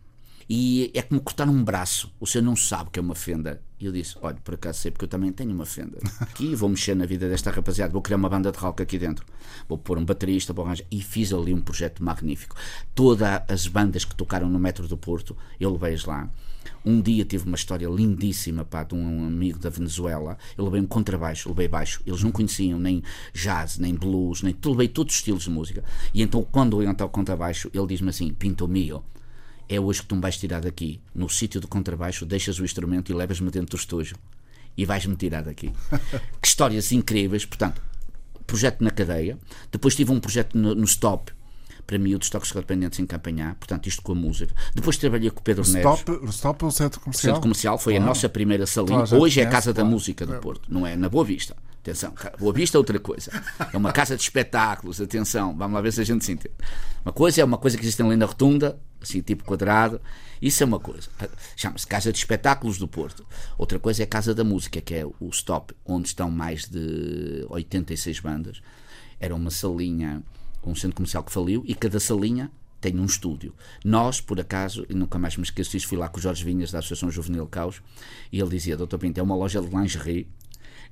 e 0.50 0.92
é 0.94 1.02
como 1.02 1.22
cortar 1.22 1.48
um 1.48 1.64
braço. 1.64 2.12
O 2.20 2.28
senhor 2.28 2.44
não 2.44 2.56
sabe 2.56 2.90
que 2.92 3.00
é 3.00 3.02
uma 3.02 3.16
fenda. 3.16 3.62
E 3.80 3.86
eu 3.86 3.92
disse: 3.92 4.16
Olha, 4.22 4.38
por 4.44 4.54
acaso 4.56 4.80
sei, 4.80 4.92
porque 4.92 5.06
eu 5.06 5.10
também 5.10 5.32
tenho 5.32 5.52
uma 5.52 5.66
fenda. 5.66 5.98
Aqui 6.20 6.56
vou 6.56 6.70
mexer 6.70 6.96
na 6.96 7.06
vida 7.06 7.28
desta 7.30 7.52
rapaziada. 7.52 7.92
Vou 7.92 8.02
criar 8.02 8.18
uma 8.18 8.30
banda 8.30 8.52
de 8.52 8.58
rock 8.58 8.84
aqui 8.84 8.98
dentro. 8.98 9.26
Vou 9.68 9.78
pôr 9.78 9.98
um 9.98 10.06
baterista, 10.06 10.54
vou 10.54 10.66
arranjar. 10.66 10.86
E 10.92 11.02
fiz 11.02 11.34
ali 11.34 11.54
um 11.54 11.62
projeto 11.62 12.04
magnífico. 12.04 12.56
Todas 12.94 13.42
as 13.48 13.68
bandas 13.68 14.06
que 14.06 14.16
tocaram 14.16 14.50
no 14.50 14.60
Metro 14.60 14.88
do 14.88 14.98
Porto, 14.98 15.36
eu 15.60 15.72
levei-as 15.72 16.06
lá. 16.06 16.30
Um 16.86 17.02
dia 17.02 17.24
tive 17.24 17.46
uma 17.46 17.56
história 17.56 17.88
lindíssima 17.88 18.66
pá, 18.66 18.84
de 18.84 18.94
um 18.94 19.26
amigo 19.26 19.60
da 19.60 19.70
Venezuela. 19.70 20.38
Eu 20.58 20.66
levei 20.66 20.82
um 20.82 20.86
contrabaixo, 20.86 21.50
levei 21.50 21.68
baixo. 21.68 22.02
Eles 22.06 22.24
não 22.24 22.32
conheciam 22.32 22.80
nem 22.80 23.02
jazz, 23.34 23.78
nem 23.78 23.96
blues, 23.96 24.42
nem. 24.42 24.56
Levei 24.66 24.88
todos 24.88 25.14
os 25.14 25.20
estilos 25.20 25.44
de 25.44 25.50
música. 25.50 25.84
E 26.14 26.22
então, 26.22 26.46
quando 26.50 26.82
eu 26.82 26.90
entro 26.90 27.04
ao 27.04 27.10
contrabaixo, 27.10 27.70
ele 27.74 27.88
diz-me 27.88 28.10
assim: 28.10 28.34
Pinto 28.34 28.68
Mio 28.68 29.04
é 29.68 29.80
hoje 29.80 30.02
que 30.02 30.08
tu 30.08 30.16
me 30.16 30.22
vais 30.22 30.38
tirar 30.38 30.62
daqui. 30.62 31.02
No 31.14 31.30
sítio 31.30 31.60
do 31.60 31.68
contrabaixo, 31.68 32.26
deixas 32.26 32.60
o 32.60 32.66
instrumento 32.66 33.12
e 33.12 33.16
levas-me 33.16 33.50
dentro 33.50 33.78
do 33.78 33.80
estúdio. 33.80 34.18
E 34.76 34.86
vais-me 34.86 35.16
tirar 35.16 35.44
daqui. 35.44 35.72
que 36.42 36.48
histórias 36.48 36.92
incríveis. 36.92 37.46
Portanto, 37.46 37.82
projeto 38.46 38.84
na 38.84 38.92
cadeia. 38.92 39.38
Depois 39.72 39.96
tive 39.96 40.12
um 40.12 40.20
projeto 40.20 40.58
no, 40.58 40.74
no 40.76 40.86
Stop, 40.86 41.32
para 41.86 41.98
mim, 42.00 42.14
o 42.16 42.20
dos 42.20 42.30
toques 42.30 42.52
dependentes 42.52 43.00
em 43.00 43.06
campanhar, 43.06 43.56
portanto, 43.56 43.88
isto 43.88 44.02
com 44.02 44.14
a 44.14 44.16
música. 44.16 44.54
Depois 44.74 44.98
trabalhei 44.98 45.30
com 45.30 45.40
o 45.40 45.44
Pedro 45.44 45.68
o 45.68 45.70
Neves. 45.70 46.00
Stop, 46.00 46.12
o 46.12 46.30
Stop, 46.30 46.66
o 46.66 46.72
centro 46.72 47.00
comercial? 47.02 47.34
O 47.34 47.36
centro 47.36 47.42
comercial 47.42 47.78
foi 47.78 47.94
claro. 47.94 48.06
a 48.06 48.08
nossa 48.08 48.30
primeira 48.30 48.66
salinha. 48.66 49.04
Hoje 49.20 49.42
é 49.42 49.46
a 49.46 49.50
Casa 49.50 49.74
claro. 49.74 49.90
da 49.90 49.94
Música 49.94 50.26
do 50.26 50.34
Porto, 50.40 50.72
não 50.72 50.88
é? 50.88 50.96
Na 50.96 51.10
Boa 51.10 51.26
Vista. 51.26 51.56
Atenção, 51.84 52.14
Boa 52.40 52.54
Vista 52.54 52.78
é 52.78 52.80
outra 52.80 52.98
coisa. 52.98 53.30
É 53.74 53.76
uma 53.76 53.92
casa 53.92 54.16
de 54.16 54.24
espetáculos, 54.24 55.02
atenção, 55.02 55.54
vamos 55.54 55.74
lá 55.74 55.82
ver 55.82 55.92
se 55.92 56.00
a 56.00 56.06
gente 56.06 56.24
se 56.24 56.32
entende. 56.32 56.56
Uma 57.04 57.12
coisa 57.12 57.42
é 57.42 57.44
uma 57.44 57.58
coisa 57.58 57.76
que 57.76 57.84
existe 57.84 58.02
ali 58.02 58.16
na 58.16 58.26
rotunda, 58.26 58.80
assim, 59.02 59.22
tipo 59.22 59.44
quadrado, 59.44 60.00
isso 60.42 60.64
é 60.64 60.66
uma 60.66 60.80
coisa. 60.80 61.10
Chama-se 61.58 61.86
Casa 61.86 62.14
de 62.14 62.18
Espetáculos 62.18 62.78
do 62.78 62.88
Porto. 62.88 63.26
Outra 63.58 63.78
coisa 63.80 64.02
é 64.02 64.06
a 64.06 64.08
Casa 64.08 64.34
da 64.34 64.46
Música, 64.46 64.80
que 64.80 64.96
é 64.96 65.06
o 65.06 65.30
Stop, 65.32 65.76
onde 65.86 66.08
estão 66.08 66.32
mais 66.32 66.70
de 66.70 67.46
86 67.50 68.22
bandas. 68.22 68.62
Era 69.20 69.36
uma 69.36 69.52
salinha, 69.52 70.24
um 70.66 70.74
centro 70.74 70.96
comercial 70.96 71.22
que 71.22 71.34
faliu, 71.34 71.66
e 71.68 71.76
cada 71.76 72.00
salinha 72.00 72.50
tem 72.80 72.98
um 72.98 73.06
estúdio. 73.06 73.54
Nós, 73.84 74.22
por 74.22 74.40
acaso, 74.40 74.86
e 74.90 74.94
nunca 74.94 75.20
mais 75.20 75.36
me 75.36 75.44
esqueço 75.44 75.72
disso, 75.72 75.90
fui 75.90 75.98
lá 75.98 76.08
com 76.08 76.18
o 76.18 76.22
Jorge 76.22 76.46
Vinhas 76.46 76.72
da 76.72 76.80
Associação 76.80 77.12
Juvenil 77.12 77.46
Caos 77.48 77.82
e 78.32 78.40
ele 78.40 78.52
dizia: 78.52 78.78
Doutor 78.78 79.00
Pinto, 79.00 79.20
é 79.20 79.24
uma 79.24 79.36
loja 79.36 79.62
de 79.62 79.68
lingerie 79.68 80.30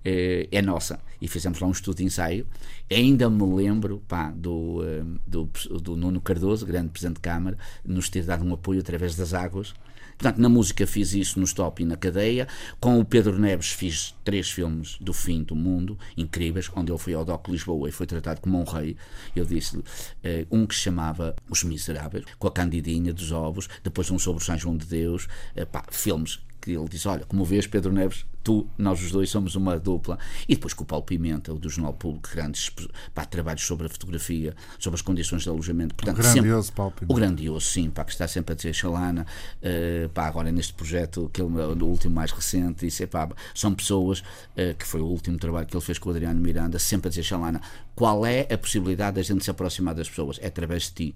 é, 0.04 0.48
é 0.52 0.62
nossa. 0.62 1.00
E 1.22 1.28
fizemos 1.28 1.60
lá 1.60 1.68
um 1.68 1.72
estudo 1.72 1.98
de 1.98 2.04
ensaio. 2.04 2.46
Ainda 2.90 3.30
me 3.30 3.44
lembro 3.56 4.02
pá, 4.08 4.32
do, 4.32 4.82
do, 5.26 5.50
do 5.80 5.96
Nuno 5.96 6.20
Cardoso, 6.20 6.66
grande 6.66 6.90
Presidente 6.90 7.16
de 7.16 7.22
Câmara, 7.22 7.58
nos 7.86 8.10
ter 8.10 8.24
dado 8.24 8.44
um 8.44 8.54
apoio 8.54 8.80
através 8.80 9.16
das 9.16 9.34
águas 9.34 9.74
Portanto, 10.22 10.40
na 10.40 10.50
música 10.50 10.86
fiz 10.86 11.14
isso 11.14 11.40
no 11.40 11.46
Stop 11.46 11.82
e 11.82 11.86
na 11.86 11.98
Cadeia. 11.98 12.48
Com 12.80 13.00
o 13.00 13.04
Pedro 13.04 13.40
Neves 13.40 13.72
fiz 13.72 14.14
três 14.24 14.52
filmes 14.52 14.96
do 15.02 15.14
fim 15.14 15.42
do 15.42 15.56
mundo, 15.56 15.98
incríveis, 16.16 16.70
onde 16.76 16.92
ele 16.92 17.00
foi 17.00 17.16
ao 17.16 17.26
DOC 17.26 17.50
Lisboa 17.50 17.90
e 17.90 17.92
foi 17.92 18.06
tratado 18.06 18.40
como 18.40 18.62
um 18.62 18.64
rei. 18.64 18.96
Eu 19.36 19.46
disse-lhe, 19.46 19.84
eh, 20.24 20.46
um 20.52 20.68
que 20.68 20.76
se 20.76 20.82
chamava 20.82 21.36
Os 21.50 21.64
Miseráveis, 21.64 22.24
com 22.38 22.48
a 22.48 22.52
Candidinha 22.52 23.12
dos 23.12 23.32
Ovos, 23.32 23.68
depois 23.84 24.12
um 24.12 24.20
sobre 24.20 24.44
o 24.44 24.46
São 24.46 24.56
João 24.56 24.78
de 24.78 24.86
Deus, 24.86 25.28
eh, 25.56 25.66
pá, 25.66 25.84
filmes 25.90 26.38
que 26.62 26.72
ele 26.72 26.88
diz: 26.88 27.06
Olha, 27.06 27.26
como 27.26 27.44
vês, 27.44 27.66
Pedro 27.68 27.92
Neves, 27.92 28.26
tu, 28.44 28.68
nós 28.78 29.02
os 29.02 29.12
dois 29.12 29.30
somos 29.30 29.56
uma 29.56 29.80
dupla. 29.80 30.18
E 30.48 30.56
depois 30.56 30.74
com 30.74 30.84
o 30.84 30.88
Paulo 30.88 31.04
Pimenta, 31.06 31.54
o 31.54 31.60
do 31.60 31.70
Jornal 31.70 31.94
Público, 31.94 32.30
grandes 32.34 32.72
pá, 33.14 33.26
trabalhos 33.26 33.64
sobre 33.64 33.88
a 33.88 33.90
fotografia, 33.90 34.56
sobre 34.80 34.96
as 34.96 35.02
condições 35.02 35.44
de 35.44 35.50
alojamento. 35.50 35.96
Portanto, 35.96 36.20
o 36.20 36.22
grandioso 36.22 36.64
sempre, 36.64 36.78
Paulo 36.78 36.92
Pimenta. 36.92 37.14
O 37.14 37.16
grandioso, 37.16 37.66
sim, 37.66 37.90
pá, 37.90 38.04
que 38.04 38.12
está 38.12 38.28
sempre 38.28 38.54
a 38.54 38.56
dizer 38.56 38.74
Xalana, 38.74 39.26
uh, 39.26 40.10
pá, 40.10 40.28
agora 40.28 40.52
neste 40.52 40.74
projeto, 40.74 41.30
que 41.34 41.42
ele, 41.42 41.52
o 41.52 41.86
último 41.86 42.16
mais 42.16 42.32
recente, 42.32 42.86
disse, 42.86 43.06
pá, 43.08 43.30
são 43.54 43.74
pessoas, 43.74 44.20
uh, 44.20 44.76
que 44.78 44.86
foi 44.86 45.02
o 45.02 45.06
último 45.06 45.38
trabalho 45.38 45.66
que 45.66 45.76
ele 45.76 45.84
fez 45.84 45.98
com 45.98 46.10
o 46.10 46.12
Adriano 46.12 46.40
Miranda, 46.40 46.80
sempre 46.80 47.08
a 47.08 47.10
dizer 47.10 47.24
Xalana, 47.24 47.62
qual 47.96 48.26
é 48.26 48.48
a 48.52 48.58
possibilidade 48.58 49.16
da 49.16 49.22
gente 49.22 49.44
se 49.44 49.52
aproximar 49.52 49.94
das 49.96 50.10
pessoas? 50.10 50.40
É 50.42 50.48
através 50.48 50.84
de 50.84 50.92
ti. 50.92 51.16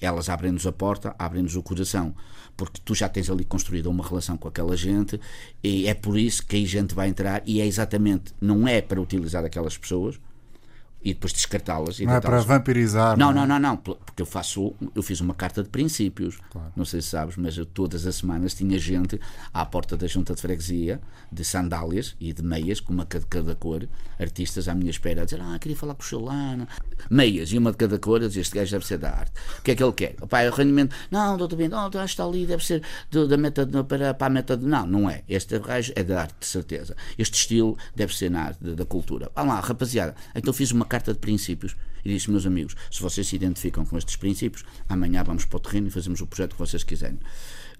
Elas 0.00 0.28
abrem-nos 0.28 0.66
a 0.66 0.72
porta, 0.72 1.14
abrem-nos 1.18 1.56
o 1.56 1.62
coração 1.62 2.14
porque 2.56 2.80
tu 2.84 2.94
já 2.94 3.08
tens 3.08 3.28
ali 3.30 3.44
construída 3.44 3.90
uma 3.90 4.06
relação 4.06 4.36
com 4.36 4.48
aquela 4.48 4.76
gente 4.76 5.20
e 5.62 5.86
é 5.86 5.94
por 5.94 6.18
isso 6.18 6.46
que 6.46 6.56
aí 6.56 6.66
gente 6.66 6.94
vai 6.94 7.08
entrar 7.08 7.42
e 7.44 7.60
é 7.60 7.66
exatamente, 7.66 8.32
não 8.40 8.66
é 8.66 8.80
para 8.80 9.00
utilizar 9.00 9.44
aquelas 9.44 9.76
pessoas 9.76 10.20
e 11.04 11.12
depois 11.12 11.32
descartá-las. 11.32 12.00
Não 12.00 12.14
é 12.14 12.20
para 12.20 12.40
vampirizar. 12.40 13.16
Não, 13.18 13.32
não, 13.32 13.46
não, 13.46 13.58
não, 13.58 13.76
porque 13.76 14.22
eu 14.22 14.26
faço, 14.26 14.74
eu 14.94 15.02
fiz 15.02 15.20
uma 15.20 15.34
carta 15.34 15.62
de 15.62 15.68
princípios. 15.68 16.38
Claro. 16.50 16.72
Não 16.74 16.84
sei 16.84 17.02
se 17.02 17.08
sabes, 17.08 17.36
mas 17.36 17.58
eu 17.58 17.66
todas 17.66 18.06
as 18.06 18.16
semanas 18.16 18.54
tinha 18.54 18.78
gente 18.78 19.20
à 19.52 19.66
porta 19.66 19.96
da 19.96 20.06
junta 20.06 20.34
de 20.34 20.40
freguesia 20.40 21.00
de 21.30 21.44
sandálias 21.44 22.16
e 22.18 22.32
de 22.32 22.42
meias, 22.42 22.80
com 22.80 22.92
uma 22.92 23.04
de 23.04 23.26
cada 23.26 23.54
cor, 23.54 23.86
artistas 24.18 24.66
à 24.66 24.74
minha 24.74 24.90
espera, 24.90 25.22
a 25.22 25.24
dizer: 25.24 25.40
Ah, 25.42 25.58
queria 25.58 25.76
falar 25.76 25.94
com 25.94 26.02
o 26.02 26.06
Chalana. 26.06 26.66
Meias 27.10 27.52
e 27.52 27.58
uma 27.58 27.70
de 27.70 27.76
cada 27.76 27.98
cor, 27.98 28.22
a 28.22 28.28
dizer: 28.28 28.40
Este 28.40 28.54
gajo 28.56 28.70
deve 28.72 28.86
ser 28.86 28.98
da 28.98 29.10
arte. 29.10 29.32
O 29.58 29.62
que 29.62 29.72
é 29.72 29.74
que 29.74 29.84
ele 29.84 29.92
quer? 29.92 30.16
O 30.22 30.26
pai, 30.26 30.48
o 30.48 30.52
rendimento, 30.52 30.96
não, 31.10 31.36
doutor 31.36 31.56
Bento, 31.56 31.72
não, 31.72 32.04
está 32.04 32.24
ali, 32.24 32.46
deve 32.46 32.64
ser 32.64 32.82
do, 33.10 33.28
da 33.28 33.36
meta 33.36 33.66
para, 33.66 34.14
para 34.14 34.26
a 34.26 34.30
meta. 34.30 34.56
De... 34.56 34.64
Não, 34.64 34.86
não 34.86 35.10
é. 35.10 35.22
Este 35.28 35.58
gajo 35.58 35.92
é 35.94 36.02
da 36.02 36.22
arte, 36.22 36.34
de 36.40 36.46
certeza. 36.46 36.96
Este 37.18 37.34
estilo 37.36 37.76
deve 37.94 38.16
ser 38.16 38.30
na 38.30 38.44
arte, 38.44 38.64
da, 38.64 38.74
da 38.74 38.84
cultura. 38.86 39.30
Vá 39.34 39.42
lá, 39.42 39.60
rapaziada. 39.60 40.14
Então 40.34 40.52
fiz 40.52 40.70
uma 40.70 40.84
carta 40.84 40.93
de 41.02 41.18
princípios 41.18 41.76
e 42.04 42.12
disse, 42.12 42.30
meus 42.30 42.46
amigos, 42.46 42.76
se 42.90 43.00
vocês 43.00 43.26
se 43.26 43.34
identificam 43.34 43.84
com 43.84 43.96
estes 43.96 44.16
princípios, 44.16 44.64
amanhã 44.88 45.22
vamos 45.24 45.44
para 45.44 45.56
o 45.56 45.60
terreno 45.60 45.88
e 45.88 45.90
fazemos 45.90 46.20
o 46.20 46.26
projeto 46.26 46.52
que 46.52 46.58
vocês 46.58 46.84
quiserem. 46.84 47.18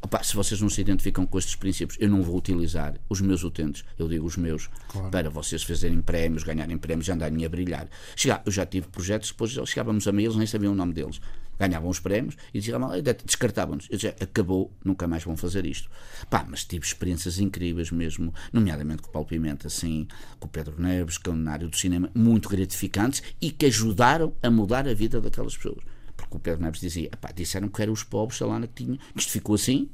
Opa, 0.00 0.22
se 0.22 0.34
vocês 0.34 0.60
não 0.60 0.68
se 0.68 0.80
identificam 0.80 1.24
com 1.24 1.38
estes 1.38 1.54
princípios, 1.54 1.98
eu 2.00 2.08
não 2.08 2.22
vou 2.22 2.36
utilizar 2.36 2.94
os 3.08 3.20
meus 3.20 3.42
utentes, 3.42 3.84
eu 3.98 4.08
digo 4.08 4.26
os 4.26 4.36
meus, 4.36 4.68
claro. 4.88 5.10
para 5.10 5.30
vocês 5.30 5.62
fazerem 5.62 6.00
prémios, 6.00 6.42
ganharem 6.42 6.76
prémios, 6.76 7.08
andarem 7.08 7.44
a 7.44 7.48
brilhar. 7.48 7.88
Chegar, 8.16 8.42
eu 8.44 8.52
já 8.52 8.66
tive 8.66 8.88
projetos, 8.88 9.30
depois 9.30 9.52
chegávamos 9.68 10.06
a 10.06 10.12
meio, 10.12 10.26
eles 10.26 10.36
nem 10.36 10.46
sabiam 10.46 10.72
o 10.72 10.76
nome 10.76 10.92
deles 10.92 11.20
ganhavam 11.58 11.88
os 11.88 12.00
prémios 12.00 12.36
e 12.52 12.60
diziam, 12.60 12.80
descartavam-nos. 13.24 13.86
Eu 13.90 13.96
dizia, 13.96 14.16
acabou, 14.20 14.72
nunca 14.84 15.06
mais 15.06 15.24
vão 15.24 15.36
fazer 15.36 15.66
isto. 15.66 15.90
Pá, 16.28 16.44
mas 16.48 16.64
tive 16.64 16.84
experiências 16.84 17.38
incríveis 17.38 17.90
mesmo, 17.90 18.32
nomeadamente 18.52 19.02
com 19.02 19.08
o 19.08 19.12
Paulo 19.12 19.28
Pimenta, 19.28 19.68
assim, 19.68 20.06
com 20.38 20.46
o 20.46 20.50
Pedro 20.50 20.80
Neves, 20.80 21.18
com 21.18 21.30
o 21.30 21.48
área 21.48 21.68
do 21.68 21.76
cinema, 21.76 22.10
muito 22.14 22.48
gratificantes 22.48 23.22
e 23.40 23.50
que 23.50 23.66
ajudaram 23.66 24.34
a 24.42 24.50
mudar 24.50 24.88
a 24.88 24.94
vida 24.94 25.20
daquelas 25.20 25.56
pessoas. 25.56 25.84
Porque 26.16 26.36
o 26.36 26.40
Pedro 26.40 26.62
Neves 26.62 26.80
dizia, 26.80 27.10
pá, 27.20 27.30
disseram 27.32 27.68
que 27.68 27.82
eram 27.82 27.92
os 27.92 28.02
pobres, 28.02 28.38
sei 28.38 28.46
lá, 28.46 28.60
que 28.60 28.84
tinha. 28.84 28.98
Isto 29.14 29.32
ficou 29.32 29.54
assim, 29.54 29.88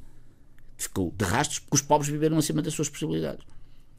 ficou 0.76 1.14
de 1.16 1.24
rastros, 1.24 1.58
porque 1.60 1.76
os 1.76 1.82
pobres 1.82 2.10
viveram 2.10 2.38
acima 2.38 2.62
das 2.62 2.74
suas 2.74 2.88
possibilidades. 2.88 3.44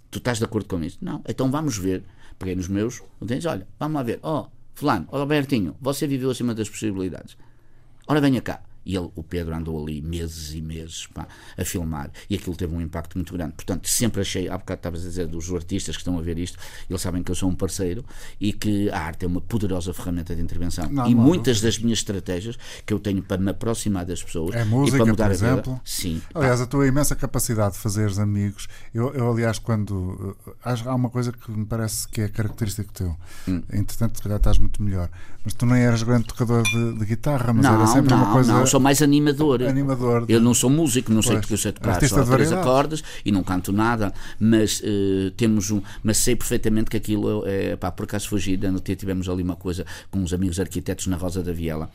Tu 0.10 0.17
estás 0.17 0.39
de 0.39 0.43
acordo 0.43 0.67
com 0.67 0.84
isso? 0.84 0.97
Não. 1.02 1.24
Então 1.28 1.50
vamos 1.50 1.78
ver. 1.78 2.04
Peguei 2.38 2.56
nos 2.56 2.67
meus, 2.67 3.02
utentes, 3.19 3.45
olha, 3.45 3.67
vamos 3.80 3.95
lá 3.95 4.04
ver. 4.04 4.19
Ó, 4.24 4.41
oh, 4.41 4.52
Fulano, 4.74 5.08
ó, 5.10 5.17
oh, 5.17 5.21
Albertinho, 5.21 5.76
você 5.80 6.08
viveu 6.08 6.32
acima 6.32 6.56
das 6.56 6.69
possibilidades. 6.69 7.38
Ora, 8.08 8.22
venha 8.22 8.42
cá. 8.42 8.62
E 8.86 8.96
ele, 8.96 9.10
o 9.16 9.24
Pedro 9.24 9.56
andou 9.56 9.82
ali 9.82 10.02
meses 10.02 10.54
e 10.54 10.62
meses 10.62 11.08
pá, 11.08 11.28
a 11.58 11.64
filmar 11.64 12.10
e 12.30 12.36
aquilo 12.36 12.56
teve 12.56 12.74
um 12.74 12.82
impacto 12.82 13.16
muito 13.16 13.34
grande. 13.34 13.54
Portanto, 13.54 13.88
sempre 13.88 14.22
achei, 14.22 14.50
há 14.50 14.58
bocado 14.58 14.80
estavas 14.80 15.06
a 15.06 15.08
dizer 15.08 15.28
dos 15.28 15.52
artistas 15.54 15.96
que 15.96 16.02
estão 16.02 16.18
a 16.18 16.22
ver 16.22 16.38
isto, 16.40 16.58
eles 16.90 17.02
sabem 17.02 17.22
que 17.22 17.30
eu 17.30 17.36
sou 17.36 17.50
um 17.50 17.56
parceiro 17.56 18.04
e 18.40 18.52
que 18.52 18.90
a 18.90 19.00
arte 19.00 19.26
é 19.26 19.28
uma 19.28 19.40
poderosa 19.40 19.94
ferramenta 19.94 20.36
de 20.36 20.42
intervenção. 20.42 20.90
Não, 20.90 21.08
e 21.08 21.14
não, 21.14 21.24
muitas 21.24 21.62
não. 21.62 21.68
das 21.68 21.78
minhas 21.78 22.00
estratégias 22.00 22.58
que 22.86 22.94
eu 22.94 23.00
tenho 23.00 23.22
para 23.22 23.38
me 23.38 23.52
aproximar 23.52 24.06
das 24.06 24.24
pessoas 24.24 24.56
é 24.56 24.66
música, 24.66 24.98
e 24.98 25.00
para 25.00 25.12
mudar 25.12 25.26
por 25.26 25.32
exemplo. 25.32 25.72
a 25.74 25.76
vida. 25.76 25.82
Sim. 25.86 26.22
Aliás, 26.34 26.60
pá. 26.60 26.64
a 26.64 26.68
tua 26.68 26.88
imensa 26.88 27.16
capacidade 27.16 27.74
de 27.74 27.80
fazeres 27.80 28.18
amigos. 28.18 28.68
Eu, 28.94 29.14
eu 29.14 29.32
aliás, 29.32 29.60
quando. 29.60 30.36
Há 30.64 30.96
uma 30.96 31.10
coisa 31.10 31.32
que 31.32 31.52
me 31.52 31.66
parece 31.66 32.08
que 32.08 32.22
é 32.22 32.28
característico 32.28 32.92
teu. 32.94 33.16
Hum. 33.48 33.62
Entretanto, 33.72 34.18
se 34.18 34.24
calhar 34.24 34.38
estás 34.38 34.58
muito 34.58 34.82
melhor. 34.82 35.10
Mas 35.44 35.54
tu 35.56 35.66
nem 35.66 35.82
eras 35.82 36.04
grande 36.04 36.26
tocador 36.26 36.62
de, 36.64 37.00
de 37.00 37.06
guitarra, 37.06 37.52
mas 37.52 37.66
era 37.66 37.88
sempre 37.88 38.14
uma 38.14 38.32
coisa. 38.32 38.54
Não, 38.54 38.66
sou 38.66 38.80
mais 38.80 39.02
animador 39.02 39.64
animador. 39.64 40.26
de... 40.26 40.34
Eu 40.34 40.40
não 40.40 40.54
sou 40.54 40.70
músico, 40.70 41.12
não 41.12 41.22
sei 41.22 41.38
tocar, 41.38 41.54
eu 41.54 41.58
sei 41.58 41.72
tocar 41.72 42.08
só 42.08 42.24
três 42.24 42.52
acordes 42.52 43.04
e 43.26 43.32
não 43.32 43.44
canto 43.44 43.72
nada, 43.72 44.14
mas 44.40 44.82
uh, 44.82 45.32
temos 45.36 45.72
um. 45.72 45.82
Mas 46.04 46.18
sei 46.18 46.36
perfeitamente 46.36 46.92
que 46.92 46.98
aquilo 46.98 47.44
é. 47.48 47.76
Pá, 47.76 47.92
por 47.92 48.04
acaso 48.04 48.30
fugi, 48.30 48.60
tivemos 48.96 49.28
ali 49.28 49.42
uma 49.42 49.56
coisa 49.56 49.86
com 50.12 50.20
uns 50.20 50.32
amigos 50.32 50.60
arquitetos 50.60 51.08
na 51.08 51.18
Rosa 51.18 51.42
da 51.42 51.52
Viela 51.52 51.90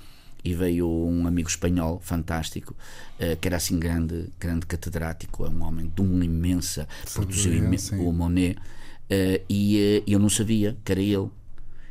e 0.46 0.54
veio 0.54 0.88
um 0.88 1.26
amigo 1.26 1.48
espanhol 1.48 2.00
fantástico, 2.02 2.74
uh, 3.20 3.36
que 3.36 3.48
era 3.48 3.56
assim 3.56 3.78
grande, 3.78 4.28
grande 4.38 4.64
catedrático, 4.66 5.44
é 5.44 5.48
um 5.48 5.62
homem 5.62 5.90
de 5.94 6.00
uma 6.00 6.24
imensa, 6.24 6.86
produziu 7.12 7.52
o 7.98 8.12
Monet, 8.12 8.56
uh, 8.56 9.44
e 9.48 10.02
uh, 10.06 10.10
eu 10.10 10.18
não 10.18 10.28
sabia 10.28 10.76
que 10.84 10.92
era 10.92 11.00
ele. 11.00 11.28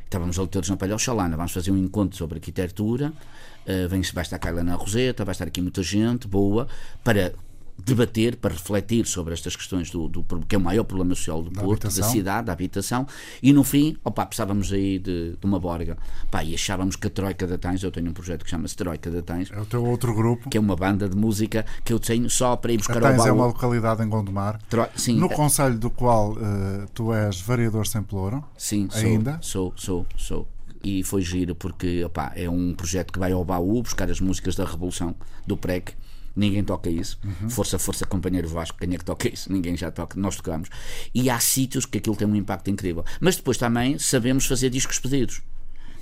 Estávamos 0.06 0.38
ali 0.38 0.48
todos 0.48 0.70
na 0.70 0.76
Palha 0.76 0.94
Oxalana, 0.94 1.36
vamos 1.36 1.52
fazer 1.52 1.70
um 1.70 1.76
encontro 1.76 2.16
sobre 2.16 2.38
arquitetura 2.38 3.12
Uh, 3.66 3.88
vem, 3.88 4.00
vai 4.14 4.22
estar 4.22 4.38
Carla 4.38 4.62
na 4.62 4.76
Roseta, 4.76 5.24
vai 5.24 5.32
estar 5.32 5.44
aqui 5.44 5.60
muita 5.60 5.82
gente 5.82 6.28
boa 6.28 6.68
para 7.02 7.32
debater, 7.78 8.36
para 8.36 8.52
refletir 8.52 9.06
sobre 9.06 9.34
estas 9.34 9.54
questões 9.54 9.90
do, 9.90 10.08
do 10.08 10.24
que 10.46 10.54
é 10.54 10.58
o 10.58 10.60
maior 10.60 10.84
problema 10.84 11.14
social 11.14 11.42
do 11.42 11.50
da 11.50 11.62
Porto, 11.62 11.86
habitação. 11.86 12.04
da 12.04 12.10
cidade, 12.10 12.46
da 12.46 12.52
habitação, 12.52 13.06
e 13.42 13.52
no 13.52 13.62
fim, 13.62 13.96
opa, 14.04 14.26
precisávamos 14.26 14.72
aí 14.72 14.98
de, 14.98 15.36
de 15.36 15.46
uma 15.46 15.60
borga. 15.60 15.96
Pá, 16.30 16.42
e 16.42 16.54
achávamos 16.54 16.96
que 16.96 17.06
a 17.06 17.10
Troika 17.10 17.46
da 17.46 17.58
Tães, 17.58 17.82
eu 17.82 17.90
tenho 17.90 18.10
um 18.10 18.12
projeto 18.12 18.44
que 18.44 18.50
chama-se 18.50 18.76
Troika 18.76 19.10
da 19.10 19.22
Tães. 19.22 19.50
É 19.52 19.60
o 19.60 19.66
teu 19.66 19.84
outro 19.84 20.14
grupo. 20.14 20.48
Que 20.48 20.56
é 20.56 20.60
uma 20.60 20.76
banda 20.76 21.08
de 21.08 21.16
música 21.16 21.64
que 21.84 21.92
eu 21.92 22.00
tenho 22.00 22.28
só 22.30 22.56
para 22.56 22.72
ir 22.72 22.78
buscar 22.78 22.98
a 22.98 23.00
Tães 23.00 23.26
é 23.26 23.32
uma 23.32 23.46
localidade 23.46 24.02
em 24.02 24.08
Gondomar, 24.08 24.60
Tro... 24.68 24.86
sim, 24.94 25.16
no 25.16 25.26
é... 25.26 25.34
conselho 25.34 25.78
do 25.78 25.90
qual 25.90 26.32
uh, 26.32 26.86
tu 26.94 27.12
és 27.12 27.40
variador 27.40 27.86
sem 27.86 28.02
pelouro. 28.02 28.44
Sim, 28.56 28.88
ainda. 28.92 29.38
sou, 29.42 29.72
sou, 29.76 30.06
sou. 30.16 30.46
sou 30.46 30.56
e 30.86 31.02
foi 31.02 31.20
giro 31.22 31.54
porque 31.54 32.04
opa, 32.04 32.32
é 32.36 32.48
um 32.48 32.72
projeto 32.72 33.12
que 33.12 33.18
vai 33.18 33.32
ao 33.32 33.44
baú 33.44 33.82
buscar 33.82 34.08
as 34.08 34.20
músicas 34.20 34.54
da 34.54 34.64
Revolução 34.64 35.16
do 35.44 35.56
PREC. 35.56 35.94
Ninguém 36.36 36.62
toca 36.62 36.90
isso. 36.90 37.18
Uhum. 37.24 37.48
Força, 37.48 37.78
força, 37.78 38.04
companheiro 38.04 38.46
Vasco. 38.46 38.76
Quem 38.78 38.94
é 38.94 38.98
que 38.98 39.04
toca 39.04 39.26
isso? 39.26 39.50
Ninguém 39.50 39.76
já 39.76 39.90
toca. 39.90 40.20
Nós 40.20 40.36
tocamos. 40.36 40.68
E 41.14 41.30
há 41.30 41.40
sítios 41.40 41.86
que 41.86 41.98
aquilo 41.98 42.14
tem 42.14 42.28
um 42.28 42.36
impacto 42.36 42.70
incrível. 42.70 43.04
Mas 43.20 43.36
depois 43.36 43.56
também 43.56 43.98
sabemos 43.98 44.44
fazer 44.46 44.68
discos 44.68 44.98
pedidos 44.98 45.40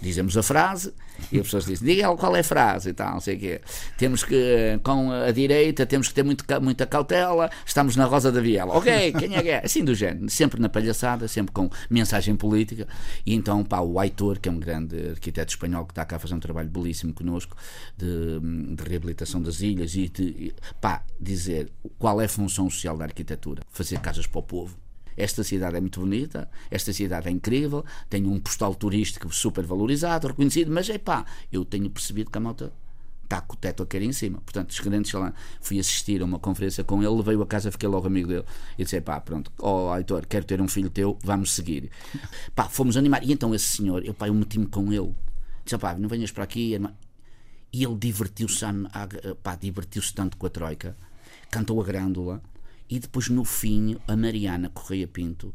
dizemos 0.05 0.37
a 0.37 0.43
frase 0.43 0.93
e 1.33 1.39
as 1.39 1.45
pessoas 1.45 1.65
dizem, 1.65 1.87
diga 1.87 2.15
qual 2.17 2.37
é 2.37 2.41
a 2.41 2.45
frase 2.45 2.91
e 2.91 2.93
tal, 2.93 3.15
não 3.15 3.21
sei 3.21 3.37
o 3.37 3.39
quê. 3.39 3.61
Temos 3.97 4.23
que, 4.23 4.79
com 4.83 5.11
a 5.11 5.31
direita, 5.31 5.87
temos 5.87 6.09
que 6.09 6.15
ter 6.15 6.23
muito, 6.23 6.45
muita 6.61 6.87
cautela, 6.87 7.51
estamos 7.65 7.97
na 7.97 8.05
Rosa 8.05 8.31
da 8.31 8.41
Viela. 8.41 8.77
Ok, 8.77 9.13
quem 9.13 9.37
é 9.37 9.43
que 9.43 9.49
é? 9.49 9.65
Assim 9.65 9.85
do 9.85 9.95
género, 9.95 10.29
sempre 10.29 10.61
na 10.61 10.69
palhaçada, 10.69 11.27
sempre 11.27 11.53
com 11.53 11.71
mensagem 11.89 12.37
política. 12.37 12.87
E 13.25 13.35
então, 13.35 13.65
pá, 13.65 13.81
o 13.81 13.99
Aitor, 13.99 14.39
que 14.39 14.49
é 14.49 14.53
um 14.53 14.59
grande 14.59 15.11
arquiteto 15.11 15.53
espanhol 15.53 15.85
que 15.87 15.93
está 15.93 16.05
cá 16.05 16.17
a 16.17 16.19
fazer 16.19 16.35
um 16.35 16.41
trabalho 16.41 16.69
belíssimo 16.69 17.15
connosco 17.15 17.57
de, 17.97 18.41
de 18.75 18.85
reabilitação 18.85 19.41
das 19.41 19.61
ilhas 19.61 19.95
e 19.95 20.09
de, 20.09 20.55
pá, 20.81 21.03
dizer 21.21 21.71
qual 21.99 22.21
é 22.21 22.27
a 22.27 22.29
função 22.29 22.69
social 22.69 22.97
da 22.97 23.05
arquitetura. 23.05 23.63
Fazer 23.71 23.99
casas 24.01 24.27
para 24.27 24.41
o 24.41 24.43
povo 24.43 24.84
esta 25.17 25.45
cidade 25.45 25.77
é 25.77 25.81
muito 25.81 26.01
bonita, 26.01 26.49
esta 26.71 26.93
cidade 26.93 27.29
é 27.29 27.31
incrível, 27.31 27.85
tem 28.09 28.27
um 28.27 28.39
postal 28.39 28.75
turístico 28.75 29.33
super 29.33 29.65
valorizado, 29.65 30.29
reconhecido, 30.29 30.71
mas 30.71 30.89
é 30.89 30.99
pá, 30.99 31.25
eu 31.53 31.65
tenho 31.65 31.89
percebido 31.91 32.31
que 32.31 32.39
a 32.39 32.41
malta 32.41 32.73
está 33.25 33.41
com 33.41 33.55
o 33.55 33.57
teto 33.57 33.83
a 33.83 33.87
cair 33.87 34.03
em 34.03 34.13
cima. 34.13 34.41
Portanto, 34.41 34.71
os 34.71 34.77
gerentes 34.77 35.13
lá, 35.13 35.33
fui 35.61 35.79
assistir 35.79 36.23
a 36.23 36.25
uma 36.25 36.39
conferência 36.39 36.85
com 36.85 37.03
ele, 37.03 37.23
veio 37.23 37.43
a 37.43 37.47
casa, 37.47 37.71
fiquei 37.71 37.89
logo 37.89 38.07
amigo 38.07 38.29
dele 38.29 38.45
e 38.79 38.85
disse: 38.85 39.01
pá, 39.01 39.21
pronto, 39.21 39.51
ó 39.59 39.93
oh, 39.93 39.97
Heitor, 39.97 40.27
quero 40.27 40.45
ter 40.45 40.61
um 40.61 40.69
filho 40.69 40.91
teu, 40.91 41.19
vamos 41.23 41.53
seguir. 41.53 41.91
Pá, 42.55 42.69
fomos 42.69 42.97
animar. 42.97 43.25
E 43.25 43.33
então 43.33 43.55
esse 43.55 43.77
senhor, 43.77 44.05
eu, 44.05 44.15
pá, 44.15 44.29
eu 44.29 44.35
meti-me 44.35 44.67
com 44.67 44.93
ele, 44.93 45.15
disse: 45.65 45.79
pá, 45.79 45.95
não 45.95 46.09
venhas 46.09 46.31
para 46.31 46.45
aqui. 46.45 46.79
E 47.73 47.83
ele 47.83 47.97
divertiu-se, 47.97 48.65
pá, 49.43 49.57
divertiu-se 49.57 50.15
tanto 50.15 50.37
com 50.37 50.47
a 50.47 50.51
Troika, 50.51 50.97
cantou 51.51 51.81
a 51.81 51.85
grândula 51.85 52.41
e 52.89 52.99
depois, 52.99 53.29
no 53.29 53.45
fim, 53.45 53.97
a 54.07 54.17
Mariana 54.17 54.69
Correia 54.69 55.07
Pinto 55.09 55.55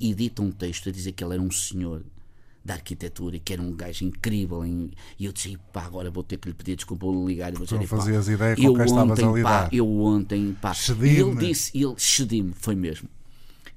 edita 0.00 0.42
um 0.42 0.50
texto 0.50 0.88
a 0.88 0.92
dizer 0.92 1.12
que 1.12 1.24
ele 1.24 1.34
era 1.34 1.42
um 1.42 1.50
senhor 1.50 2.04
da 2.62 2.74
arquitetura 2.74 3.36
e 3.36 3.40
que 3.40 3.54
era 3.54 3.62
um 3.62 3.74
gajo 3.74 4.04
incrível 4.04 4.64
em, 4.66 4.90
e 5.18 5.24
eu 5.24 5.32
disse, 5.32 5.56
pá, 5.72 5.84
agora 5.84 6.10
vou 6.10 6.22
ter 6.22 6.36
que 6.36 6.46
lhe 6.48 6.54
pedir 6.54 6.76
desculpa, 6.76 7.06
vou 7.06 7.26
ligar 7.26 7.50
e 7.52 7.56
vou 7.56 7.64
dizer, 7.64 7.76
não 7.76 7.86
fazias 7.86 8.28
ideia 8.28 8.54
com 8.54 8.62
eu 8.62 8.74
quem 8.74 8.84
estavas 8.84 9.18
a 9.18 9.26
ontem, 9.28 9.42
pá, 9.42 9.60
lidar. 9.62 9.74
eu 9.74 10.00
ontem, 10.00 10.56
pá, 10.60 10.72
e 10.72 11.08
ele 11.20 11.30
disse, 11.48 11.70
ele 11.78 11.94
cedi-me, 11.96 12.52
foi 12.52 12.74
mesmo. 12.76 13.08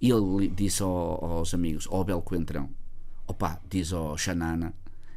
E 0.02 0.10
ele 0.12 0.50
disse 0.50 0.84
ao- 0.84 1.24
aos 1.24 1.54
amigos, 1.54 1.88
ao 1.90 2.04
Bel 2.04 2.22
Coentrão, 2.22 2.70
opá, 3.26 3.58
diz 3.70 3.94
ao 3.94 4.18
Xanana 4.18 4.74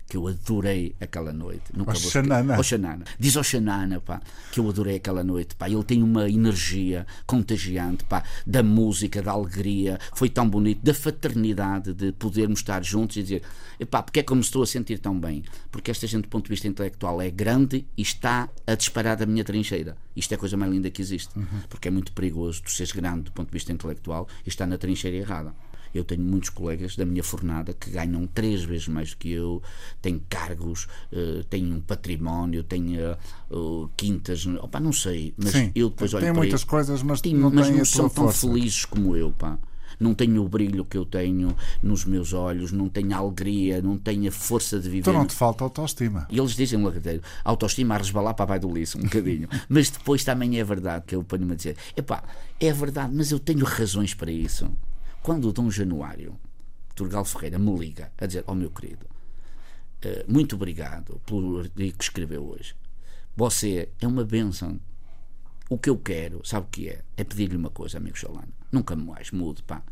que 0.09 0.17
eu 0.17 0.27
adorei 0.29 0.95
aquela 1.01 1.33
noite. 1.33 1.65
Nunca 1.75 1.91
Ao 1.91 1.95
vou 1.97 2.07
esque- 2.09 2.13
Xanana? 2.13 2.57
Ao 2.57 2.63
Xanana. 2.63 3.05
Diz 3.19 3.37
ao 3.37 3.43
Xanana, 3.43 4.01
pá, 4.01 4.21
que 4.53 4.61
eu 4.61 4.69
adorei 4.69 4.97
aquela 4.97 5.25
noite, 5.25 5.55
pá. 5.57 5.69
Ele 5.69 5.83
tem 5.83 6.03
uma 6.03 6.29
energia 6.31 7.07
contagiante, 7.27 8.05
pá, 8.05 8.23
da 8.47 8.63
música, 8.63 9.21
da 9.21 9.33
alegria. 9.33 9.99
Foi 10.15 10.29
tão 10.31 10.49
bonito, 10.49 10.83
da 10.85 10.95
fraternidade, 10.95 11.93
de 11.93 12.13
podermos 12.13 12.61
estar 12.61 12.85
juntos 12.85 13.17
e 13.17 13.23
dizer, 13.23 13.43
epá, 13.81 14.03
porque 14.03 14.21
é 14.21 14.23
como 14.23 14.39
me 14.39 14.45
estou 14.45 14.63
a 14.63 14.67
sentir 14.67 14.99
tão 14.99 15.19
bem? 15.19 15.43
Porque 15.71 15.91
esta 15.91 16.07
gente, 16.07 16.23
do 16.23 16.29
ponto 16.29 16.45
de 16.45 16.51
vista 16.51 16.69
intelectual, 16.69 17.21
é 17.21 17.31
grande 17.31 17.85
e 17.97 18.03
está 18.03 18.49
a 18.67 18.75
disparar 18.75 19.17
da 19.17 19.27
minha 19.27 19.45
trincheira. 19.45 19.97
Isto 20.15 20.33
é 20.33 20.35
a 20.37 20.39
coisa 20.39 20.57
mais 20.57 20.71
linda 20.73 20.91
que 20.91 21.03
existe. 21.03 21.31
Porque 21.69 21.89
é 21.89 21.91
muito 21.91 22.13
perigoso 22.13 22.63
tu 22.63 22.71
seres 22.71 22.93
grande 22.93 23.25
do 23.25 23.33
ponto 23.33 23.49
de 23.49 23.53
vista 23.53 23.73
intelectual 23.73 24.27
e 24.47 24.49
estar 24.49 24.67
na 24.67 24.79
trincheira 24.79 25.17
errada. 25.17 25.55
Eu 25.97 26.05
tenho 26.05 26.23
muitos 26.23 26.51
colegas 26.51 26.95
da 26.97 27.05
minha 27.07 27.23
fornada 27.23 27.73
que 27.73 27.91
ganham 27.91 28.27
três 28.27 28.63
vezes 28.63 28.89
mais 28.89 29.15
que 29.15 29.31
eu, 29.31 29.63
têm 30.03 30.21
cargos, 30.29 30.87
eh, 31.13 31.43
têm 31.49 31.73
um 31.73 31.81
património, 31.81 32.63
têm 32.63 32.99
eh, 32.99 33.17
quintas, 33.97 34.47
opa, 34.47 34.79
não 34.81 34.93
sei, 34.93 35.35
mas 35.37 35.53
Sim, 35.53 35.73
eu 35.75 35.89
depois 35.91 36.13
olho 36.15 36.25
tem 36.25 36.33
para 36.33 36.43
muitas 36.43 36.61
isso. 36.61 36.67
coisas, 36.69 37.03
mas 37.03 37.21
Sim, 37.21 37.35
não 37.35 37.51
mas 37.51 37.67
tem 37.67 37.77
não 37.77 37.83
a 37.83 37.85
são 37.85 38.09
tão 38.09 38.25
força. 38.25 38.47
felizes 38.47 38.85
como 38.85 39.17
eu, 39.17 39.33
pá. 39.33 39.59
Não 39.99 40.13
tenho 40.15 40.45
o 40.45 40.49
brilho 40.49 40.85
que 40.85 40.99
eu 40.99 41.07
tenho 41.07 41.57
nos 41.83 42.05
meus 42.05 42.35
olhos, 42.35 42.71
não 42.71 42.87
tenho 42.87 43.15
a 43.15 43.17
alegria, 43.17 43.81
não 43.81 43.97
tenho 43.97 44.29
a 44.29 44.31
força 44.31 44.79
de 44.79 44.91
viver. 44.91 44.99
Então 45.09 45.15
não 45.15 45.25
te 45.25 45.35
falta 45.35 45.65
autoestima. 45.65 46.27
E 46.31 46.39
eles 46.39 46.53
dizem 46.55 46.83
lagadeiro, 46.83 47.23
autoestima 47.43 47.95
a 47.95 47.99
resbalar 47.99 48.35
para 48.35 48.45
baixo 48.45 48.67
do 48.69 48.75
liço, 48.75 48.99
um 48.99 49.03
bocadinho. 49.05 49.49
mas 49.71 49.89
depois 49.89 50.23
também 50.23 50.59
é 50.59 50.65
verdade 50.65 51.05
que 51.07 51.15
eu 51.15 51.25
ponho-me 51.25 51.53
a 51.53 51.57
dizer: 51.57 51.77
epá, 51.97 52.23
é 52.61 52.71
verdade, 52.75 53.11
mas 53.15 53.31
eu 53.33 53.39
tenho 53.39 53.65
razões 53.65 54.13
para 54.13 54.31
isso. 54.31 54.71
Quando 55.27 55.49
o 55.49 55.53
Dom 55.53 55.69
Januário, 55.69 56.39
Turgal 56.95 57.25
Ferreira, 57.25 57.59
me 57.59 57.77
liga 57.77 58.13
a 58.17 58.27
dizer: 58.27 58.45
Ó 58.47 58.55
meu 58.55 58.71
querido, 58.71 59.07
eh, 60.01 60.25
muito 60.29 60.55
obrigado 60.55 61.21
pelo 61.27 61.59
artigo 61.59 61.99
que 61.99 62.05
escreveu 62.05 62.47
hoje. 62.47 62.77
Você 63.35 63.89
é 64.01 64.07
uma 64.07 64.25
bênção. 64.25 64.79
O 65.69 65.77
que 65.79 65.91
eu 65.91 65.99
quero, 65.99 66.47
sabe 66.47 66.67
o 66.67 66.71
que 66.71 66.89
é? 66.91 67.03
É 67.17 67.25
pedir-lhe 67.25 67.57
uma 67.57 67.71
coisa, 67.71 67.99
amigo 67.99 68.17
Chalana. 68.17 68.47
Nunca 68.71 68.95
mais 68.95 69.33
mude, 69.33 69.65
pá. 69.65 69.83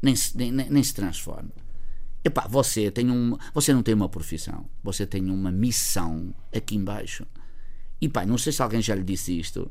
Nem 0.00 0.16
se, 0.16 0.34
nem, 0.34 0.50
nem 0.50 0.82
se 0.82 0.94
transforme. 0.94 1.50
Epá, 2.24 2.46
você, 2.48 2.90
tem 2.90 3.10
um, 3.10 3.36
você 3.52 3.74
não 3.74 3.82
tem 3.82 3.92
uma 3.92 4.08
profissão. 4.08 4.64
Você 4.82 5.04
tem 5.04 5.28
uma 5.28 5.52
missão 5.52 6.34
aqui 6.56 6.74
embaixo. 6.74 7.26
E 8.00 8.08
pá, 8.08 8.24
não 8.24 8.38
sei 8.38 8.50
se 8.50 8.62
alguém 8.62 8.80
já 8.80 8.94
lhe 8.94 9.04
disse 9.04 9.38
isto, 9.38 9.70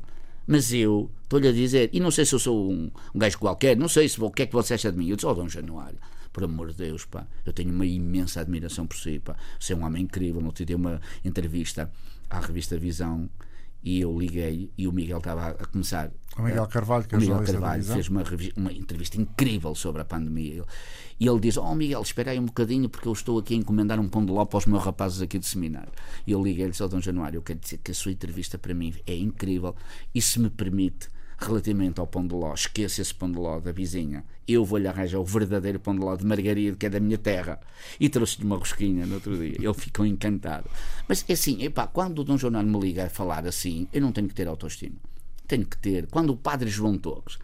mas 0.50 0.72
eu 0.72 1.08
estou-lhe 1.22 1.46
a 1.46 1.52
dizer, 1.52 1.90
e 1.92 2.00
não 2.00 2.10
sei 2.10 2.24
se 2.24 2.34
eu 2.34 2.38
sou 2.40 2.72
um, 2.72 2.90
um 3.14 3.18
gajo 3.20 3.38
qualquer, 3.38 3.76
não 3.76 3.86
sei 3.86 4.08
se 4.08 4.20
o 4.20 4.28
que 4.32 4.42
é 4.42 4.46
que 4.46 4.52
você 4.52 4.74
acha 4.74 4.90
de 4.90 4.98
mim. 4.98 5.08
Eu 5.08 5.14
disse, 5.14 5.24
ó 5.24 5.32
Dom 5.32 5.48
Januário, 5.48 6.00
por 6.32 6.42
amor 6.42 6.72
de 6.72 6.76
Deus, 6.76 7.04
pá, 7.04 7.24
eu 7.46 7.52
tenho 7.52 7.70
uma 7.72 7.86
imensa 7.86 8.40
admiração 8.40 8.84
por 8.84 8.96
si, 8.96 9.20
pá. 9.20 9.36
Você 9.60 9.74
é 9.74 9.76
um 9.76 9.84
homem 9.84 10.02
incrível. 10.02 10.40
Não 10.40 10.50
te 10.50 10.64
dei 10.64 10.74
uma 10.74 11.00
entrevista 11.24 11.88
à 12.28 12.40
revista 12.40 12.76
Visão 12.76 13.30
e 13.80 14.00
eu 14.00 14.18
liguei 14.18 14.72
e 14.76 14.88
o 14.88 14.92
Miguel 14.92 15.18
estava 15.18 15.50
a 15.50 15.66
começar 15.66 16.10
O 16.38 16.42
Miguel 16.42 16.66
Carvalho, 16.68 17.04
que 17.04 17.14
é 17.14 17.18
o 17.18 17.20
Miguel 17.20 17.36
Carvalho 17.60 17.82
fez 17.94 18.08
uma, 18.08 18.22
uma 18.56 18.72
entrevista 18.72 19.20
incrível 19.20 19.74
sobre 19.74 20.00
a 20.02 20.04
pandemia. 20.04 20.52
Ele- 20.54 20.64
E 21.18 21.26
ele 21.28 21.40
diz: 21.40 21.56
Oh 21.56 21.74
Miguel, 21.74 22.00
espera 22.02 22.30
aí 22.30 22.38
um 22.38 22.46
bocadinho, 22.46 22.88
porque 22.88 23.06
eu 23.08 23.12
estou 23.12 23.38
aqui 23.38 23.52
a 23.54 23.56
encomendar 23.56 23.98
um 24.00 24.08
pão 24.08 24.24
de 24.24 24.32
ló 24.32 24.44
para 24.46 24.58
os 24.58 24.66
meus 24.66 24.82
rapazes 24.82 25.20
aqui 25.20 25.38
do 25.38 25.44
seminário. 25.44 25.92
E 26.26 26.30
eu 26.32 26.42
liguei-lhe 26.42 26.72
ao 26.80 26.88
Dom 26.88 27.00
Januário: 27.00 27.38
Eu 27.38 27.42
quero 27.42 27.58
dizer 27.58 27.78
que 27.78 27.90
a 27.90 27.94
sua 27.94 28.12
entrevista 28.12 28.56
para 28.56 28.72
mim 28.72 28.94
é 29.06 29.14
incrível 29.16 29.74
e 30.14 30.22
se 30.22 30.38
me 30.40 30.48
permite. 30.50 31.08
Relativamente 31.42 31.98
ao 31.98 32.06
pão 32.06 32.26
de 32.26 32.34
ló, 32.34 32.52
esqueça 32.52 33.00
esse 33.00 33.14
pão 33.14 33.32
de 33.32 33.38
ló 33.38 33.60
da 33.60 33.72
vizinha. 33.72 34.22
Eu 34.46 34.62
vou-lhe 34.62 34.86
arranjar 34.86 35.18
o 35.18 35.24
verdadeiro 35.24 35.80
pão 35.80 35.94
de 35.94 36.00
ló 36.04 36.14
de 36.14 36.26
margarida, 36.26 36.76
que 36.76 36.84
é 36.84 36.90
da 36.90 37.00
minha 37.00 37.16
terra. 37.16 37.58
E 37.98 38.10
trouxe-lhe 38.10 38.44
uma 38.44 38.56
rosquinha 38.58 39.06
no 39.06 39.14
outro 39.14 39.34
dia. 39.38 39.56
Ele 39.58 39.72
ficou 39.74 40.04
encantado. 40.04 40.68
Mas 41.08 41.24
é 41.26 41.32
assim, 41.32 41.62
epá, 41.62 41.86
quando 41.86 42.18
o 42.18 42.24
Dom 42.24 42.36
Januário 42.36 42.68
me 42.68 42.78
liga 42.78 43.06
a 43.06 43.08
falar 43.08 43.46
assim, 43.46 43.88
eu 43.90 44.02
não 44.02 44.12
tenho 44.12 44.28
que 44.28 44.34
ter 44.34 44.46
autoestima. 44.48 44.96
Tenho 45.50 45.66
que 45.66 45.76
ter. 45.78 46.06
Quando 46.06 46.30
o 46.30 46.36
Padre 46.36 46.70
João 46.70 46.96
Torres 46.96 47.36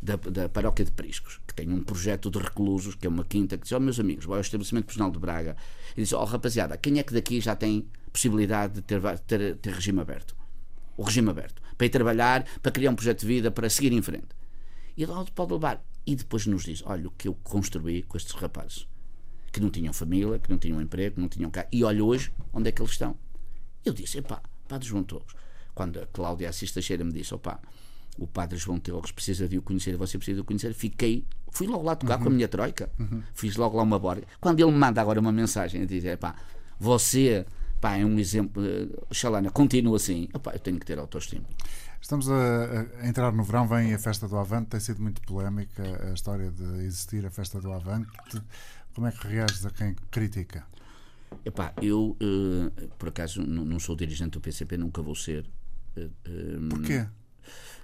da, 0.00 0.16
da 0.16 0.48
paróquia 0.48 0.86
de 0.86 0.90
Priscos, 0.90 1.38
que 1.46 1.52
tem 1.52 1.68
um 1.68 1.84
projeto 1.84 2.30
de 2.30 2.38
reclusos, 2.38 2.94
que 2.94 3.06
é 3.06 3.10
uma 3.10 3.24
quinta, 3.24 3.58
que 3.58 3.64
diz, 3.64 3.72
ó 3.72 3.78
meus 3.78 4.00
amigos, 4.00 4.24
vai 4.24 4.38
ao 4.38 4.40
estabelecimento 4.40 4.86
prisional 4.86 5.12
de 5.12 5.18
Braga 5.18 5.54
e 5.94 6.00
diz, 6.00 6.14
ó 6.14 6.24
rapaziada, 6.24 6.78
quem 6.78 6.98
é 6.98 7.02
que 7.02 7.12
daqui 7.12 7.42
já 7.42 7.54
tem 7.54 7.86
possibilidade 8.10 8.76
de 8.76 8.80
ter, 8.80 9.02
ter, 9.26 9.56
ter 9.56 9.74
regime 9.74 10.00
aberto? 10.00 10.34
O 10.96 11.02
regime 11.02 11.28
aberto. 11.28 11.60
Para 11.76 11.86
ir 11.86 11.90
trabalhar, 11.90 12.46
para 12.62 12.72
criar 12.72 12.90
um 12.90 12.94
projeto 12.94 13.20
de 13.20 13.26
vida, 13.26 13.50
para 13.50 13.68
seguir 13.68 13.92
em 13.92 14.00
frente. 14.00 14.28
E 14.96 15.04
lá 15.04 15.22
pode 15.34 15.52
levar. 15.52 15.84
E 16.06 16.16
depois 16.16 16.46
nos 16.46 16.64
diz, 16.64 16.82
olha 16.86 17.08
o 17.08 17.10
que 17.10 17.28
eu 17.28 17.34
construí 17.44 18.02
com 18.02 18.16
estes 18.16 18.32
rapazes. 18.32 18.88
Que 19.52 19.60
não 19.60 19.68
tinham 19.68 19.92
família, 19.92 20.38
que 20.38 20.48
não 20.48 20.56
tinham 20.56 20.80
emprego, 20.80 21.16
que 21.16 21.20
não 21.20 21.28
tinham 21.28 21.50
cá. 21.50 21.66
E 21.70 21.84
olha 21.84 22.02
hoje 22.02 22.32
onde 22.50 22.70
é 22.70 22.72
que 22.72 22.80
eles 22.80 22.92
estão. 22.92 23.14
Eu 23.84 23.92
disse, 23.92 24.16
epá, 24.16 24.42
Padre 24.66 24.88
João 24.88 25.04
Torres. 25.04 25.34
Quando 25.74 26.00
a 26.00 26.06
Cláudia 26.06 26.48
Assis 26.48 26.72
Teixeira 26.72 27.04
me 27.04 27.12
disse, 27.12 27.34
opá, 27.34 27.60
o 28.18 28.26
Padre 28.26 28.58
João 28.58 28.78
Torres 28.78 29.10
precisa 29.10 29.48
de 29.48 29.58
o 29.58 29.62
conhecer, 29.62 29.96
você 29.96 30.18
precisa 30.18 30.36
de 30.36 30.40
o 30.42 30.44
conhecer, 30.44 30.74
fiquei, 30.74 31.24
fui 31.50 31.66
logo 31.66 31.84
lá 31.84 31.96
tocar 31.96 32.18
com 32.18 32.28
a 32.28 32.30
minha 32.30 32.48
troika, 32.48 32.90
fiz 33.34 33.56
logo 33.56 33.76
lá 33.76 33.82
uma 33.82 33.98
borga. 33.98 34.26
Quando 34.40 34.60
ele 34.60 34.70
me 34.70 34.78
manda 34.78 35.00
agora 35.00 35.18
uma 35.18 35.32
mensagem 35.32 35.82
a 35.82 35.86
dizer, 35.86 36.18
pá, 36.18 36.36
você, 36.78 37.46
pá, 37.80 37.96
é 37.96 38.04
um 38.04 38.18
exemplo, 38.18 38.62
eh, 38.64 38.88
Xalana, 39.14 39.50
continua 39.50 39.96
assim, 39.96 40.28
opá, 40.34 40.52
eu 40.52 40.58
tenho 40.58 40.78
que 40.78 40.84
ter 40.84 40.98
autoestima. 40.98 41.44
Estamos 42.00 42.28
a, 42.28 42.86
a 43.00 43.08
entrar 43.08 43.32
no 43.32 43.44
verão, 43.44 43.66
vem 43.66 43.94
a 43.94 43.98
festa 43.98 44.26
do 44.28 44.36
Avante, 44.36 44.70
tem 44.70 44.80
sido 44.80 45.00
muito 45.00 45.22
polémica 45.22 45.82
a 46.10 46.12
história 46.12 46.50
de 46.50 46.84
existir 46.84 47.24
a 47.24 47.30
festa 47.30 47.60
do 47.60 47.72
Avante. 47.72 48.10
Como 48.94 49.06
é 49.06 49.12
que 49.12 49.26
reages 49.26 49.64
a 49.64 49.70
quem 49.70 49.94
critica? 50.10 50.66
Epá, 51.44 51.72
eu, 51.80 52.16
eh, 52.20 52.88
por 52.98 53.08
acaso, 53.08 53.40
não, 53.40 53.64
não 53.64 53.78
sou 53.78 53.96
dirigente 53.96 54.32
do 54.32 54.40
PCP, 54.40 54.76
nunca 54.76 55.00
vou 55.00 55.14
ser. 55.14 55.48
Porquê? 56.70 57.06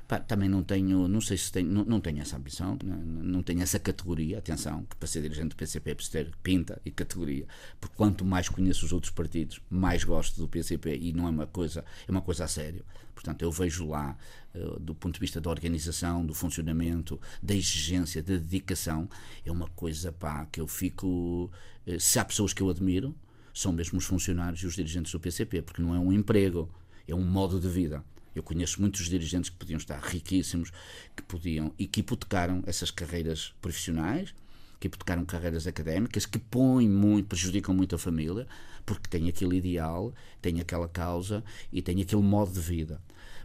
Pá, 0.06 0.18
também 0.18 0.48
não 0.48 0.62
tenho, 0.62 1.06
não 1.06 1.20
sei 1.20 1.36
se 1.36 1.52
tenho, 1.52 1.68
não, 1.68 1.84
não 1.84 2.00
tenho 2.00 2.20
essa 2.22 2.34
ambição, 2.38 2.78
não, 2.82 2.96
não 2.96 3.42
tenho 3.42 3.60
essa 3.60 3.78
categoria. 3.78 4.38
Atenção, 4.38 4.84
que 4.84 4.96
para 4.96 5.06
ser 5.06 5.20
dirigente 5.20 5.48
do 5.48 5.56
PCP 5.56 5.90
é 5.90 5.94
preciso 5.94 6.12
ter 6.12 6.32
pinta 6.42 6.80
e 6.82 6.90
categoria, 6.90 7.46
porque 7.78 7.94
quanto 7.94 8.24
mais 8.24 8.48
conheço 8.48 8.86
os 8.86 8.92
outros 8.92 9.12
partidos, 9.12 9.60
mais 9.68 10.04
gosto 10.04 10.40
do 10.40 10.48
PCP 10.48 10.96
e 10.96 11.12
não 11.12 11.26
é 11.26 11.30
uma 11.30 11.46
coisa, 11.46 11.84
é 12.06 12.10
uma 12.10 12.22
coisa 12.22 12.44
a 12.44 12.48
sério. 12.48 12.82
Portanto, 13.14 13.42
eu 13.42 13.52
vejo 13.52 13.86
lá, 13.86 14.16
eh, 14.54 14.76
do 14.80 14.94
ponto 14.94 15.14
de 15.14 15.20
vista 15.20 15.42
da 15.42 15.50
organização, 15.50 16.24
do 16.24 16.32
funcionamento, 16.32 17.20
da 17.42 17.52
exigência, 17.54 18.22
da 18.22 18.34
dedicação, 18.36 19.10
é 19.44 19.52
uma 19.52 19.68
coisa 19.68 20.10
pá, 20.10 20.46
que 20.46 20.58
eu 20.60 20.66
fico. 20.66 21.50
eh, 21.86 21.98
Se 21.98 22.18
há 22.18 22.24
pessoas 22.24 22.54
que 22.54 22.62
eu 22.62 22.70
admiro, 22.70 23.14
são 23.52 23.72
mesmo 23.72 23.98
os 23.98 24.06
funcionários 24.06 24.62
e 24.62 24.66
os 24.66 24.74
dirigentes 24.74 25.12
do 25.12 25.20
PCP, 25.20 25.60
porque 25.60 25.82
não 25.82 25.94
é 25.94 25.98
um 25.98 26.12
emprego, 26.12 26.70
é 27.08 27.14
um 27.14 27.24
modo 27.24 27.58
de 27.58 27.68
vida. 27.68 28.04
Eu 28.34 28.42
conheço 28.42 28.80
muitos 28.80 29.06
dirigentes 29.06 29.50
que 29.50 29.56
podiam 29.56 29.78
estar 29.78 29.98
riquíssimos, 29.98 30.70
que 31.16 31.22
podiam 31.22 31.72
e 31.78 31.86
que 31.86 32.00
hipotecaram 32.00 32.62
essas 32.66 32.90
carreiras 32.90 33.52
profissionais, 33.60 34.34
que 34.78 34.86
hipotecaram 34.86 35.24
carreiras 35.24 35.66
académicas, 35.66 36.24
que 36.24 36.38
põem 36.38 36.88
muito, 36.88 37.26
prejudicam 37.26 37.74
muito 37.74 37.96
a 37.96 37.98
família, 37.98 38.46
porque 38.86 39.08
têm 39.08 39.28
aquele 39.28 39.56
ideal, 39.56 40.14
têm 40.40 40.60
aquela 40.60 40.88
causa 40.88 41.42
e 41.72 41.82
têm 41.82 42.00
aquele 42.00 42.22
modo 42.22 42.52
de 42.52 42.60
vida. 42.60 43.00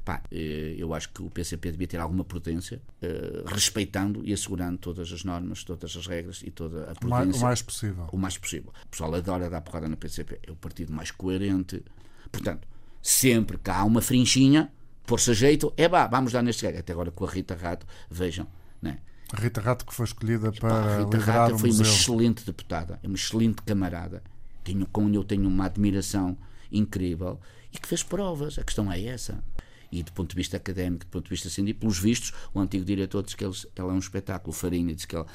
Pá, 0.06 0.22
eh, 0.32 0.76
eu 0.78 0.94
acho 0.94 1.10
que 1.10 1.24
o 1.24 1.30
PCP 1.30 1.72
devia 1.72 1.88
ter 1.88 1.98
alguma 1.98 2.26
prudência, 2.26 2.82
eh, 3.02 3.44
respeitando 3.46 4.22
e 4.26 4.34
assegurando 4.34 4.78
todas 4.78 5.12
as 5.12 5.24
normas, 5.24 5.64
todas 5.64 5.96
as 5.96 6.06
regras 6.06 6.42
e 6.44 6.52
toda 6.52 6.92
a 6.92 6.96
prudência 6.96 7.40
o 7.40 7.44
mais 7.44 7.62
possível. 7.62 8.10
o 8.12 8.18
mais 8.18 8.38
possível. 8.38 8.74
O 8.86 8.88
pessoal 8.90 9.16
adora 9.16 9.50
dar 9.50 9.62
porrada 9.62 9.88
no 9.88 9.96
PCP. 9.96 10.40
É 10.44 10.52
o 10.52 10.56
partido 10.58 10.92
mais 10.92 11.10
coerente. 11.10 11.82
Portanto, 12.30 12.68
sempre 13.04 13.58
que 13.60 13.70
há 13.70 13.84
uma 13.84 14.02
frinchinha, 14.02 14.72
por-se 15.06 15.30
a 15.32 15.34
jeito, 15.34 15.72
é 15.78 15.88
vá, 15.90 16.08
vamos 16.08 16.32
dar 16.32 16.42
neste 16.42 16.64
gajo. 16.66 16.80
Até 16.80 16.94
agora 16.94 17.12
com 17.12 17.26
a 17.26 17.30
Rita 17.30 17.54
Rato, 17.56 17.86
vejam, 18.10 18.48
né? 18.82 18.98
A 19.32 19.40
Rita 19.42 19.60
Rato 19.62 19.86
que 19.86 19.94
foi 19.94 20.06
escolhida 20.06 20.52
Pá, 20.54 20.60
para 20.60 20.76
a 20.96 20.98
Rita 21.04 21.18
Rato 21.18 21.58
foi 21.60 21.70
uma 21.70 21.78
museu. 21.80 21.94
excelente 21.94 22.46
deputada, 22.46 23.00
uma 23.04 23.16
excelente 23.16 23.62
camarada, 23.64 24.24
tenho, 24.64 24.86
com 24.88 25.06
quem 25.06 25.16
eu 25.16 25.24
tenho 25.24 25.48
uma 25.48 25.66
admiração 25.66 26.38
incrível 26.72 27.40
e 27.72 27.78
que 27.78 27.88
fez 27.88 28.02
provas. 28.02 28.58
A 28.58 28.64
questão 28.64 28.90
é 28.92 29.04
essa. 29.04 29.44
E 29.92 30.02
do 30.02 30.12
ponto 30.12 30.30
de 30.32 30.36
vista 30.36 30.58
académico, 30.58 31.06
do 31.06 31.10
ponto 31.10 31.26
de 31.26 31.30
vista 31.30 31.50
científico, 31.50 31.82
pelos 31.82 32.00
vistos, 32.00 32.34
o 32.52 32.60
antigo 32.60 32.84
diretor 32.84 33.22
diz 33.22 33.36
que 33.36 33.44
eles- 33.46 33.68
ela 33.76 33.92
é 33.92 33.96
um 33.96 34.00
espetáculo, 34.00 34.52
Farinha 34.52 34.96
diz 34.96 35.06
que 35.06 35.16
ela 35.16 35.28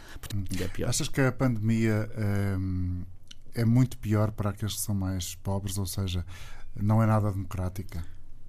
é 0.60 0.66
pior. 0.68 0.88
Achas 0.88 1.08
que 1.08 1.20
a 1.20 1.30
pandemia 1.30 2.10
hum, 2.58 3.02
é 3.54 3.64
muito 3.64 3.96
pior 3.98 4.32
para 4.32 4.50
aqueles 4.50 4.74
que 4.74 4.80
são 4.80 4.96
mais 4.96 5.36
pobres, 5.36 5.78
ou 5.78 5.86
seja, 5.86 6.24
não 6.80 7.02
é 7.02 7.06
nada 7.06 7.30
democrática? 7.30 8.04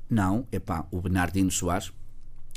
Não, 0.09 0.47
é 0.51 0.59
pá, 0.59 0.87
o 0.91 1.01
Bernardino 1.01 1.51
Soares, 1.51 1.91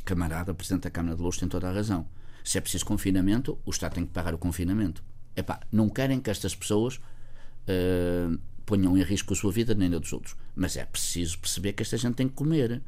camarada, 0.03 0.53
presidente 0.53 0.83
da 0.83 0.89
Câmara 0.89 1.15
de 1.15 1.21
Louros, 1.21 1.37
tem 1.37 1.47
toda 1.47 1.69
a 1.69 1.73
razão. 1.73 2.07
Se 2.43 2.57
é 2.57 2.61
preciso 2.61 2.85
confinamento, 2.85 3.57
o 3.65 3.69
Estado 3.69 3.95
tem 3.95 4.05
que 4.05 4.11
pagar 4.11 4.33
o 4.33 4.37
confinamento. 4.37 5.03
É 5.35 5.41
pá, 5.41 5.59
não 5.71 5.89
querem 5.89 6.19
que 6.19 6.29
estas 6.29 6.55
pessoas 6.55 6.95
uh, 6.97 8.37
ponham 8.65 8.97
em 8.97 9.03
risco 9.03 9.33
a 9.33 9.35
sua 9.35 9.51
vida 9.51 9.73
nem 9.73 9.93
a 9.93 9.99
dos 9.99 10.11
outros. 10.11 10.35
Mas 10.55 10.75
é 10.75 10.85
preciso 10.85 11.39
perceber 11.39 11.73
que 11.73 11.83
esta 11.83 11.97
gente 11.97 12.15
tem 12.15 12.27
que 12.27 12.35
comer. 12.35 12.81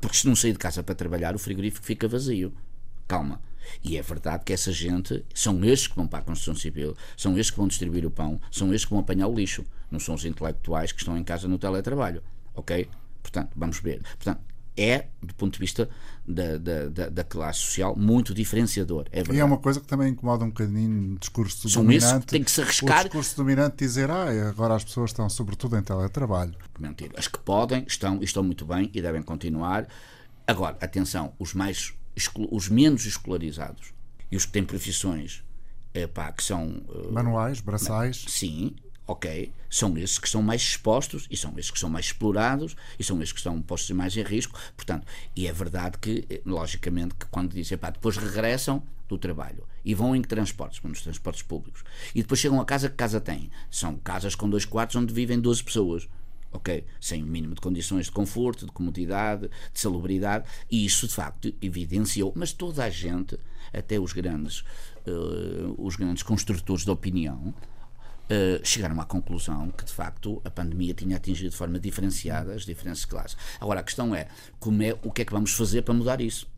Porque 0.00 0.16
se 0.16 0.26
não 0.26 0.36
sair 0.36 0.52
de 0.52 0.58
casa 0.58 0.82
para 0.82 0.94
trabalhar, 0.94 1.34
o 1.34 1.38
frigorífico 1.38 1.84
fica 1.84 2.06
vazio. 2.06 2.52
Calma. 3.08 3.40
E 3.82 3.96
é 3.96 4.02
verdade 4.02 4.44
que 4.44 4.52
essa 4.52 4.72
gente 4.72 5.24
são 5.34 5.64
estes 5.64 5.88
que 5.88 5.96
vão 5.96 6.06
para 6.06 6.18
a 6.18 6.22
construção 6.22 6.54
civil, 6.54 6.96
são 7.16 7.32
estes 7.38 7.50
que 7.50 7.56
vão 7.56 7.68
distribuir 7.68 8.04
o 8.04 8.10
pão, 8.10 8.40
são 8.50 8.68
estes 8.72 8.84
que 8.84 8.90
vão 8.90 9.00
apanhar 9.00 9.28
o 9.28 9.34
lixo, 9.34 9.64
não 9.92 10.00
são 10.00 10.14
os 10.14 10.24
intelectuais 10.24 10.90
que 10.90 10.98
estão 10.98 11.16
em 11.16 11.22
casa 11.22 11.46
no 11.46 11.58
teletrabalho. 11.58 12.22
Ok? 12.54 12.88
Portanto, 13.22 13.50
vamos 13.54 13.78
ver. 13.78 14.02
Portanto, 14.02 14.40
é, 14.76 15.06
do 15.22 15.34
ponto 15.34 15.52
de 15.52 15.58
vista 15.58 15.88
da, 16.26 16.56
da, 16.56 17.08
da, 17.10 17.24
classe 17.24 17.60
social, 17.60 17.94
muito 17.94 18.32
diferenciador. 18.32 19.04
É 19.12 19.22
e 19.30 19.38
é 19.38 19.44
uma 19.44 19.58
coisa 19.58 19.80
que 19.80 19.86
também 19.86 20.08
incomoda 20.08 20.44
um 20.44 20.48
bocadinho 20.48 21.14
o 21.14 21.18
discurso 21.18 21.68
São 21.68 21.82
dominante. 21.82 22.20
que 22.20 22.32
tem 22.32 22.42
que 22.42 22.50
se 22.50 22.62
arriscar. 22.62 23.00
O 23.00 23.04
discurso 23.04 23.36
dominante 23.36 23.76
dizer, 23.76 24.10
ah, 24.10 24.48
agora 24.48 24.74
as 24.74 24.82
pessoas 24.82 25.10
estão 25.10 25.28
sobretudo 25.28 25.76
em 25.76 25.82
teletrabalho. 25.82 26.54
Mentira. 26.78 27.12
As 27.18 27.28
que 27.28 27.38
podem, 27.38 27.84
estão 27.86 28.18
e 28.20 28.24
estão 28.24 28.42
muito 28.42 28.64
bem 28.64 28.90
e 28.94 29.02
devem 29.02 29.22
continuar. 29.22 29.86
Agora, 30.46 30.76
atenção, 30.80 31.34
os 31.38 31.52
mais 31.52 31.92
os 32.50 32.68
menos 32.68 33.06
escolarizados 33.06 33.94
e 34.30 34.36
os 34.36 34.44
que 34.44 34.52
têm 34.52 34.64
profissões 34.64 35.42
epá, 35.94 36.32
que 36.32 36.42
são 36.42 36.82
uh, 36.88 37.12
manuais, 37.12 37.60
braçais. 37.60 38.24
Sim, 38.28 38.74
ok, 39.06 39.52
são 39.68 39.96
esses 39.98 40.18
que 40.18 40.28
são 40.28 40.42
mais 40.42 40.62
expostos 40.62 41.26
e 41.30 41.36
são 41.36 41.52
esses 41.58 41.70
que 41.70 41.78
são 41.78 41.90
mais 41.90 42.06
explorados 42.06 42.76
e 42.98 43.04
são 43.04 43.20
esses 43.20 43.32
que 43.32 43.38
estão 43.38 43.60
postos 43.60 43.90
mais 43.90 44.16
em 44.16 44.22
risco. 44.22 44.58
Portanto, 44.76 45.06
e 45.34 45.46
é 45.46 45.52
verdade 45.52 45.98
que, 45.98 46.24
eh, 46.30 46.40
logicamente, 46.46 47.14
que 47.14 47.26
quando 47.26 47.52
dizem, 47.52 47.76
pá, 47.76 47.90
depois 47.90 48.16
regressam 48.16 48.82
do 49.08 49.18
trabalho 49.18 49.66
e 49.84 49.94
vão 49.94 50.14
em 50.14 50.22
transportes? 50.22 50.80
Nos 50.82 51.02
transportes 51.02 51.42
públicos. 51.42 51.84
E 52.14 52.22
depois 52.22 52.40
chegam 52.40 52.60
a 52.60 52.64
casa 52.64 52.88
que 52.88 52.96
casa 52.96 53.20
tem. 53.20 53.50
São 53.70 53.96
casas 53.96 54.34
com 54.34 54.48
dois 54.48 54.64
quartos 54.64 54.96
onde 54.96 55.12
vivem 55.12 55.40
12 55.40 55.62
pessoas. 55.62 56.08
Ok? 56.52 56.84
Sem 57.00 57.22
o 57.22 57.26
mínimo 57.26 57.54
de 57.54 57.60
condições 57.60 58.06
de 58.06 58.12
conforto, 58.12 58.66
de 58.66 58.72
comodidade, 58.72 59.48
de 59.72 59.80
salubridade, 59.80 60.44
e 60.70 60.84
isso 60.84 61.08
de 61.08 61.14
facto 61.14 61.52
evidenciou, 61.62 62.30
mas 62.36 62.52
toda 62.52 62.84
a 62.84 62.90
gente, 62.90 63.38
até 63.72 63.98
os 63.98 64.12
grandes, 64.12 64.60
uh, 65.06 65.74
os 65.78 65.96
grandes 65.96 66.22
construtores 66.22 66.84
de 66.84 66.90
opinião, 66.90 67.54
Uh, 68.32 68.64
chegaram 68.64 68.98
à 68.98 69.04
conclusão 69.04 69.68
que, 69.70 69.84
de 69.84 69.92
facto, 69.92 70.40
a 70.42 70.50
pandemia 70.50 70.94
tinha 70.94 71.16
atingido 71.16 71.50
de 71.50 71.56
forma 71.56 71.78
diferenciada 71.78 72.54
as 72.54 72.64
diferentes 72.64 73.04
classes. 73.04 73.36
Agora, 73.60 73.80
a 73.80 73.82
questão 73.82 74.14
é, 74.14 74.28
como 74.58 74.82
é 74.82 74.96
o 75.02 75.10
que 75.10 75.20
é 75.20 75.24
que 75.24 75.32
vamos 75.32 75.52
fazer 75.52 75.82
para 75.82 75.92
mudar 75.92 76.20
isso? 76.20 76.48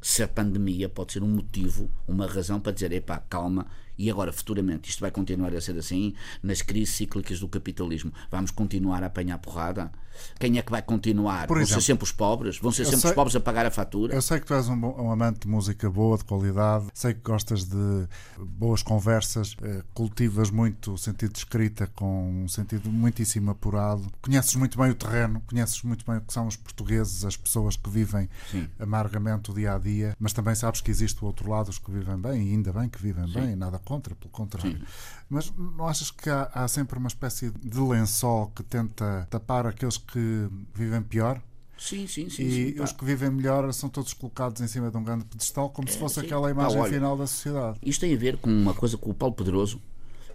Se 0.00 0.22
a 0.22 0.28
pandemia 0.28 0.88
pode 0.88 1.12
ser 1.12 1.22
um 1.22 1.28
motivo, 1.28 1.90
uma 2.08 2.26
razão 2.26 2.58
para 2.58 2.72
dizer, 2.72 2.92
epá, 2.92 3.18
calma, 3.18 3.66
e 3.98 4.10
agora, 4.10 4.32
futuramente, 4.32 4.90
isto 4.90 5.00
vai 5.00 5.10
continuar 5.10 5.54
a 5.54 5.60
ser 5.60 5.76
assim, 5.78 6.14
nas 6.42 6.62
crises 6.62 6.94
cíclicas 6.94 7.40
do 7.40 7.48
capitalismo, 7.48 8.12
vamos 8.30 8.50
continuar 8.50 9.02
a 9.02 9.06
apanhar 9.06 9.38
porrada? 9.38 9.90
Quem 10.38 10.58
é 10.58 10.62
que 10.62 10.70
vai 10.70 10.82
continuar? 10.82 11.46
Por 11.46 11.54
Vão 11.54 11.62
exemplo, 11.62 11.80
ser 11.80 11.86
sempre 11.86 12.04
os 12.04 12.12
pobres? 12.12 12.58
Vão 12.58 12.72
ser 12.72 12.84
sempre 12.84 13.00
sei, 13.00 13.10
os 13.10 13.14
pobres 13.14 13.36
a 13.36 13.40
pagar 13.40 13.66
a 13.66 13.70
fatura? 13.70 14.14
Eu 14.14 14.22
sei 14.22 14.40
que 14.40 14.46
tu 14.46 14.54
és 14.54 14.68
um, 14.68 14.74
um, 14.74 15.10
amante 15.10 15.40
de 15.40 15.48
música 15.48 15.88
boa, 15.90 16.18
de 16.18 16.24
qualidade, 16.24 16.86
sei 16.94 17.14
que 17.14 17.20
gostas 17.20 17.64
de 17.64 18.06
boas 18.38 18.82
conversas, 18.82 19.56
eh, 19.62 19.82
cultivas 19.94 20.50
muito 20.50 20.94
o 20.94 20.98
sentido 20.98 21.32
de 21.32 21.38
escrita 21.38 21.86
com 21.94 22.44
um 22.44 22.48
sentido 22.48 22.90
muitíssimo 22.90 23.50
apurado, 23.50 24.10
conheces 24.20 24.54
muito 24.54 24.78
bem 24.78 24.90
o 24.90 24.94
terreno, 24.94 25.42
conheces 25.46 25.82
muito 25.82 26.04
bem 26.04 26.16
o 26.16 26.20
que 26.20 26.32
são 26.32 26.46
os 26.46 26.56
portugueses, 26.56 27.24
as 27.24 27.36
pessoas 27.36 27.76
que 27.76 27.88
vivem 27.88 28.28
Sim. 28.50 28.68
amargamente 28.78 29.50
o 29.50 29.54
dia 29.54 29.74
a 29.74 29.78
dia, 29.78 30.16
mas 30.18 30.32
também 30.32 30.54
sabes 30.54 30.80
que 30.80 30.90
existe 30.90 31.22
o 31.22 31.26
outro 31.26 31.50
lado, 31.50 31.68
os 31.68 31.78
que 31.78 31.90
vivem 31.90 32.18
bem, 32.18 32.48
e 32.48 32.50
ainda 32.52 32.72
bem 32.72 32.88
que 32.88 33.00
vivem 33.00 33.26
Sim. 33.26 33.34
bem, 33.34 33.56
nada 33.56 33.78
contra, 33.78 33.91
pelo 34.00 34.30
contrário. 34.30 34.78
Sim. 34.78 34.84
Mas 35.28 35.52
não 35.56 35.86
achas 35.86 36.10
que 36.10 36.28
há, 36.28 36.50
há 36.52 36.68
sempre 36.68 36.98
uma 36.98 37.08
espécie 37.08 37.50
de 37.50 37.80
lençol 37.80 38.52
que 38.54 38.62
tenta 38.62 39.26
tapar 39.30 39.66
aqueles 39.66 39.96
que 39.96 40.48
vivem 40.74 41.02
pior? 41.02 41.42
Sim, 41.78 42.06
sim, 42.06 42.28
sim. 42.28 42.44
E 42.44 42.74
sim, 42.74 42.80
os 42.80 42.92
que 42.92 43.04
vivem 43.04 43.30
melhor 43.30 43.72
são 43.72 43.88
todos 43.88 44.12
colocados 44.12 44.60
em 44.60 44.68
cima 44.68 44.90
de 44.90 44.96
um 44.96 45.02
grande 45.02 45.24
pedestal, 45.24 45.68
como 45.70 45.88
é, 45.88 45.90
se 45.90 45.98
fosse 45.98 46.20
sim. 46.20 46.26
aquela 46.26 46.48
imagem 46.48 46.78
ah, 46.78 46.82
olha, 46.82 46.92
final 46.92 47.16
da 47.16 47.26
sociedade. 47.26 47.78
Isto 47.82 48.02
tem 48.02 48.14
a 48.14 48.16
ver 48.16 48.36
com 48.36 48.48
uma 48.48 48.72
coisa 48.72 48.96
que 48.96 49.08
o 49.08 49.12
Paulo 49.12 49.34
Pedroso 49.34 49.82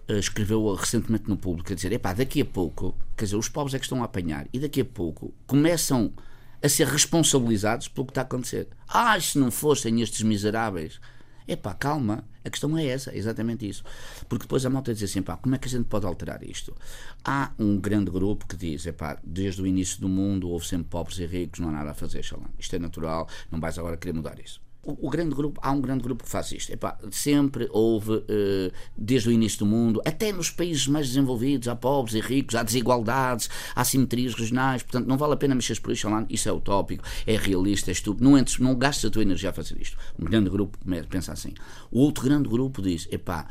uh, 0.09 0.13
escreveu 0.13 0.73
recentemente 0.73 1.29
no 1.29 1.37
público, 1.37 1.71
a 1.71 1.75
dizer: 1.75 1.93
epá, 1.93 2.11
daqui 2.11 2.41
a 2.41 2.45
pouco, 2.45 2.93
quer 3.15 3.25
dizer, 3.25 3.37
os 3.37 3.47
pobres 3.47 3.73
é 3.73 3.79
que 3.79 3.85
estão 3.85 4.01
a 4.01 4.05
apanhar, 4.05 4.45
e 4.51 4.59
daqui 4.59 4.81
a 4.81 4.85
pouco 4.85 5.33
começam 5.45 6.11
a 6.61 6.67
ser 6.67 6.87
responsabilizados 6.87 7.87
pelo 7.87 8.05
que 8.07 8.11
está 8.11 8.21
a 8.21 8.25
acontecer. 8.25 8.67
Ah, 8.87 9.17
se 9.19 9.37
não 9.37 9.49
fossem 9.49 10.01
estes 10.01 10.23
miseráveis 10.23 10.99
Epá, 11.47 11.73
calma, 11.73 12.23
a 12.43 12.49
questão 12.49 12.77
é 12.77 12.85
essa, 12.85 13.11
é 13.11 13.17
exatamente 13.17 13.67
isso. 13.67 13.83
Porque 14.27 14.43
depois 14.43 14.65
a 14.65 14.69
malta 14.69 14.93
diz 14.93 15.03
assim, 15.03 15.21
pá, 15.21 15.37
como 15.37 15.55
é 15.55 15.57
que 15.57 15.67
a 15.67 15.71
gente 15.71 15.85
pode 15.85 16.05
alterar 16.05 16.43
isto? 16.43 16.75
Há 17.23 17.51
um 17.57 17.79
grande 17.79 18.11
grupo 18.11 18.45
que 18.45 18.57
diz, 18.57 18.85
epá, 18.85 19.17
desde 19.23 19.61
o 19.61 19.67
início 19.67 20.01
do 20.01 20.09
mundo 20.09 20.49
houve 20.49 20.67
sempre 20.67 20.89
pobres 20.89 21.19
e 21.19 21.25
ricos, 21.25 21.59
não 21.59 21.69
há 21.69 21.71
nada 21.71 21.91
a 21.91 21.93
fazer, 21.93 22.23
xalão. 22.23 22.49
Isto 22.59 22.75
é 22.75 22.79
natural, 22.79 23.27
não 23.51 23.59
vais 23.59 23.77
agora 23.79 23.97
querer 23.97 24.13
mudar 24.13 24.39
isso 24.39 24.66
o, 24.87 25.09
grande 25.09 25.35
grupo, 25.35 25.59
há 25.61 25.71
um 25.71 25.81
grande 25.81 26.03
grupo 26.03 26.23
que 26.23 26.29
faz 26.29 26.51
isto. 26.51 26.71
Epá, 26.71 26.97
sempre 27.11 27.67
houve, 27.71 28.11
uh, 28.11 28.71
desde 28.97 29.29
o 29.29 29.31
início 29.31 29.59
do 29.59 29.65
mundo, 29.65 30.01
até 30.05 30.31
nos 30.31 30.49
países 30.49 30.87
mais 30.87 31.07
desenvolvidos, 31.07 31.67
há 31.67 31.75
pobres 31.75 32.15
e 32.15 32.21
ricos, 32.21 32.55
há 32.55 32.63
desigualdades, 32.63 33.49
há 33.75 33.83
simetrias 33.83 34.33
regionais, 34.33 34.83
portanto 34.83 35.07
não 35.07 35.17
vale 35.17 35.33
a 35.33 35.37
pena 35.37 35.55
mexer 35.55 35.79
por 35.81 35.91
isto, 35.91 36.07
isso 36.29 36.47
é 36.47 36.51
utópico, 36.51 37.03
é 37.25 37.35
realista, 37.35 37.91
é 37.91 37.93
estúpido, 37.93 38.23
não, 38.23 38.37
entres, 38.37 38.59
não 38.59 38.75
gastes 38.75 39.05
a 39.05 39.09
tua 39.09 39.21
energia 39.21 39.49
a 39.49 39.53
fazer 39.53 39.79
isto. 39.81 39.97
Um 40.17 40.25
grande 40.25 40.49
grupo 40.49 40.77
pensa 41.09 41.33
assim. 41.33 41.53
O 41.91 41.99
outro 41.99 42.23
grande 42.23 42.47
grupo 42.47 42.81
diz, 42.81 43.07
epá, 43.11 43.47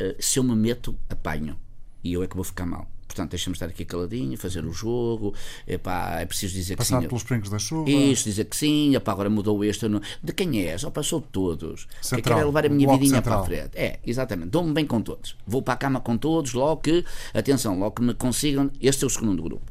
uh, 0.00 0.16
se 0.18 0.38
eu 0.38 0.42
me 0.42 0.54
meto, 0.56 0.96
apanho, 1.08 1.56
e 2.02 2.12
eu 2.12 2.22
é 2.22 2.26
que 2.26 2.34
vou 2.34 2.44
ficar 2.44 2.66
mal 2.66 2.90
portanto, 3.10 3.30
deixa-me 3.30 3.54
estar 3.54 3.66
aqui 3.66 3.84
caladinho, 3.84 4.38
fazer 4.38 4.64
o 4.64 4.72
jogo, 4.72 5.34
epá, 5.66 6.20
é 6.20 6.26
preciso 6.26 6.54
dizer 6.54 6.76
Passar 6.76 6.98
que 6.98 7.02
sim. 7.02 7.08
pelos 7.08 7.22
brincos 7.24 7.50
da 7.50 7.58
chuva. 7.58 7.90
Isto, 7.90 8.24
dizer 8.26 8.44
que 8.44 8.56
sim, 8.56 8.94
epá, 8.94 9.12
agora 9.12 9.28
mudou 9.28 9.64
este. 9.64 9.88
Não... 9.88 10.00
De 10.22 10.32
quem 10.32 10.60
és? 10.60 10.84
Opa, 10.84 11.02
sou 11.02 11.20
de 11.20 11.26
todos. 11.26 11.88
Central, 12.00 12.22
que 12.22 12.28
quero 12.28 12.40
é 12.40 12.44
levar 12.44 12.66
a 12.66 12.68
minha 12.68 12.88
vidinha 12.92 13.16
central. 13.16 13.44
para 13.44 13.56
a 13.56 13.62
frente. 13.62 13.76
É, 13.76 13.98
exatamente. 14.06 14.50
Dou-me 14.50 14.72
bem 14.72 14.86
com 14.86 15.02
todos. 15.02 15.36
Vou 15.46 15.60
para 15.60 15.74
a 15.74 15.76
cama 15.76 16.00
com 16.00 16.16
todos, 16.16 16.52
logo 16.52 16.80
que, 16.82 17.04
atenção, 17.34 17.78
logo 17.78 17.96
que 17.96 18.02
me 18.02 18.14
consigam. 18.14 18.70
Este 18.80 19.02
é 19.04 19.06
o 19.06 19.10
segundo 19.10 19.42
grupo. 19.42 19.70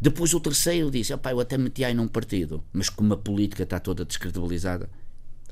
Depois 0.00 0.34
o 0.34 0.40
terceiro 0.40 0.90
disse, 0.90 1.14
opa, 1.14 1.30
eu 1.30 1.40
até 1.40 1.56
meti 1.56 1.84
aí 1.84 1.94
num 1.94 2.08
partido, 2.08 2.64
mas 2.72 2.88
como 2.88 3.14
a 3.14 3.16
política 3.16 3.62
está 3.62 3.78
toda 3.78 4.04
descredibilizada, 4.04 4.90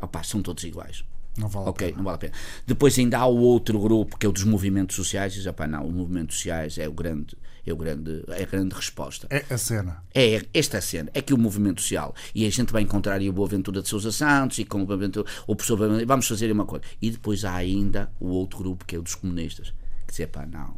opa, 0.00 0.22
são 0.24 0.42
todos 0.42 0.64
iguais. 0.64 1.04
Não 1.38 1.48
vale 1.48 1.68
ok, 1.68 1.94
não 1.96 2.04
vale 2.04 2.16
a 2.16 2.18
pena. 2.18 2.32
Depois 2.66 2.98
ainda 2.98 3.18
há 3.18 3.26
o 3.26 3.38
outro 3.38 3.78
grupo 3.78 4.18
que 4.18 4.26
é 4.26 4.28
o 4.28 4.32
dos 4.32 4.44
movimentos 4.44 4.96
sociais, 4.96 5.32
e 5.34 5.36
diz, 5.36 5.46
opa, 5.46 5.66
não, 5.66 5.86
os 5.86 5.94
movimentos 5.94 6.36
sociais 6.36 6.78
é 6.78 6.88
o 6.88 6.92
grande 6.92 7.36
é, 7.70 7.72
o 7.72 7.76
grande, 7.76 8.24
é 8.28 8.42
a 8.42 8.46
grande 8.46 8.74
resposta. 8.74 9.26
É 9.30 9.44
a 9.52 9.58
cena. 9.58 10.02
É 10.14 10.42
esta 10.54 10.78
a 10.78 10.80
cena. 10.80 11.10
É 11.12 11.20
que 11.20 11.34
o 11.34 11.38
movimento 11.38 11.82
social. 11.82 12.14
E 12.34 12.46
a 12.46 12.50
gente 12.50 12.72
vai 12.72 12.82
encontrar 12.82 13.14
aí 13.14 13.28
o 13.28 13.32
Boaventura 13.32 13.82
de 13.82 13.88
Sousa 13.88 14.10
Santos 14.10 14.58
e 14.58 14.64
com 14.64 14.82
o 14.82 14.86
Boaventura, 14.86 15.28
o 15.46 15.54
professor 15.54 15.76
vamos 16.06 16.26
fazer 16.26 16.50
uma 16.50 16.64
coisa. 16.64 16.84
E 17.00 17.10
depois 17.10 17.44
há 17.44 17.54
ainda 17.54 18.10
o 18.18 18.28
outro 18.28 18.58
grupo 18.58 18.84
que 18.84 18.96
é 18.96 18.98
o 18.98 19.02
dos 19.02 19.14
comunistas. 19.14 19.72
Que 20.06 20.14
diz, 20.14 20.26
pá, 20.30 20.46
não. 20.46 20.76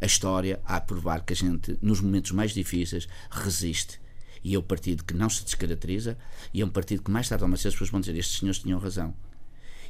A 0.00 0.06
história 0.06 0.60
há 0.64 0.76
a 0.76 0.80
provar 0.80 1.24
que 1.24 1.32
a 1.32 1.36
gente, 1.36 1.78
nos 1.80 2.00
momentos 2.00 2.32
mais 2.32 2.52
difíceis, 2.52 3.08
resiste. 3.30 4.00
E 4.42 4.54
é 4.54 4.58
o 4.58 4.62
partido 4.62 5.04
que 5.04 5.14
não 5.14 5.30
se 5.30 5.42
descaracteriza 5.42 6.18
e 6.52 6.60
é 6.60 6.64
um 6.64 6.68
partido 6.68 7.02
que 7.02 7.10
mais 7.10 7.28
tarde 7.28 7.44
ou 7.44 7.48
mais 7.48 7.62
cedo 7.62 7.68
as 7.68 7.74
pessoas 7.74 7.90
vão 7.90 8.00
dizer 8.00 8.16
estes 8.16 8.38
senhores 8.38 8.58
tinham 8.58 8.78
razão. 8.78 9.14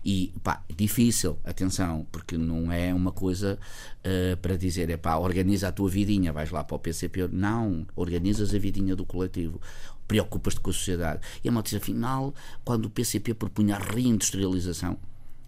E 0.05 0.35
pá, 0.43 0.63
difícil, 0.77 1.39
atenção, 1.45 2.07
porque 2.13 2.37
não 2.37 2.71
é 2.71 2.93
uma 2.93 3.11
coisa 3.11 3.59
uh, 4.01 4.37
para 4.37 4.57
dizer, 4.57 4.91
é 4.91 4.99
pá, 4.99 5.17
organiza 5.17 5.69
a 5.69 5.73
tua 5.73 5.89
vidinha, 5.89 6.33
vais 6.33 6.51
lá 6.51 6.63
para 6.63 6.77
o 6.77 6.79
PCP. 6.79 7.29
Não, 7.29 7.87
organizas 7.97 8.55
a 8.55 8.59
vidinha 8.59 8.95
do 8.95 9.07
coletivo 9.07 9.61
preocupas-te 10.07 10.61
com 10.61 10.71
a 10.71 10.73
sociedade. 10.73 11.21
E 11.43 11.49
a 11.49 11.53
malta 11.53 11.71
diz, 11.71 11.81
afinal, 11.81 12.35
quando 12.65 12.87
o 12.87 12.91
PCP 12.91 13.35
propunha 13.35 13.77
a 13.77 13.79
reindustrialização, 13.79 14.99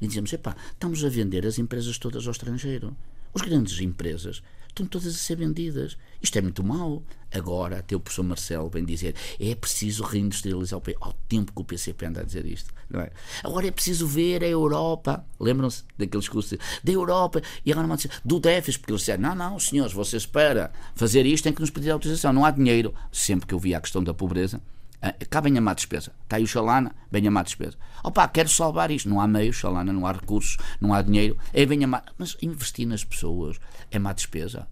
e 0.01 0.07
dizemos, 0.07 0.33
epá, 0.33 0.57
estamos 0.73 1.05
a 1.05 1.09
vender 1.09 1.47
as 1.47 1.59
empresas 1.59 1.99
todas 1.99 2.27
ao 2.27 2.33
estrangeiro. 2.33 2.97
As 3.35 3.43
grandes 3.43 3.81
empresas 3.81 4.43
estão 4.69 4.87
todas 4.87 5.15
a 5.15 5.19
ser 5.19 5.37
vendidas. 5.37 5.97
Isto 6.23 6.39
é 6.39 6.43
muito 6.43 6.63
mau. 6.63 7.03
Agora, 7.37 7.81
até 7.81 7.95
o 7.95 8.01
professor 8.01 8.23
Marcelo 8.23 8.71
vem 8.71 8.83
dizer 8.83 9.15
é 9.39 9.55
preciso 9.55 10.03
reindustrializar 10.03 10.79
o 10.79 10.83
país. 10.83 10.97
Ao 11.01 11.13
tempo 11.29 11.53
que 11.53 11.61
o 11.61 11.65
PCP 11.65 12.07
anda 12.07 12.21
a 12.23 12.25
dizer 12.25 12.47
isto. 12.47 12.73
Não 12.89 13.01
é? 13.01 13.11
Agora 13.45 13.67
é 13.67 13.71
preciso 13.71 14.07
ver 14.07 14.43
a 14.43 14.49
Europa. 14.49 15.23
Lembram-se 15.39 15.85
daqueles 15.99 16.29
cursos 16.29 16.59
da 16.83 16.93
Europa 16.93 17.43
e 17.65 17.73
agora 17.73 17.87
não 17.87 17.97
do 18.25 18.41
déficit, 18.41 18.81
porque 18.81 18.93
eles 18.93 19.03
disseram: 19.03 19.23
não, 19.23 19.35
não, 19.35 19.59
senhores, 19.59 19.93
vocês 19.93 20.25
para 20.25 20.73
fazer 20.95 21.27
isto 21.27 21.45
têm 21.45 21.53
que 21.53 21.61
nos 21.61 21.71
pedir 21.71 21.91
autorização. 21.91 22.33
Não 22.33 22.45
há 22.45 22.51
dinheiro. 22.51 22.95
Sempre 23.13 23.47
que 23.47 23.53
eu 23.53 23.59
via 23.59 23.77
a 23.77 23.81
questão 23.81 24.03
da 24.03 24.15
pobreza, 24.15 24.63
ah, 25.03 25.15
cá 25.29 25.43
venha 25.43 25.61
má 25.61 25.75
despesa. 25.75 26.13
Está 26.23 26.37
aí 26.37 26.43
o 26.43 26.47
Xalana, 26.47 26.95
venha 27.11 27.31
má 27.31 27.43
despesa. 27.43 27.77
Opa, 28.03 28.27
quero 28.29 28.49
salvar 28.49 28.91
isto. 28.91 29.11
Não 29.11 29.21
há 29.21 29.27
meios, 29.27 29.57
Xalana, 29.57 29.93
não 29.93 30.07
há 30.07 30.13
recursos, 30.13 30.57
não 30.81 30.95
há 30.95 31.03
dinheiro. 31.03 31.37
É 31.53 31.67
venha 31.67 31.87
má. 31.87 32.03
Mas 32.17 32.37
investir 32.41 32.87
nas 32.87 33.05
pessoas 33.05 33.59
é 33.91 33.99
má 33.99 34.15
despesa. 34.15 34.67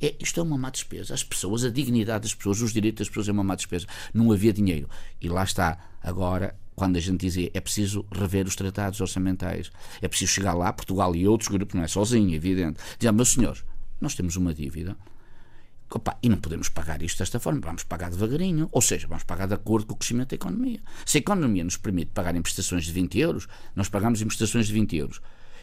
É, 0.00 0.14
isto 0.18 0.40
é 0.40 0.42
uma 0.42 0.56
má 0.56 0.70
despesa. 0.70 1.14
As 1.14 1.22
pessoas, 1.22 1.64
a 1.64 1.70
dignidade 1.70 2.22
das 2.22 2.34
pessoas, 2.34 2.60
os 2.60 2.72
direitos 2.72 3.00
das 3.00 3.08
pessoas 3.08 3.28
é 3.28 3.32
uma 3.32 3.44
má 3.44 3.54
despesa. 3.54 3.86
Não 4.14 4.32
havia 4.32 4.52
dinheiro. 4.52 4.88
E 5.20 5.28
lá 5.28 5.44
está. 5.44 5.78
Agora, 6.02 6.56
quando 6.74 6.96
a 6.96 7.00
gente 7.00 7.20
dizia 7.20 7.50
é 7.52 7.60
preciso 7.60 8.06
rever 8.10 8.46
os 8.46 8.56
tratados 8.56 9.00
orçamentais, 9.00 9.70
é 10.00 10.08
preciso 10.08 10.32
chegar 10.32 10.54
lá, 10.54 10.72
Portugal 10.72 11.14
e 11.14 11.28
outros 11.28 11.48
grupos, 11.48 11.74
não 11.74 11.84
é 11.84 11.88
sozinho, 11.88 12.32
é 12.32 12.36
evidente. 12.36 12.80
Dizia, 12.98 13.12
meus 13.12 13.32
senhores, 13.32 13.64
nós 14.00 14.14
temos 14.14 14.36
uma 14.36 14.54
dívida 14.54 14.96
Opa, 15.92 16.16
e 16.22 16.28
não 16.28 16.38
podemos 16.38 16.68
pagar 16.68 17.02
isto 17.02 17.18
desta 17.18 17.40
forma, 17.40 17.60
vamos 17.60 17.82
pagar 17.82 18.10
devagarinho, 18.10 18.68
ou 18.70 18.80
seja, 18.80 19.08
vamos 19.08 19.24
pagar 19.24 19.48
de 19.48 19.54
acordo 19.54 19.86
com 19.86 19.94
o 19.94 19.96
crescimento 19.96 20.30
da 20.30 20.36
economia. 20.36 20.80
Se 21.04 21.18
a 21.18 21.20
economia 21.20 21.64
nos 21.64 21.76
permite 21.76 22.12
pagar 22.12 22.36
em 22.36 22.42
prestações 22.42 22.84
de 22.84 22.92
20 22.92 23.18
euros, 23.18 23.48
nós 23.74 23.88
pagamos 23.88 24.22
em 24.22 24.26
prestações 24.26 24.68
de 24.68 24.72
20 24.72 24.96
euros. 24.96 25.20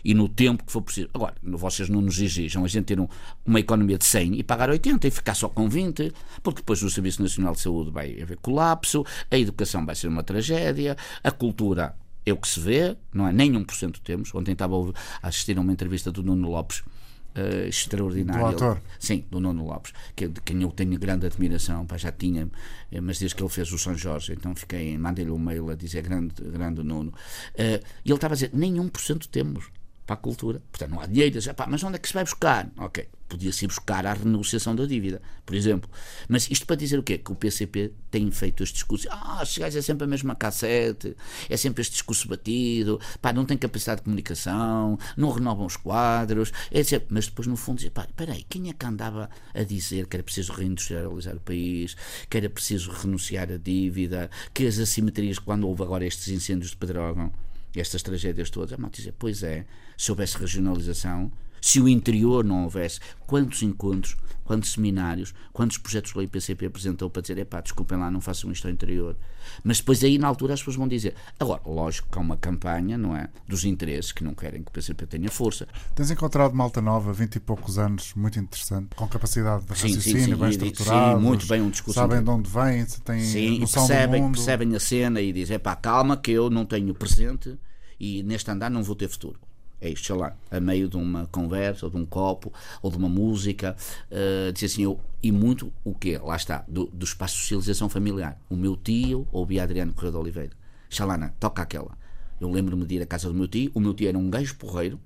E 0.08 0.14
no 0.14 0.30
tempo 0.30 0.64
que 0.64 0.72
for 0.72 0.82
preciso. 0.82 1.10
Agora, 1.14 1.36
vocês 1.44 1.90
não 1.90 2.00
nos 2.00 2.18
exijam 2.18 2.64
a 2.64 2.68
gente 2.70 2.86
ter 2.86 2.98
um, 2.98 3.10
uma 3.46 3.60
economia 3.60 3.98
de 3.98 4.06
100 4.06 4.40
e 4.40 4.44
pagar 4.44 4.70
80 4.70 5.06
e 5.06 5.12
ficar 5.12 5.36
só 5.36 5.50
com 5.50 5.68
20, 5.68 6.14
porque 6.42 6.62
depois 6.62 6.82
o 6.82 6.90
Serviço 6.90 7.22
Nacional 7.22 7.54
de 7.54 7.60
Saúde 7.60 7.92
vai 7.92 8.22
haver 8.22 8.38
colapso, 8.38 9.06
a 9.30 9.38
educação 9.38 9.86
vai 9.86 9.96
ser 9.96 10.08
uma 10.08 10.24
tragédia, 10.24 10.96
a 11.22 11.30
cultura 11.30 11.94
é 12.26 12.32
o 12.32 12.38
que 12.38 12.48
se 12.48 12.58
vê, 12.58 12.96
não 13.14 13.28
é? 13.28 13.34
Nem 13.34 13.52
1% 13.52 13.98
temos. 14.02 14.34
Ontem 14.34 14.54
estava 14.54 14.76
a 15.22 15.28
assistir 15.28 15.58
a 15.58 15.62
uma 15.62 15.74
entrevista 15.74 16.10
do 16.10 16.24
Nuno 16.24 16.52
Lopes 16.52 16.80
uh, 16.80 17.68
extraordinário. 17.68 18.40
Do 18.40 18.46
autor? 18.46 18.82
Sim, 18.98 19.26
do 19.30 19.42
Nuno 19.42 19.66
Lopes, 19.66 19.92
que, 20.16 20.30
de 20.30 20.40
quem 20.40 20.62
eu 20.62 20.72
tenho 20.72 20.98
grande 20.98 21.26
admiração, 21.26 21.86
pá, 21.86 21.98
já 21.98 22.14
tinha, 22.14 22.50
eh, 22.90 23.02
mas 23.02 23.20
desde 23.20 23.36
que 23.36 23.44
ele 23.44 23.50
fez 23.50 23.70
o 23.74 23.78
São 23.78 23.94
Jorge, 23.94 24.32
então 24.32 24.56
fiquei, 24.56 24.98
mandei-lhe 24.98 25.32
um 25.32 25.38
mail 25.38 25.70
a 25.70 25.76
dizer 25.76 26.02
grande, 26.02 26.42
grande 26.42 26.82
Nuno. 26.82 27.10
Uh, 27.10 27.84
e 28.06 28.10
ele 28.10 28.16
estava 28.16 28.36
a 28.36 28.36
dizer, 28.36 28.52
nem 28.54 28.76
1% 28.76 29.28
temos 29.28 29.70
para 30.08 30.16
a 30.16 30.18
cultura. 30.18 30.62
Portanto, 30.72 30.92
não 30.92 31.02
há 31.02 31.06
dinheiro. 31.06 31.38
Mas 31.68 31.84
onde 31.84 31.98
é 31.98 32.00
que 32.00 32.08
se 32.08 32.14
vai 32.14 32.24
buscar? 32.24 32.72
Ok, 32.78 33.08
podia-se 33.28 33.68
buscar 33.68 34.06
a 34.06 34.14
renegociação 34.14 34.74
da 34.74 34.86
dívida, 34.86 35.22
por 35.46 35.54
exemplo. 35.54 35.90
Mas 36.30 36.50
isto 36.50 36.66
para 36.66 36.78
dizer 36.78 36.98
o 36.98 37.04
quê? 37.04 37.18
Que 37.18 37.32
o 37.32 37.36
PCP 37.36 37.92
tem 38.10 38.32
feito 38.32 38.64
este 38.64 38.76
discurso. 38.76 39.08
Ah, 39.12 39.44
gajos 39.58 39.76
é 39.76 39.82
sempre 39.82 40.06
a 40.06 40.08
mesma 40.08 40.34
cassete, 40.34 41.16
é 41.50 41.58
sempre 41.58 41.82
este 41.82 41.92
discurso 41.92 42.28
batido, 42.30 43.00
pá, 43.22 43.34
não 43.34 43.46
tem 43.46 43.58
capacidade 43.58 44.00
de 44.00 44.06
comunicação, 44.06 44.98
não 45.18 45.30
renovam 45.30 45.66
os 45.66 45.76
quadros, 45.76 46.54
etc. 46.72 47.04
Mas 47.10 47.26
depois, 47.26 47.48
no 47.48 47.58
fundo, 47.58 47.76
dizia, 47.76 47.92
pá, 47.92 48.06
espera 48.06 48.32
aí, 48.32 48.46
quem 48.48 48.70
é 48.70 48.74
que 48.74 48.86
andava 48.86 49.30
a 49.54 49.64
dizer 49.64 50.08
que 50.08 50.16
era 50.16 50.24
preciso 50.24 50.54
reindustrializar 50.54 51.36
o 51.36 51.42
país, 51.42 51.98
que 52.30 52.38
era 52.38 52.50
preciso 52.50 52.92
renunciar 52.92 53.52
à 53.52 53.58
dívida, 53.58 54.32
que 54.54 54.66
as 54.66 54.80
assimetrias, 54.80 55.38
quando 55.38 55.68
houve 55.68 55.84
agora 55.84 56.06
estes 56.06 56.30
incêndios 56.30 56.72
de 56.72 56.78
Pedrógão, 56.78 57.34
estas 57.80 58.04
tragédias 58.04 58.50
todas, 58.50 58.74
a 58.74 58.78
malta 58.78 58.98
dizia, 58.98 59.14
pois 59.18 59.44
é, 59.44 59.66
se 59.98 60.12
houvesse 60.12 60.38
regionalização, 60.38 61.32
se 61.62 61.80
o 61.80 61.88
interior 61.88 62.44
não 62.44 62.64
houvesse, 62.64 63.00
quantos 63.26 63.62
encontros, 63.62 64.16
quantos 64.48 64.72
seminários, 64.72 65.34
quantos 65.52 65.78
projetos 65.78 66.14
que 66.14 66.18
o 66.18 66.22
IPCP 66.22 66.68
apresentou 66.68 67.10
para 67.10 67.22
dizer, 67.22 67.38
epá, 67.38 67.60
desculpem 67.60 67.98
lá, 67.98 68.10
não 68.10 68.22
façam 68.22 68.50
isto 68.50 68.66
ao 68.66 68.74
interior. 68.74 69.16
Mas 69.64 69.78
depois 69.80 70.04
aí 70.04 70.18
na 70.18 70.28
altura 70.28 70.54
as 70.54 70.62
pessoas 70.62 70.78
vão 70.78 70.88
dizer, 70.88 71.16
agora, 71.38 71.62
lógico 71.66 72.08
que 72.10 72.18
há 72.18 72.22
uma 72.22 72.38
campanha, 72.38 72.98
não 72.98 73.16
é, 73.16 73.30
dos 73.46 73.66
interesses 73.66 74.14
que 74.14 74.24
não 74.24 74.34
querem 74.34 74.64
que 74.64 74.70
o 74.70 74.72
PCP 74.72 75.06
tenha 75.06 75.30
força. 75.30 75.68
Tens 75.94 76.10
encontrado 76.10 76.54
malta 76.54 76.82
nova, 76.82 77.12
20 77.12 77.36
e 77.36 77.40
poucos 77.42 77.78
anos, 77.78 78.14
muito 78.16 78.40
interessante, 78.40 78.96
com 78.96 79.08
capacidade 79.08 79.64
de 79.64 79.70
raciocínio, 79.70 80.02
sim, 80.02 80.32
sim, 80.32 80.36
bem 80.36 80.50
estruturado. 80.50 81.20
Sim, 81.20 81.26
muito 81.26 81.48
bem 81.48 81.62
um 81.62 81.70
discurso. 81.70 82.00
Sabem 82.00 82.24
de 82.24 82.30
onde 82.30 82.50
vêm, 82.50 82.86
têm 83.04 83.20
sim, 83.20 83.60
noção 83.60 83.86
percebem, 83.86 84.22
do 84.22 84.26
mundo. 84.28 84.36
percebem 84.36 84.76
a 84.76 84.80
cena 84.80 85.22
e 85.22 85.34
dizem, 85.34 85.58
epá, 85.58 85.76
calma 85.76 86.16
que 86.16 86.32
eu 86.32 86.50
não 86.50 86.66
tenho 86.66 86.94
presente 86.94 87.60
e 88.00 88.24
neste 88.24 88.50
andar 88.50 88.70
não 88.70 88.82
vou 88.82 88.96
ter 88.96 89.10
futuro. 89.10 89.47
É 89.80 89.90
isto, 89.90 90.08
sei 90.08 90.16
lá, 90.16 90.36
a 90.50 90.60
meio 90.60 90.90
de 90.90 90.98
uma 90.98 91.28
conversa, 91.28 91.86
ou 91.86 91.92
de 91.92 91.98
um 91.98 92.06
copo, 92.06 92.52
ou 92.82 92.90
de 92.90 92.98
uma 92.98 93.08
música, 93.08 93.76
uh, 94.12 94.52
dizer 94.52 94.66
assim, 94.66 94.84
eu, 94.84 95.00
e 95.22 95.32
muito 95.32 95.72
o 95.84 95.94
quê? 95.94 96.18
Lá 96.18 96.36
está, 96.36 96.64
do, 96.68 96.88
do 96.88 97.04
espaço 97.06 97.36
de 97.36 97.42
socialização 97.42 97.88
familiar. 97.88 98.40
O 98.50 98.56
meu 98.56 98.76
tio 98.76 99.28
ou 99.32 99.48
o 99.48 99.62
Adriano 99.62 99.94
Correia 99.94 100.12
de 100.12 100.18
Oliveira. 100.18 100.52
Xalana, 100.90 101.34
toca 101.40 101.62
aquela. 101.62 101.98
Eu 102.42 102.50
lembro-me 102.50 102.86
de 102.86 102.96
ir 102.96 103.02
à 103.02 103.06
casa 103.06 103.28
do 103.28 103.36
meu 103.36 103.48
tio, 103.48 103.72
o 103.74 103.80
meu 103.80 103.94
tio 103.94 104.08
era 104.08 104.18
um 104.18 104.30
gajo 104.30 104.56
porreiro, 104.56 105.00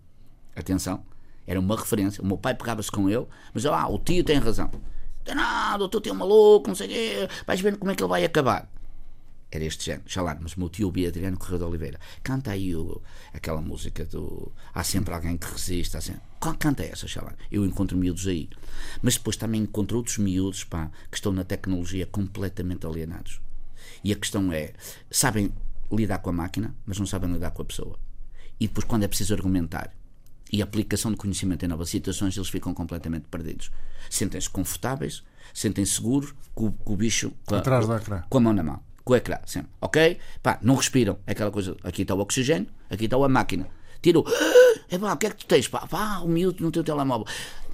atenção, 0.55 1.03
era 1.45 1.59
uma 1.59 1.75
referência, 1.75 2.23
o 2.23 2.25
meu 2.25 2.37
pai 2.37 2.53
pegava-se 2.53 2.91
com 2.91 3.09
ele, 3.09 3.25
mas 3.53 3.65
ah, 3.65 3.87
o 3.87 3.97
tio 3.97 4.23
tem 4.23 4.37
razão. 4.37 4.69
Não, 5.27 5.77
doutor, 5.77 6.01
tem 6.01 6.11
um 6.11 6.15
maluco, 6.15 6.67
não 6.67 6.75
sei 6.75 6.87
o 6.87 6.89
quê, 6.89 7.29
vais 7.45 7.61
ver 7.61 7.77
como 7.77 7.91
é 7.91 7.95
que 7.95 8.03
ele 8.03 8.09
vai 8.09 8.23
acabar 8.23 8.69
era 9.51 9.65
este 9.65 9.85
género, 9.85 10.05
lá, 10.23 10.37
mas 10.39 10.53
o 10.53 10.59
meu 10.59 10.69
tio 10.69 10.87
o 10.87 11.07
Adriano 11.07 11.37
Correia 11.37 11.59
de 11.59 11.63
Oliveira, 11.65 11.99
canta 12.23 12.51
aí 12.51 12.73
o, 12.73 13.01
aquela 13.33 13.61
música 13.61 14.05
do 14.05 14.49
Há 14.73 14.81
sempre 14.81 15.13
alguém 15.13 15.37
que 15.37 15.51
resiste, 15.51 15.97
há 15.97 16.01
sempre... 16.01 16.21
canta 16.57 16.83
essa, 16.83 17.05
lá. 17.21 17.35
Eu 17.51 17.65
encontro 17.65 17.97
miúdos 17.97 18.27
aí. 18.27 18.49
Mas 19.01 19.15
depois 19.17 19.35
também 19.35 19.61
encontro 19.61 19.97
outros 19.97 20.17
miúdos 20.17 20.63
pá, 20.63 20.89
que 21.09 21.17
estão 21.17 21.33
na 21.33 21.43
tecnologia 21.43 22.05
completamente 22.05 22.87
alienados. 22.87 23.41
E 24.03 24.13
a 24.13 24.15
questão 24.15 24.53
é: 24.53 24.73
sabem 25.09 25.51
lidar 25.91 26.19
com 26.19 26.29
a 26.29 26.33
máquina, 26.33 26.73
mas 26.85 26.97
não 26.97 27.05
sabem 27.05 27.31
lidar 27.33 27.51
com 27.51 27.61
a 27.61 27.65
pessoa. 27.65 27.99
E 28.57 28.67
depois, 28.67 28.85
quando 28.85 29.03
é 29.03 29.07
preciso 29.07 29.33
argumentar 29.33 29.93
e 30.49 30.61
aplicação 30.61 31.11
de 31.11 31.17
conhecimento 31.17 31.65
em 31.65 31.67
novas 31.67 31.89
situações, 31.89 32.37
eles 32.37 32.49
ficam 32.49 32.73
completamente 32.73 33.27
perdidos. 33.27 33.69
Sentem-se 34.09 34.49
confortáveis, 34.49 35.23
sentem-se 35.53 35.95
seguros 35.95 36.33
com, 36.55 36.71
com 36.71 36.93
o 36.93 36.97
bicho 36.97 37.33
com 37.45 37.55
a, 37.55 37.61
com 38.29 38.37
a 38.37 38.41
mão 38.41 38.53
na 38.53 38.63
mão 38.63 38.90
com 39.03 39.13
o 39.13 39.15
ecrã, 39.15 39.37
sempre, 39.45 39.69
ok? 39.79 40.17
Pá, 40.41 40.59
não 40.61 40.75
respiram, 40.75 41.17
é 41.25 41.31
aquela 41.31 41.51
coisa, 41.51 41.75
aqui 41.83 42.03
está 42.03 42.13
o 42.13 42.19
oxigênio, 42.19 42.67
aqui 42.89 43.05
está 43.05 43.17
a 43.17 43.29
máquina. 43.29 43.67
Tiro, 44.01 44.23
é 44.89 44.97
pá, 44.99 45.13
o 45.13 45.17
que 45.17 45.27
é 45.27 45.29
que 45.29 45.37
tu 45.37 45.45
tens? 45.45 45.67
Pá, 45.67 45.87
pá 45.87 46.21
um 46.21 46.27
minuto 46.27 46.63
no 46.63 46.71
teu 46.71 46.83
telemóvel. 46.83 47.27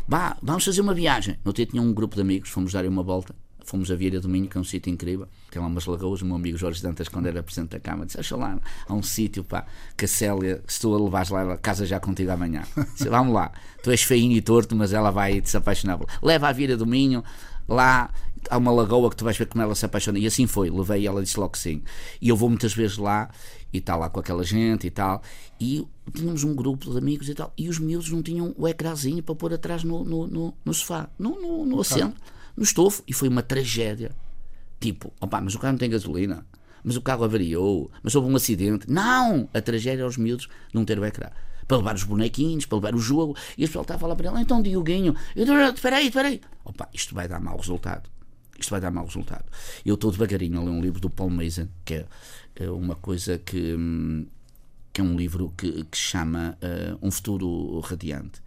Pá, 0.10 0.38
vamos 0.42 0.64
fazer 0.64 0.82
uma 0.82 0.94
viagem. 0.94 1.38
No 1.44 1.52
dia 1.52 1.66
tinha 1.66 1.82
um 1.82 1.94
grupo 1.94 2.16
de 2.16 2.22
amigos, 2.22 2.50
fomos 2.50 2.72
dar 2.72 2.86
uma 2.86 3.04
volta. 3.04 3.36
Fomos 3.68 3.92
a 3.92 3.96
Vieira 3.96 4.22
do 4.22 4.30
Minho, 4.30 4.48
que 4.48 4.58
é 4.58 4.62
um 4.62 4.64
sítio 4.64 4.90
incrível. 4.90 5.28
Tem 5.52 5.62
lá 5.62 5.68
umas 5.68 5.86
lagoas. 5.86 6.22
O 6.22 6.26
meu 6.26 6.38
amigo 6.38 6.58
Jorge 6.58 6.82
Dantas, 6.82 7.10
quando 7.10 7.26
era 7.26 7.44
presidente 7.44 7.72
da 7.72 7.80
Câmara, 7.82 8.06
disse: 8.06 8.18
Acha 8.18 8.38
lá, 8.38 8.58
há 8.88 8.94
um 8.94 9.04
sítio, 9.04 9.44
pá, 9.44 9.66
que 9.98 10.06
a 10.06 10.08
Célia, 10.08 10.64
se 10.66 10.80
tu 10.80 10.96
a 10.96 10.98
levares 10.98 11.30
lá, 11.30 11.42
ela 11.42 11.58
casa 11.58 11.86
já 11.86 12.00
contigo 12.00 12.32
amanhã. 12.32 12.64
Disse, 12.96 13.10
Vamos 13.10 13.34
lá, 13.34 13.52
tu 13.84 13.92
és 13.92 14.02
feinho 14.02 14.32
e 14.32 14.42
torto, 14.42 14.74
mas 14.74 14.94
ela 14.94 15.12
vai 15.12 15.42
te 15.42 15.58
apaixonar. 15.58 16.00
Leva 16.24 16.48
a 16.48 16.54
Vieira 16.54 16.78
do 16.78 16.86
Minho, 16.86 17.22
lá 17.68 18.12
há 18.50 18.58
uma 18.58 18.72
lagoa 18.72 19.10
que 19.10 19.16
tu 19.16 19.24
vais 19.24 19.38
ver 19.38 19.48
como 19.48 19.64
ela 19.64 19.76
se 19.76 19.86
apaixona. 19.86 20.20
E 20.20 20.26
assim 20.26 20.48
foi, 20.48 20.70
levei 20.70 21.02
e 21.02 21.08
ela 21.08 21.22
disse 21.22 21.40
logo 21.40 21.52
que 21.52 21.60
sim. 21.60 21.84
E 22.22 22.30
eu 22.30 22.36
vou 22.36 22.50
muitas 22.50 22.74
vezes 22.74 22.98
lá 22.98 23.30
e 23.72 23.78
está 23.78 23.96
lá 23.96 24.10
com 24.10 24.20
aquela 24.20 24.44
gente 24.44 24.88
e 24.88 24.90
tal. 24.90 25.22
E 25.60 25.86
tínhamos 26.14 26.44
um 26.44 26.56
grupo 26.56 26.92
de 26.92 26.98
amigos 26.98 27.30
e 27.30 27.34
tal. 27.36 27.54
E 27.58 27.70
os 27.70 27.80
miúdos 27.80 28.10
não 28.10 28.22
tinham 28.22 28.54
o 28.58 28.68
ecrãzinho 28.68 29.22
para 29.22 29.36
pôr 29.36 29.54
atrás 29.54 29.84
no, 29.84 30.04
no, 30.04 30.28
no, 30.28 30.54
no 30.64 30.74
sofá, 30.74 31.10
no, 31.18 31.40
no, 31.42 31.66
no 31.66 31.82
assento, 31.82 32.20
no 32.56 32.64
estofo. 32.64 33.04
E 33.08 33.14
foi 33.14 33.28
uma 33.28 33.44
tragédia. 33.44 34.12
Tipo, 34.80 35.12
opá, 35.20 35.42
mas 35.42 35.56
o 35.56 35.60
carro 35.60 35.74
não 35.74 35.80
tem 35.80 35.90
gasolina. 35.90 36.46
Mas 36.84 36.96
o 36.96 37.02
carro 37.02 37.24
avariou. 37.24 37.92
Mas 38.02 38.16
houve 38.16 38.32
um 38.32 38.36
acidente. 38.36 38.90
Não! 38.90 39.50
A 39.54 39.62
tragédia 39.62 40.04
é 40.04 40.06
os 40.06 40.18
miúdos 40.18 40.48
não 40.74 40.86
ter 40.86 41.00
o 41.00 41.06
ecrã 41.06 41.30
para 41.68 41.78
levar 41.78 41.96
os 41.96 42.04
bonequinhos, 42.04 42.66
para 42.66 42.78
levar 42.78 42.96
o 42.96 43.00
jogo. 43.00 43.36
E 43.58 43.66
o 43.66 43.68
pessoal 43.68 43.84
está 43.84 43.96
a 43.96 44.00
falar 44.00 44.16
para 44.16 44.30
ele, 44.30 44.42
então 44.42 44.62
Dioguinho, 44.62 45.16
espera 45.36 45.98
aí, 45.98 46.08
espera 46.08 46.30
aí. 46.30 46.42
Opa, 46.64 46.88
isto 46.94 47.14
vai 47.14 47.28
dar 47.28 47.40
mau 47.40 47.58
resultado 47.58 48.10
isto 48.60 48.72
vai 48.72 48.82
dar 48.82 48.92
mau 48.92 49.06
resultado. 49.06 49.46
Eu 49.86 49.96
estou 49.96 50.12
devagarinho 50.12 50.60
a 50.60 50.64
ler 50.64 50.72
um 50.72 50.82
livro 50.82 51.00
do 51.00 51.10
Paul 51.10 51.30
Mason, 51.30 51.68
que 51.86 51.96
é, 51.96 52.06
é 52.56 52.70
uma 52.70 52.96
coisa 52.96 53.38
que, 53.38 53.76
hum, 53.76 54.26
que 54.92 55.02
é 55.02 55.04
um 55.04 55.16
livro 55.16 55.54
que, 55.56 55.84
que 55.86 55.98
chama 55.98 56.58
uh, 56.62 56.98
Um 57.02 57.12
Futuro 57.12 57.80
Radiante. 57.82 58.42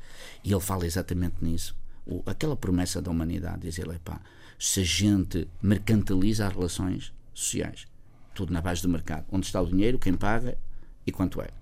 E 0.45 0.53
ele 0.53 0.61
fala 0.61 0.87
exatamente 0.87 1.37
nisso. 1.41 1.77
O, 2.07 2.23
aquela 2.27 2.57
promessa 2.57 3.01
da 3.01 3.11
humanidade, 3.11 3.61
diz 3.63 3.79
ele, 3.79 3.99
pá, 4.01 4.21
se 4.59 4.81
a 4.81 4.85
gente 4.85 5.49
mercantiliza 5.63 6.47
as 6.47 6.53
relações 6.53 7.13
sociais, 7.33 7.87
tudo 8.35 8.53
na 8.53 8.61
base 8.61 8.83
do 8.83 8.89
mercado, 8.89 9.27
onde 9.31 9.47
está 9.47 9.61
o 9.61 9.67
dinheiro, 9.67 9.99
quem 9.99 10.15
paga 10.15 10.59
e 11.07 11.13
quanto 11.13 11.41
é. 11.41 11.60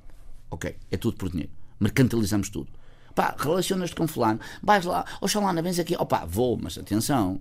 Ok, 0.51 0.77
é 0.91 0.97
tudo 0.97 1.17
por 1.17 1.31
dinheiro. 1.31 1.51
Mercantilizamos 1.79 2.49
tudo. 2.49 2.69
Pá, 3.15 3.35
relacionas-te 3.39 3.97
com 3.97 4.07
fulano, 4.07 4.41
vais 4.63 4.85
lá, 4.85 5.05
oxalá, 5.21 5.53
vens 5.61 5.79
aqui, 5.79 5.97
opá, 5.97 6.25
vou, 6.25 6.57
mas 6.57 6.79
atenção, 6.79 7.41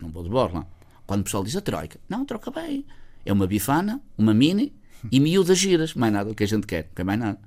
não 0.00 0.10
vou 0.10 0.22
de 0.22 0.30
borla. 0.30 0.66
Quando 1.06 1.20
o 1.20 1.24
pessoal 1.24 1.44
diz 1.44 1.56
a 1.56 1.60
troika, 1.60 1.98
não, 2.08 2.24
troca 2.24 2.50
bem. 2.50 2.86
É 3.24 3.32
uma 3.32 3.46
bifana, 3.46 4.00
uma 4.16 4.32
mini 4.32 4.72
e 5.10 5.20
miúdas 5.20 5.58
giras. 5.58 5.94
Mais 5.94 6.12
nada 6.12 6.28
do 6.28 6.34
que 6.34 6.44
a 6.44 6.46
gente 6.46 6.66
quer, 6.66 6.84
não 6.84 6.94
quer 6.94 7.04
mais 7.04 7.18
nada. 7.18 7.38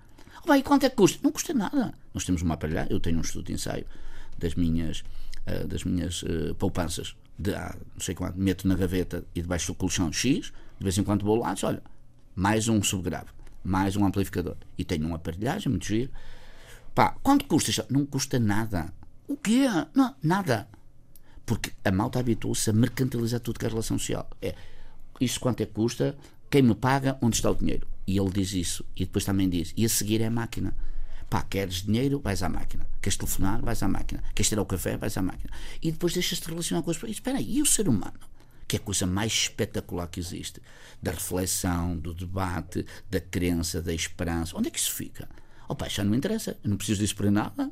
Oh, 0.43 0.51
bem, 0.51 0.61
quanto 0.61 0.85
é 0.85 0.89
que 0.89 0.95
custa? 0.95 1.19
Não 1.23 1.31
custa 1.31 1.53
nada. 1.53 1.93
Nós 2.13 2.25
temos 2.25 2.41
uma 2.41 2.55
aparelhagem, 2.55 2.91
eu 2.91 2.99
tenho 2.99 3.17
um 3.17 3.21
estudo 3.21 3.45
de 3.45 3.53
ensaio 3.53 3.85
das 4.37 4.55
minhas, 4.55 5.03
uh, 5.47 5.67
das 5.67 5.83
minhas 5.83 6.23
uh, 6.23 6.53
poupanças. 6.55 7.15
De, 7.39 7.55
ah, 7.55 7.75
não 7.93 8.01
sei 8.01 8.13
quanto, 8.13 8.37
meto 8.37 8.67
na 8.67 8.75
gaveta 8.75 9.23
e 9.33 9.41
debaixo 9.41 9.67
do 9.67 9.75
colchão 9.75 10.11
X, 10.11 10.51
de 10.77 10.83
vez 10.83 10.97
em 10.97 11.03
quando 11.03 11.23
vou 11.25 11.37
lá 11.37 11.55
e 11.59 11.65
olha, 11.65 11.81
mais 12.35 12.67
um 12.67 12.83
subgrave, 12.83 13.29
mais 13.63 13.95
um 13.95 14.05
amplificador. 14.05 14.57
E 14.77 14.83
tenho 14.83 15.05
uma 15.05 15.15
aparelhagem 15.15 15.69
muito 15.69 15.85
giro. 15.85 16.11
Pá, 16.93 17.15
quanto 17.23 17.45
custa? 17.45 17.85
Não 17.89 18.05
custa 18.05 18.39
nada. 18.39 18.93
O 19.27 19.37
quê? 19.37 19.65
Não, 19.95 20.15
nada. 20.21 20.67
Porque 21.45 21.71
a 21.83 21.91
malta 21.91 22.19
habituou-se 22.19 22.69
a 22.69 22.73
mercantilizar 22.73 23.39
tudo 23.39 23.59
que 23.59 23.65
é 23.65 23.69
relação 23.69 23.97
social. 23.97 24.29
É, 24.41 24.55
isso 25.19 25.39
quanto 25.39 25.61
é 25.61 25.65
que 25.65 25.73
custa? 25.73 26.15
Quem 26.49 26.61
me 26.61 26.75
paga? 26.75 27.17
Onde 27.21 27.37
está 27.37 27.49
o 27.49 27.55
dinheiro? 27.55 27.87
E 28.05 28.17
ele 28.17 28.29
diz 28.29 28.53
isso. 28.53 28.85
E 28.95 29.05
depois 29.05 29.25
também 29.25 29.49
diz. 29.49 29.73
E 29.75 29.85
a 29.85 29.89
seguir 29.89 30.21
é 30.21 30.27
a 30.27 30.31
máquina. 30.31 30.75
Pá, 31.29 31.41
queres 31.41 31.81
dinheiro? 31.81 32.19
Vais 32.19 32.43
à 32.43 32.49
máquina. 32.49 32.85
Queres 33.01 33.17
telefonar? 33.17 33.61
Vais 33.61 33.81
à 33.81 33.87
máquina. 33.87 34.23
Queres 34.35 34.49
ter 34.49 34.59
ao 34.59 34.65
café? 34.65 34.97
Vais 34.97 35.17
à 35.17 35.21
máquina. 35.21 35.51
E 35.81 35.91
depois 35.91 36.13
deixas-te 36.13 36.47
relacionar 36.47 36.83
com 36.83 36.91
as 36.91 36.97
pessoas. 36.97 37.13
Espera 37.13 37.39
aí, 37.39 37.57
e 37.57 37.61
o 37.61 37.65
ser 37.65 37.89
humano? 37.89 38.19
Que 38.73 38.77
é 38.77 38.79
a 38.79 38.83
coisa 38.83 39.05
mais 39.05 39.31
espetacular 39.31 40.07
que 40.07 40.19
existe. 40.19 40.59
Da 40.99 41.11
reflexão, 41.11 41.95
do 41.95 42.11
debate, 42.11 42.83
da 43.07 43.19
crença, 43.19 43.79
da 43.79 43.93
esperança. 43.93 44.57
Onde 44.57 44.69
é 44.69 44.71
que 44.71 44.79
isso 44.79 44.91
fica? 44.91 45.29
Oh, 45.69 45.75
pá, 45.75 45.87
já 45.87 46.03
não 46.03 46.15
interessa. 46.15 46.57
Eu 46.63 46.71
não 46.71 46.77
preciso 46.77 46.99
disso 46.99 47.15
para 47.15 47.29
nada. 47.29 47.69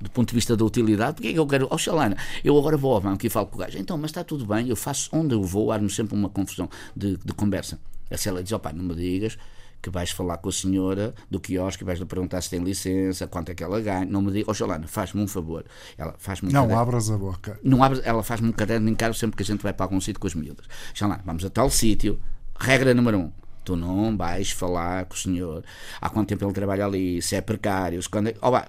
do 0.00 0.08
ponto 0.08 0.30
de 0.30 0.34
vista 0.34 0.56
da 0.56 0.64
utilidade, 0.64 1.16
porque 1.16 1.28
é 1.28 1.32
que 1.34 1.38
eu 1.38 1.46
quero. 1.46 1.68
Oh, 1.70 1.76
Xalana, 1.76 2.16
eu 2.42 2.56
agora 2.56 2.78
vou 2.78 2.94
ao 2.94 3.00
banco 3.02 3.26
e 3.26 3.28
falo 3.28 3.46
com 3.46 3.56
o 3.56 3.58
gajo. 3.58 3.76
Então, 3.76 3.98
mas 3.98 4.10
está 4.10 4.24
tudo 4.24 4.46
bem, 4.46 4.70
eu 4.70 4.74
faço 4.74 5.10
onde 5.12 5.34
eu 5.34 5.42
vou, 5.42 5.70
armo 5.70 5.90
sempre 5.90 6.14
uma 6.14 6.30
confusão 6.30 6.66
de, 6.96 7.18
de 7.18 7.34
conversa. 7.34 7.78
A 8.10 8.16
ela 8.26 8.42
diz: 8.42 8.52
ó 8.52 8.58
pai, 8.58 8.72
não 8.72 8.84
me 8.84 8.94
digas 8.94 9.36
que 9.82 9.90
vais 9.90 10.10
falar 10.12 10.38
com 10.38 10.48
a 10.48 10.52
senhora 10.52 11.12
do 11.28 11.40
quiosque 11.40 11.82
e 11.82 11.84
vais-lhe 11.86 12.06
perguntar 12.06 12.40
se 12.40 12.48
tem 12.50 12.60
licença, 12.60 13.26
quanto 13.26 13.50
é 13.50 13.54
que 13.54 13.64
ela 13.64 13.80
ganha. 13.80 14.04
Não 14.06 14.22
me 14.22 14.30
diga, 14.32 14.50
oh 14.50 14.54
Xalana, 14.54 14.86
faz-me 14.86 15.20
um 15.20 15.26
favor. 15.26 15.64
Ela 15.98 16.14
faz-me 16.18 16.48
um 16.48 16.52
Não 16.52 16.62
caderno. 16.62 16.80
abras 16.82 17.10
a 17.10 17.18
boca. 17.18 17.58
Não 17.64 17.82
abres, 17.82 18.00
ela 18.04 18.22
faz-me 18.22 18.48
um 18.48 18.52
caderno 18.52 18.88
em 18.88 18.94
cara 18.94 19.12
sempre 19.12 19.36
que 19.36 19.42
a 19.42 19.46
gente 19.46 19.60
vai 19.62 19.72
para 19.72 19.84
algum 19.86 20.00
sítio 20.00 20.20
com 20.20 20.26
as 20.28 20.34
miúdas. 20.34 20.66
Xalana, 20.94 21.20
vamos 21.26 21.44
a 21.44 21.50
tal 21.50 21.68
sítio. 21.68 22.20
Regra 22.58 22.94
número 22.94 23.18
um. 23.18 23.32
Tu 23.64 23.74
não 23.76 24.16
vais 24.16 24.50
falar 24.50 25.04
com 25.06 25.14
o 25.14 25.18
senhor 25.18 25.64
há 26.00 26.08
quanto 26.08 26.28
tempo 26.28 26.44
ele 26.44 26.52
trabalha 26.52 26.84
ali, 26.86 27.20
se 27.20 27.34
é 27.36 27.40
precário, 27.40 28.00
se 28.02 28.08
quando 28.08 28.28
é. 28.28 28.34
Oh, 28.40 28.50
vai. 28.52 28.66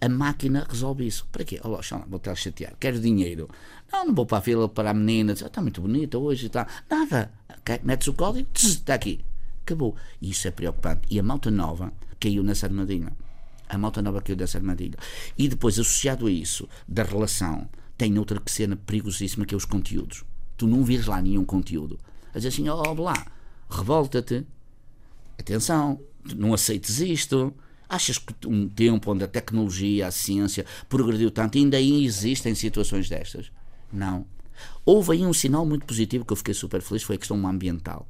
A 0.00 0.08
máquina 0.08 0.66
resolve 0.68 1.06
isso. 1.06 1.26
Para 1.32 1.44
quê? 1.44 1.58
Oh, 1.64 1.80
Xalana, 1.82 2.06
vou-te 2.10 2.28
a 2.28 2.34
chatear. 2.34 2.74
Quero 2.78 3.00
dinheiro. 3.00 3.48
Não, 3.90 4.06
não 4.06 4.14
vou 4.14 4.26
para 4.26 4.38
a 4.38 4.40
fila 4.42 4.68
para 4.68 4.90
a 4.90 4.94
menina. 4.94 5.32
dizer, 5.32 5.46
"Ah, 5.46 5.48
Está 5.48 5.62
muito 5.62 5.80
bonita 5.80 6.18
hoje. 6.18 6.46
Está. 6.48 6.66
Nada. 6.90 7.32
Ok, 7.60 7.80
Metes 7.82 8.08
o 8.08 8.12
código, 8.12 8.46
tss, 8.52 8.66
está 8.74 8.94
aqui. 8.94 9.24
Acabou. 9.64 9.96
E 10.20 10.30
isso 10.30 10.46
é 10.46 10.50
preocupante. 10.50 11.02
E 11.10 11.18
a 11.18 11.22
malta 11.22 11.50
nova 11.50 11.90
caiu 12.20 12.42
nessa 12.42 12.66
armadilha. 12.66 13.12
A 13.66 13.78
malta 13.78 14.02
nova 14.02 14.20
caiu 14.20 14.36
dessa 14.36 14.58
armadilha. 14.58 14.98
E 15.38 15.48
depois, 15.48 15.78
associado 15.78 16.26
a 16.26 16.30
isso, 16.30 16.68
da 16.86 17.02
relação, 17.02 17.66
tem 17.96 18.18
outra 18.18 18.40
cena 18.46 18.76
perigosíssima 18.76 19.46
que 19.46 19.54
é 19.54 19.56
os 19.56 19.64
conteúdos. 19.64 20.22
Tu 20.56 20.66
não 20.66 20.84
vês 20.84 21.06
lá 21.06 21.20
nenhum 21.20 21.44
conteúdo. 21.44 21.98
A 22.34 22.38
dizer 22.38 22.48
assim, 22.48 22.68
ó 22.68 22.92
lá, 22.92 23.26
revolta-te. 23.70 24.46
Atenção, 25.38 25.98
não 26.36 26.52
aceites 26.52 27.00
isto. 27.00 27.52
Achas 27.88 28.18
que 28.18 28.34
um 28.46 28.68
tempo 28.68 29.12
onde 29.12 29.24
a 29.24 29.28
tecnologia, 29.28 30.06
a 30.06 30.10
ciência 30.10 30.66
progrediu 30.88 31.30
tanto, 31.30 31.56
ainda 31.56 31.78
aí 31.78 32.04
existem 32.04 32.54
situações 32.54 33.08
destas? 33.08 33.50
Não. 33.90 34.26
Houve 34.84 35.12
aí 35.12 35.26
um 35.26 35.32
sinal 35.32 35.64
muito 35.64 35.86
positivo 35.86 36.24
que 36.24 36.32
eu 36.32 36.36
fiquei 36.36 36.54
super 36.54 36.82
feliz, 36.82 37.02
foi 37.02 37.16
a 37.16 37.18
questão 37.18 37.46
ambiental. 37.46 38.06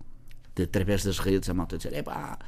De, 0.54 0.62
através 0.62 1.04
das 1.04 1.18
redes, 1.18 1.48
a 1.48 1.54
malta 1.54 1.76
dizer, 1.76 1.92
epá, 1.92 2.38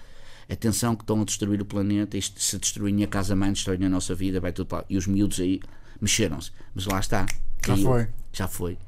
atenção 0.48 0.94
que 0.94 1.02
estão 1.02 1.20
a 1.20 1.24
destruir 1.24 1.60
o 1.60 1.64
planeta, 1.64 2.16
isto, 2.16 2.40
se 2.40 2.58
destruírem 2.58 3.02
a 3.04 3.06
casa-mãe, 3.06 3.52
destroem 3.52 3.84
a 3.84 3.88
nossa 3.88 4.14
vida, 4.14 4.40
vai 4.40 4.52
tudo 4.52 4.66
para... 4.68 4.84
E 4.88 4.96
os 4.96 5.06
miúdos 5.06 5.40
aí 5.40 5.60
mexeram-se. 6.00 6.52
Mas 6.74 6.86
lá 6.86 7.00
está. 7.00 7.26
Já 7.64 7.74
caiu. 7.74 7.84
foi. 7.84 8.08
Já 8.32 8.48
foi. 8.48 8.78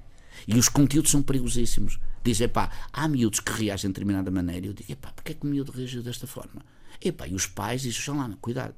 E 0.47 0.57
os 0.57 0.69
conteúdos 0.69 1.11
são 1.11 1.23
perigosíssimos. 1.23 1.99
Dizem, 2.23 2.49
pá, 2.49 2.71
há 2.93 3.09
miúdos 3.09 3.41
que 3.41 3.53
reagem 3.53 3.91
de 3.91 3.95
determinada 3.95 4.31
maneira. 4.31 4.67
Eu 4.67 4.73
digo, 4.73 4.93
epá, 4.93 5.11
porque 5.11 5.33
é 5.33 5.35
que 5.35 5.47
o 5.47 5.51
miúdo 5.51 5.73
reagiu 5.73 6.03
desta 6.03 6.27
forma? 6.27 6.63
Epá, 7.03 7.27
e 7.27 7.35
os 7.35 7.47
pais 7.47 7.83
dizem, 7.83 8.01
Xalana, 8.01 8.37
cuidado. 8.41 8.75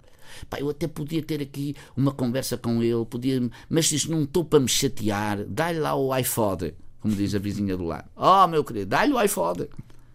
Pá, 0.49 0.61
eu 0.61 0.71
até 0.71 0.87
podia 0.87 1.23
ter 1.23 1.41
aqui 1.43 1.75
uma 1.97 2.13
conversa 2.13 2.57
com 2.57 2.83
ele, 2.83 3.05
podia, 3.05 3.41
mas 3.69 3.87
diz, 3.87 4.07
não 4.07 4.23
estou 4.23 4.45
para 4.45 4.61
me 4.61 4.69
chatear, 4.69 5.45
dá-lhe 5.45 5.81
lá 5.81 5.95
o 5.95 6.17
iPhone, 6.17 6.73
como 7.01 7.15
diz 7.15 7.35
a 7.35 7.39
vizinha 7.39 7.77
do 7.77 7.85
lado. 7.85 8.09
Oh, 8.17 8.47
meu 8.47 8.63
querido, 8.63 8.87
dá-lhe 8.87 9.13
o 9.13 9.23
iPhone. 9.23 9.69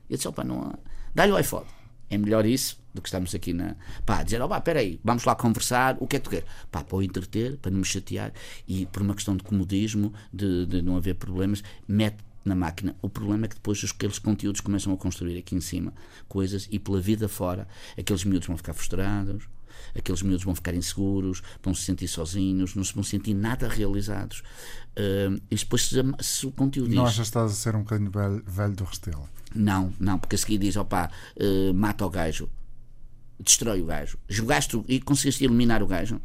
Eu 0.10 0.18
disse, 0.18 0.28
opa, 0.28 0.44
não, 0.44 0.74
dá-lhe 1.14 1.32
o 1.32 1.40
iPhone. 1.40 1.66
É 2.10 2.18
melhor 2.18 2.46
isso 2.46 2.80
do 2.94 3.02
que 3.02 3.08
estamos 3.08 3.34
aqui 3.34 3.52
na. 3.52 3.76
Pá, 4.06 4.24
dizer, 4.24 4.42
ó, 4.42 4.48
pá, 4.48 4.58
espera 4.58 4.80
aí, 4.80 5.00
vamos 5.04 5.24
lá 5.26 5.36
conversar, 5.36 5.98
o 6.00 6.08
que 6.08 6.16
é 6.16 6.20
que 6.20 6.24
tu 6.24 6.30
queres? 6.30 6.48
Pá, 6.72 6.84
para 6.84 6.96
o 6.96 7.02
entreter, 7.02 7.58
para 7.58 7.72
não 7.72 7.80
me 7.80 7.86
chatear 7.86 8.32
e 8.68 8.86
por 8.86 9.02
uma 9.02 9.16
questão 9.16 9.36
de 9.36 9.44
comodismo, 9.44 10.14
de, 10.32 10.66
de 10.68 10.82
não 10.82 10.98
haver 10.98 11.16
problemas, 11.16 11.64
mete 11.88 12.24
na 12.44 12.56
máquina. 12.56 12.96
O 13.02 13.10
problema 13.10 13.46
é 13.46 13.48
que 13.50 13.56
depois 13.56 13.84
aqueles 13.84 14.20
conteúdos 14.20 14.62
começam 14.62 14.94
a 14.94 14.98
construir 14.98 15.38
aqui 15.38 15.56
em 15.56 15.62
cima 15.62 15.94
coisas 16.30 16.68
e 16.72 16.78
pela 16.78 17.02
vida 17.02 17.28
fora, 17.28 17.68
aqueles 17.98 18.24
miúdos 18.24 18.48
vão 18.48 18.56
ficar 18.56 18.74
frustrados, 18.74 19.48
aqueles 19.98 20.22
miúdos 20.22 20.46
vão 20.46 20.54
ficar 20.54 20.76
inseguros, 20.76 21.42
vão 21.64 21.74
se 21.74 21.82
sentir 21.82 22.08
sozinhos, 22.08 22.76
não 22.76 22.84
se 22.84 22.94
vão 22.94 23.04
sentir 23.04 23.34
nada 23.34 23.68
realizados. 23.68 24.44
Ah, 24.96 25.36
e 25.50 25.56
depois, 25.56 25.88
se, 25.88 25.96
se 26.22 26.46
o 26.46 26.52
conteúdo 26.52 26.94
Não 26.94 27.06
achas 27.06 27.16
que 27.16 27.22
estás 27.24 27.52
a 27.52 27.56
ser 27.56 27.76
um 27.76 27.80
bocadinho 27.80 28.12
velho, 28.12 28.44
velho 28.46 28.76
do 28.76 28.84
Restelo? 28.84 29.28
Não, 29.56 29.94
não, 30.00 30.20
porque 30.20 30.36
a 30.36 30.38
seguir 30.38 30.58
diz: 30.58 30.76
opá, 30.76 31.10
eh, 31.38 31.72
mata 31.74 32.06
o 32.06 32.10
gajo, 32.10 32.50
destrói 33.40 33.82
o 33.82 33.86
gajo. 33.86 34.18
Jogaste 34.28 34.84
e 34.88 35.00
conseguiste 35.00 35.46
eliminar 35.46 35.82
o 35.82 35.88
gajo 35.88 36.22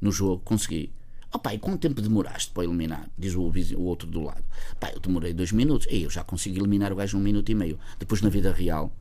no 0.00 0.10
jogo, 0.10 0.42
consegui. 0.44 0.92
Opá, 1.32 1.54
e 1.54 1.58
quanto 1.58 1.78
tempo 1.78 2.02
demoraste 2.02 2.50
para 2.52 2.64
eliminar? 2.64 3.08
Diz 3.16 3.34
o, 3.34 3.40
o 3.40 3.82
outro 3.84 4.06
do 4.06 4.20
lado. 4.20 4.44
Pá, 4.78 4.90
eu 4.90 5.00
demorei 5.00 5.32
dois 5.32 5.52
minutos. 5.52 5.86
E 5.90 6.02
eu 6.02 6.10
já 6.10 6.22
consegui 6.22 6.58
eliminar 6.58 6.92
o 6.92 6.96
gajo 6.96 7.16
em 7.16 7.20
um 7.20 7.22
minuto 7.22 7.50
e 7.50 7.54
meio. 7.54 7.78
Depois, 7.98 8.20
na 8.20 8.28
vida 8.28 8.52
real, 8.52 8.92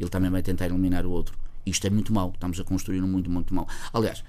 ele 0.00 0.08
também 0.08 0.30
vai 0.30 0.42
tentar 0.42 0.66
eliminar 0.66 1.04
o 1.04 1.10
outro. 1.10 1.36
Isto 1.66 1.86
é 1.86 1.90
muito 1.90 2.12
mau. 2.12 2.30
Estamos 2.32 2.58
a 2.58 2.64
construir 2.64 3.02
um 3.02 3.08
muito, 3.08 3.28
muito 3.28 3.54
mau. 3.54 3.68
Aliás, 3.92 4.24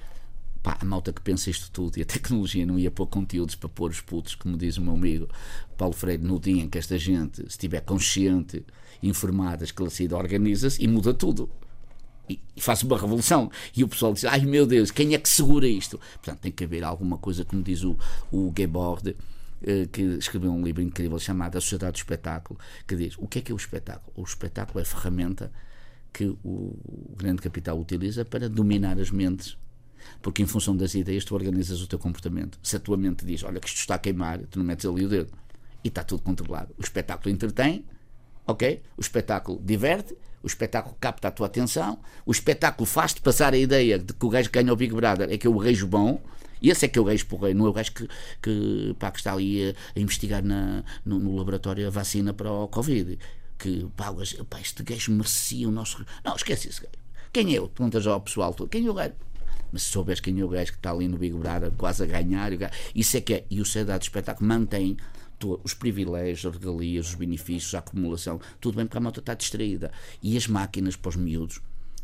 pá, 0.66 0.80
a 0.82 0.84
malta 0.86 1.14
que 1.14 1.22
pensa 1.22 1.52
isto 1.52 1.70
tudo 1.70 2.00
e 2.00 2.02
a 2.02 2.06
tecnologia 2.06 2.66
não 2.66 2.80
ia 2.80 2.90
pôr 2.90 3.06
conteúdos 3.06 3.54
para 3.54 3.70
pôr 3.70 3.92
os 3.92 4.02
putos, 4.02 4.34
como 4.34 4.58
diz 4.58 4.78
o 4.78 4.82
meu 4.82 4.96
amigo 4.96 5.30
Paulo 5.78 5.94
Freire, 5.94 6.24
no 6.24 6.40
dia 6.40 6.64
em 6.64 6.68
que 6.68 6.80
esta 6.80 6.98
gente 6.98 7.46
estiver 7.46 7.82
consciente, 7.82 8.66
informada, 9.04 9.64
esclarecida, 9.64 10.18
organiza-se 10.18 10.84
e 10.84 10.88
muda 10.88 11.14
tudo. 11.14 11.48
E, 12.28 12.40
faz 12.58 12.82
uma 12.82 12.98
revolução. 12.98 13.52
E 13.78 13.84
o 13.84 13.88
pessoal 13.88 14.12
diz: 14.14 14.26
Ai 14.26 14.42
meu 14.42 14.66
Deus, 14.66 14.90
quem 14.90 15.14
é 15.14 15.20
que 15.20 15.30
segura 15.30 15.68
isto? 15.68 16.00
Portanto, 16.16 16.40
tem 16.40 16.52
que 16.52 16.64
haver 16.64 16.84
alguma 16.84 17.20
coisa, 17.20 17.46
como 17.46 17.62
diz 17.62 17.84
o, 17.84 17.96
o 18.32 18.52
Gebord, 18.58 19.16
eh, 19.62 19.88
que 19.92 20.02
escreveu 20.02 20.52
um 20.52 20.64
livro 20.64 20.82
incrível 20.82 21.20
chamado 21.20 21.58
A 21.60 21.62
Sociedade 21.62 21.92
do 21.92 21.98
Espetáculo, 21.98 22.60
que 22.88 22.96
diz: 22.96 23.16
O 23.20 23.28
que 23.28 23.38
é 23.38 23.42
que 23.44 23.52
é 23.52 23.56
o 23.56 23.58
espetáculo? 23.58 24.12
O 24.16 24.24
espetáculo 24.24 24.80
é 24.80 24.82
a 24.82 24.86
ferramenta 24.86 25.52
que 26.12 26.26
o 26.44 26.76
grande 27.16 27.44
capital 27.44 27.80
utiliza 27.80 28.26
para 28.26 28.50
dominar 28.50 28.98
as 28.98 29.12
mentes 29.12 29.56
porque 30.22 30.42
em 30.42 30.46
função 30.46 30.76
das 30.76 30.94
ideias 30.96 31.26
tu 31.26 31.36
organizas 31.36 31.82
o 31.82 31.88
teu 31.88 32.00
comportamento. 32.00 32.60
Se 32.62 32.76
a 32.76 32.80
tua 32.80 32.98
mente 32.98 33.26
diz, 33.26 33.44
olha 33.44 33.60
que 33.60 33.68
isto 33.68 33.80
está 33.80 33.96
a 33.96 34.00
queimar, 34.00 34.40
tu 34.50 34.60
não 34.60 34.66
metes 34.66 34.86
ali 34.86 35.06
o 35.06 35.10
dedo. 35.10 35.32
E 35.84 35.88
está 35.88 36.04
tudo 36.04 36.22
controlado. 36.22 36.74
O 36.78 36.82
espetáculo 36.82 37.34
entretém, 37.34 37.86
ok? 38.48 38.82
O 38.98 39.02
espetáculo 39.02 39.62
diverte, 39.64 40.16
o 40.42 40.48
espetáculo 40.48 40.96
capta 41.00 41.28
a 41.28 41.32
tua 41.32 41.48
atenção, 41.48 42.00
o 42.26 42.32
espetáculo 42.32 42.86
faz-te 42.86 43.22
passar 43.22 43.54
a 43.54 43.58
ideia 43.58 43.98
de 43.98 44.14
que 44.14 44.26
o 44.26 44.30
gajo 44.30 44.50
que 44.50 44.60
ganha 44.60 44.72
o 44.72 44.76
Big 44.76 44.94
Brother 44.94 45.30
é 45.32 45.38
que 45.38 45.48
é 45.48 45.50
o 45.50 45.58
gajo 45.58 45.88
bom, 45.88 46.22
e 46.62 46.70
esse 46.70 46.86
é 46.86 46.88
que 46.88 46.98
é 46.98 47.02
o 47.02 47.06
gajo 47.06 47.26
porreiro, 47.28 47.60
não 47.60 47.66
é 47.68 47.70
o 47.70 47.74
gajo 47.74 47.92
que, 47.92 48.08
que, 48.42 48.96
pá, 48.98 49.12
que 49.12 49.20
está 49.20 49.34
ali 49.34 49.70
a, 49.70 49.76
a 49.96 50.00
investigar 50.00 50.44
na, 50.44 50.84
no, 51.06 51.20
no 51.20 51.36
laboratório 51.36 51.86
a 51.86 51.90
vacina 51.90 52.34
para 52.34 52.52
o 52.52 52.68
Covid. 52.68 53.20
Que, 53.58 53.86
pá, 53.96 54.12
gajo, 54.12 54.44
pá, 54.46 54.60
este 54.60 54.82
gajo 54.84 55.12
merecia 55.12 55.68
o 55.68 55.72
nosso. 55.72 56.04
Não, 56.24 56.36
esquece 56.36 56.70
esse 56.70 56.82
gajo. 56.82 56.94
Quem 57.32 57.56
é? 57.56 57.60
Perguntas 57.60 58.08
ao 58.08 58.22
pessoal 58.22 58.54
todo. 58.54 58.70
Quem 58.70 58.86
é 58.86 58.90
o 58.90 58.94
gajo? 58.94 59.14
Mas 59.76 59.84
se 59.84 59.90
souberes 59.90 60.22
quem 60.22 60.40
é 60.40 60.46
o 60.46 60.48
gajo 60.48 60.72
que 60.72 60.78
está 60.78 60.90
ali 60.90 61.06
no 61.06 61.18
Big 61.18 61.36
Brother 61.36 61.70
quase 61.72 62.02
a 62.02 62.06
ganhar, 62.06 62.50
isso 62.96 63.18
é 63.18 63.20
que 63.20 63.34
é. 63.34 63.46
E 63.50 63.60
o 63.60 63.66
Sociedade 63.66 64.00
de 64.00 64.06
Espetáculo 64.06 64.48
mantém 64.48 64.96
os 65.66 65.74
privilégios, 65.74 66.46
as 66.46 66.54
regalias, 66.58 67.10
os 67.10 67.16
benefícios, 67.16 67.76
a 67.76 67.80
acumulação, 67.80 68.40
tudo 68.62 68.78
bem 68.78 68.86
porque 68.86 68.98
a 68.98 69.02
malta 69.02 69.20
está 69.20 69.34
distraída. 69.34 69.92
E 70.24 70.38
as 70.38 70.48
máquinas 70.48 70.96
para 70.96 71.10
os 71.10 71.18
miúdos 71.18 71.60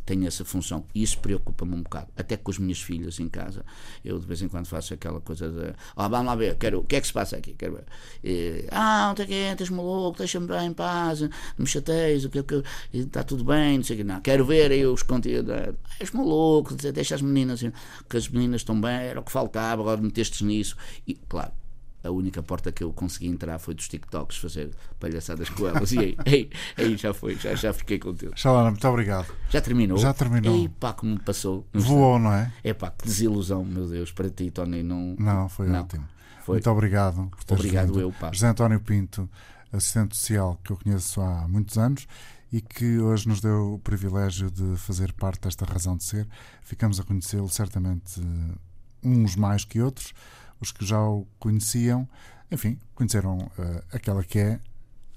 têm 0.06 0.26
essa 0.26 0.44
função. 0.44 0.86
E 0.94 1.04
isso 1.04 1.18
preocupa-me 1.20 1.76
um 1.76 1.82
bocado. 1.82 2.08
Até 2.18 2.38
com 2.38 2.52
as 2.52 2.58
minhas 2.58 2.82
filhas 2.82 3.20
em 3.20 3.28
casa, 3.28 3.66
eu 4.04 4.20
de 4.20 4.26
vez 4.26 4.42
em 4.42 4.48
quando 4.48 4.66
faço 4.66 4.94
aquela 4.94 5.22
coisa 5.22 5.50
de 5.50 5.74
ah, 5.96 6.08
vamos 6.08 6.28
lá 6.28 6.36
ver, 6.36 6.56
quero, 6.58 6.80
o 6.80 6.84
que 6.84 6.96
é 6.96 7.02
que 7.02 7.08
se 7.08 7.14
passa 7.14 7.38
aqui? 7.38 7.54
Quero 7.54 7.74
ver. 7.74 7.86
Eh, 8.24 8.68
ah, 8.72 9.10
não 9.10 9.16
sei 9.16 9.26
o 9.26 9.28
que, 9.28 9.34
estás 9.34 9.70
maluco, 9.70 10.18
deixa-me 10.18 10.48
bem 10.48 10.68
em 10.68 10.74
paz, 10.74 11.22
me 11.58 11.66
chateias, 11.66 12.26
o 12.26 12.30
que 12.30 12.40
é 12.40 12.44
que 12.44 12.64
está 12.94 13.24
tudo 13.24 13.44
bem, 13.44 13.78
não 13.78 13.84
sei 13.84 13.96
o 13.96 14.00
que, 14.00 14.04
não, 14.04 14.22
quero 14.22 14.46
ver 14.46 14.72
aí 14.72 14.86
os 14.86 15.04
conteúdos. 15.04 15.54
Ah, 15.54 15.74
És 16.00 16.12
maluco, 16.12 16.74
deixa 16.76 17.16
as 17.16 17.22
meninas, 17.22 17.62
que 18.10 18.18
as 18.18 18.28
meninas 18.28 18.62
estão 18.62 18.80
bem, 18.80 18.92
era 18.92 19.20
o 19.20 19.24
que 19.24 19.32
faltava, 19.32 19.82
agora 19.82 20.02
metestes 20.02 20.42
nisso. 20.42 20.76
E, 21.08 21.14
claro, 21.14 21.52
a 22.04 22.10
única 22.10 22.42
porta 22.42 22.72
que 22.72 22.84
eu 22.84 22.92
consegui 22.92 23.28
entrar 23.28 23.60
foi 23.60 23.74
dos 23.74 23.88
TikToks, 23.88 24.38
fazer 24.38 24.72
palhaçadas 25.00 25.50
com 25.50 25.68
elas. 25.68 25.92
E 25.92 26.00
aí, 26.00 26.18
aí, 26.26 26.50
aí 26.78 26.98
já 26.98 27.14
foi, 27.14 27.36
já, 27.36 27.54
já 27.56 27.74
fiquei 27.74 28.00
contente. 28.00 28.40
Xalana, 28.40 28.72
muito 28.72 28.88
obrigado. 28.88 29.28
Já 29.50 29.62
terminou? 29.62 29.98
Já 29.98 30.14
terminou. 30.14 30.56
Ei, 30.56 30.70
pá, 30.70 30.94
como 30.94 31.14
me 31.14 31.20
passou. 31.20 31.66
Voou, 31.74 32.18
não 32.20 32.34
é? 32.34 32.52
É 32.64 32.74
pá, 32.74 32.92
que 32.92 33.06
desilusão, 33.06 33.64
meu 33.64 33.88
Deus, 33.88 34.12
para 34.12 34.30
ti, 34.30 34.50
Tony. 34.52 34.82
Não, 34.84 35.16
Não, 35.18 35.48
foi 35.50 35.68
Não. 35.68 35.82
ótimo. 35.82 36.08
Foi. 36.44 36.56
Muito 36.56 36.70
obrigado. 36.72 37.30
Obrigado 37.50 37.88
vindo. 37.88 38.00
eu, 38.02 38.12
pá. 38.12 38.32
José 38.32 38.48
António 38.48 38.80
Pinto, 38.80 39.30
assistente 39.72 40.16
social 40.18 40.60
que 40.64 40.72
eu 40.72 40.78
conheço 40.78 41.22
há 41.22 41.48
muitos 41.48 41.78
anos 41.78 42.08
e 42.52 42.60
que 42.60 42.98
hoje 43.00 43.28
nos 43.28 43.40
deu 43.40 43.74
o 43.76 43.80
privilégio 43.80 44.50
de 44.52 44.76
fazer 44.78 45.14
parte 45.14 45.42
desta 45.42 45.66
razão 45.66 45.96
de 45.96 46.04
ser. 46.04 46.28
Ficamos 46.64 47.00
a 47.00 47.04
conhecê-lo 47.04 47.48
certamente 47.48 48.20
uns 49.04 49.36
mais 49.36 49.64
que 49.64 49.82
outros, 49.82 50.14
os 50.62 50.72
que 50.72 50.86
já 50.86 51.02
o 51.02 51.28
conheciam, 51.40 52.08
enfim, 52.52 52.78
conheceram 52.96 53.52
eh, 53.58 53.84
aquela 53.92 54.24
que 54.24 54.40
é 54.40 54.60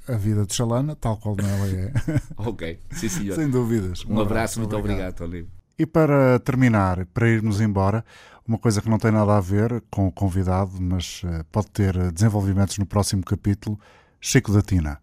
a 0.08 0.16
vida 0.16 0.44
de 0.44 0.54
Xalana, 0.54 0.96
tal 0.96 1.16
qual 1.16 1.36
ela 1.38 1.68
é, 1.68 1.92
Ok, 2.36 2.80
sim 2.90 3.08
senhor. 3.08 3.34
sem 3.36 3.48
dúvidas. 3.50 4.04
Um 4.04 4.20
abraço, 4.20 4.58
muito 4.60 4.76
obrigado, 4.76 5.14
Tony. 5.14 5.46
E 5.78 5.84
para 5.86 6.38
terminar, 6.40 7.04
para 7.06 7.28
irmos 7.28 7.60
embora, 7.60 8.04
uma 8.46 8.58
coisa 8.58 8.80
que 8.82 8.88
não 8.88 8.98
tem 8.98 9.10
nada 9.10 9.36
a 9.36 9.40
ver 9.40 9.82
com 9.90 10.06
o 10.06 10.12
convidado, 10.12 10.80
mas 10.80 11.22
eh, 11.24 11.44
pode 11.50 11.70
ter 11.70 12.12
desenvolvimentos 12.12 12.78
no 12.78 12.86
próximo 12.86 13.24
capítulo, 13.24 13.78
Chico 14.20 14.52
da 14.52 14.62
Tina. 14.62 15.00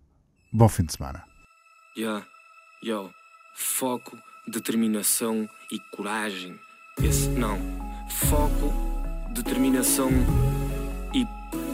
Bom 0.51 0.67
fim 0.69 0.83
de 0.83 0.93
semana. 0.93 1.23
Yeah, 1.97 2.25
yo, 2.83 3.09
foco, 3.55 4.17
determinação 4.47 5.47
e 5.71 5.79
coragem. 5.95 6.55
Esse 7.01 7.27
não. 7.29 7.57
Foco, 8.09 8.90
determinação 9.32 10.11
e 11.13 11.25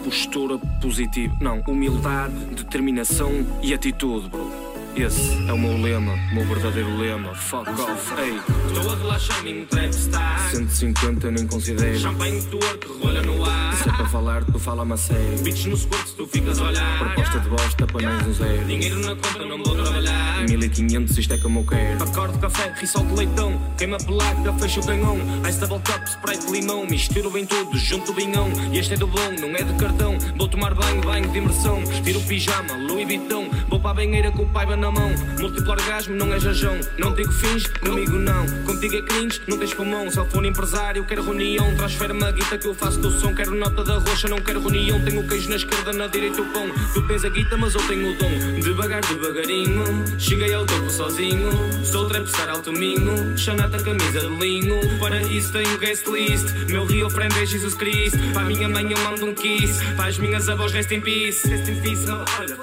postura 0.03 0.57
positiva. 0.81 1.35
Não, 1.41 1.61
humildade, 1.67 2.33
determinação 2.55 3.45
e 3.61 3.73
atitude, 3.73 4.29
bro. 4.29 4.66
Esse 4.99 5.31
é 5.47 5.53
o 5.53 5.57
meu 5.59 5.79
lema, 5.79 6.13
o 6.31 6.33
meu 6.33 6.45
verdadeiro 6.45 6.97
lema. 6.97 7.31
Fuck 7.35 7.69
off, 7.69 8.13
ei. 8.19 8.41
Estou 8.67 8.91
a 8.91 8.95
relaxar, 8.95 9.43
me 9.43 9.63
trap 9.67 9.89
está. 9.89 10.49
150 10.49 11.29
nem 11.29 11.45
considero. 11.45 11.99
Champanhe 11.99 12.41
que 12.41 12.87
rola 12.99 13.21
no 13.21 13.45
ar. 13.45 13.75
Se 13.75 13.89
é 13.89 13.91
para 13.91 14.09
falar, 14.09 14.43
tu 14.45 14.57
fala-me 14.57 14.93
a 14.93 14.97
sério. 14.97 15.37
Beats 15.43 15.65
no 15.65 15.77
squat, 15.77 16.15
tu 16.17 16.25
ficas 16.25 16.59
a 16.59 16.63
olhar. 16.63 16.97
Proposta 16.97 17.39
de 17.39 17.47
bosta, 17.47 17.83
apenas 17.83 18.25
um 18.25 18.33
zero. 18.33 18.65
Dinheiro 18.65 18.99
na 19.01 19.15
conta, 19.15 19.45
não 19.45 19.63
vou 19.63 19.75
trabalhar. 19.75 20.43
1500, 20.49 21.15
isto 21.15 21.33
é 21.33 21.37
como 21.37 21.59
eu 21.59 21.65
quero. 21.65 22.03
Acordo 22.03 22.39
café, 22.39 22.73
risol 22.75 23.05
de 23.05 23.13
leitão. 23.13 23.61
Queima 23.77 23.99
placa, 23.99 24.53
fecha 24.53 24.79
o 24.79 24.85
canhão. 24.85 25.17
Ice 25.47 25.59
double 25.59 25.79
cup, 25.79 26.07
spray 26.07 26.39
de 26.39 26.51
limão. 26.51 26.87
Misturo 26.87 27.29
bem 27.29 27.45
tudo, 27.45 27.77
junto 27.77 28.11
o 28.11 28.15
vinhão. 28.15 28.49
E 28.73 28.79
este 28.79 28.95
é 28.95 28.97
do 28.97 29.05
bom, 29.05 29.31
não 29.39 29.49
é 29.49 29.61
de 29.61 29.73
cartão. 29.75 30.17
Vou 30.35 30.47
tomar 30.47 30.73
banho, 30.73 31.01
banho 31.01 31.29
de 31.29 31.37
imersão. 31.37 31.83
Tiro 32.03 32.19
o 32.19 32.23
pijama, 32.23 32.73
Louis 32.77 33.05
Vuitton. 33.05 33.47
Vou 33.69 33.79
para 33.79 33.91
a 33.91 33.93
banheira 33.93 34.31
com 34.31 34.41
o 34.41 34.47
paiva 34.47 34.75
na 34.87 34.91
mão. 34.91 35.13
Múltiplo 35.39 35.71
orgasmo, 35.71 36.15
não 36.15 36.33
é 36.33 36.39
jajão. 36.39 36.79
Não 36.97 37.13
digo 37.13 37.31
fins, 37.31 37.67
comigo 37.67 38.17
não. 38.17 38.45
Contigo 38.63 38.95
é 38.95 39.01
cringe, 39.01 39.41
não 39.47 39.57
tens 39.57 39.73
pulmão. 39.73 40.09
Selfone 40.09 40.47
empresário, 40.49 41.03
quero 41.03 41.23
reunião. 41.23 41.75
Transfere-me 41.75 42.23
a 42.23 42.31
guita 42.31 42.57
que 42.57 42.67
eu 42.67 42.73
faço 42.73 42.99
do 42.99 43.11
som. 43.19 43.33
Quero 43.33 43.53
nota 43.53 43.83
da 43.83 43.97
roxa, 43.97 44.27
não 44.29 44.39
quero 44.39 44.61
reunião. 44.61 45.03
Tenho 45.03 45.21
o 45.21 45.27
queijo 45.27 45.49
na 45.49 45.57
esquerda, 45.57 45.91
na 45.91 46.07
direita 46.07 46.41
o 46.41 46.45
pão. 46.53 46.69
Tu 46.93 47.01
tens 47.07 47.25
a 47.25 47.29
guita, 47.29 47.57
mas 47.57 47.75
eu 47.75 47.85
tenho 47.87 48.11
o 48.11 48.17
dom. 48.17 48.59
Devagar, 48.61 49.01
devagarinho. 49.05 49.83
Cheguei 50.17 50.53
ao 50.53 50.65
topo 50.65 50.89
sozinho. 50.89 51.51
Sou 51.83 52.07
trapstar 52.07 52.49
alto 52.49 52.71
minho. 52.71 53.37
Chanata, 53.37 53.77
camisa 53.83 54.21
de 54.21 54.27
linho. 54.27 54.79
Para 54.99 55.21
isso 55.21 55.51
tenho 55.51 55.77
guest 55.79 56.07
list. 56.07 56.45
Meu 56.69 56.85
rio 56.85 57.09
friend 57.09 57.37
é 57.37 57.45
Jesus 57.45 57.73
Cristo. 57.73 58.17
Para 58.33 58.43
a 58.43 58.45
minha 58.45 58.69
mãe 58.69 58.89
eu 58.89 58.99
mando 58.99 59.25
um 59.25 59.33
kiss. 59.33 59.83
Para 59.95 60.07
as 60.07 60.17
minhas 60.17 60.47
avós, 60.47 60.71
rest 60.71 60.91
in 60.91 61.01
peace. 61.01 61.47
Rest 61.47 61.67
in 61.67 61.81
peace. 61.81 62.05
Olha, 62.09 62.55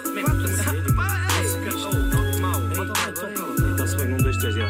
Três, 4.44 4.56
já. 4.56 4.68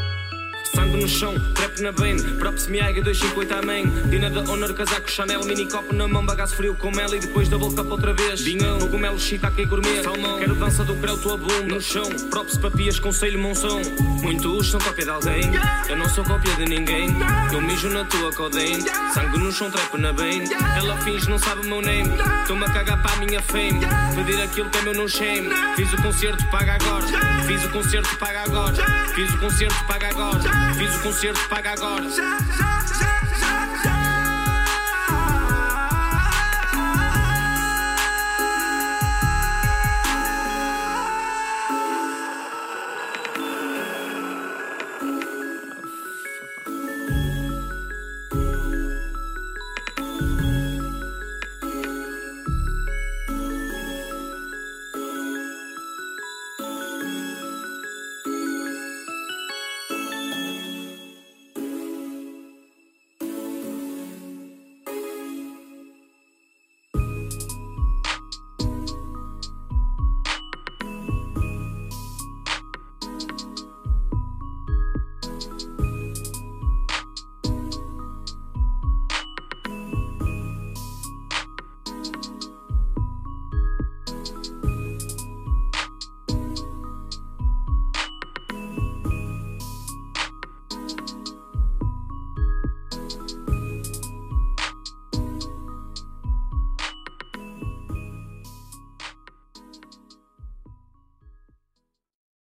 Sangue 0.73 1.01
no 1.01 1.09
chão, 1.09 1.35
trap 1.53 1.81
na 1.81 1.91
bane, 1.91 2.23
props 2.39 2.69
Miaga 2.69 3.03
250 3.03 3.57
amém. 3.57 3.85
Dina 4.09 4.31
da 4.31 4.41
Honor, 4.49 4.73
casaco 4.73 5.11
Chanel, 5.11 5.45
mini 5.45 5.69
copo 5.69 5.93
na 5.93 6.07
mão, 6.07 6.25
bagaço 6.25 6.55
frio 6.55 6.77
com 6.77 6.93
mel 6.93 7.13
e 7.13 7.19
depois 7.19 7.49
da 7.49 7.59
boca 7.59 7.83
outra 7.83 8.15
vez. 8.15 8.41
Vinhão, 8.41 8.79
cogumelo, 8.79 9.19
shiitake 9.19 9.65
gourmet, 9.67 10.01
salmão. 10.05 10.39
Quero 10.39 10.55
dança 10.55 10.85
do 10.85 10.95
grau, 10.95 11.19
tua 11.19 11.37
boom 11.37 11.67
no 11.67 11.81
chão. 11.81 12.09
Props 12.31 12.57
papias, 12.57 13.01
conselho, 13.01 13.37
monção. 13.41 13.83
Muitos 14.23 14.71
são 14.71 14.79
cópia 14.79 15.05
de 15.05 15.11
alguém, 15.11 15.43
eu 15.89 15.97
não 15.97 16.09
sou 16.09 16.23
cópia 16.23 16.55
de 16.55 16.67
ninguém. 16.67 17.09
Eu 17.53 17.61
mijo 17.61 17.89
na 17.89 18.05
tua 18.05 18.33
codeine, 18.33 18.85
sangue 19.13 19.39
no 19.39 19.51
chão, 19.51 19.73
trap 19.73 19.99
na 19.99 20.13
bane. 20.13 20.49
Ela 20.79 20.97
finge, 20.99 21.29
não 21.29 21.39
sabe 21.39 21.67
o 21.67 21.69
meu 21.69 21.83
name. 21.83 22.11
Estou-me 22.43 22.65
a 22.65 22.71
cagar 22.71 23.03
para 23.03 23.13
a 23.13 23.27
minha 23.27 23.43
fame. 23.43 23.81
Pedir 24.15 24.41
aquilo 24.41 24.71
que 24.71 24.79
é 24.79 24.83
meu 24.83 24.95
no 24.95 25.09
shame. 25.09 25.49
Fiz 25.75 25.93
o 25.93 25.97
concerto, 26.01 26.45
paga 26.47 26.75
agora. 26.75 27.34
Fiz 27.47 27.65
o 27.65 27.71
concerto, 27.71 28.17
paga 28.17 28.43
agora. 28.43 28.75
Fiz 29.15 29.35
o 29.35 29.39
concerto, 29.39 29.85
paga 29.87 30.09
agora. 30.09 30.75
Fiz 30.75 30.95
o 30.97 31.03
concerto, 31.03 31.49
paga 31.49 31.73
agora. 31.73 32.74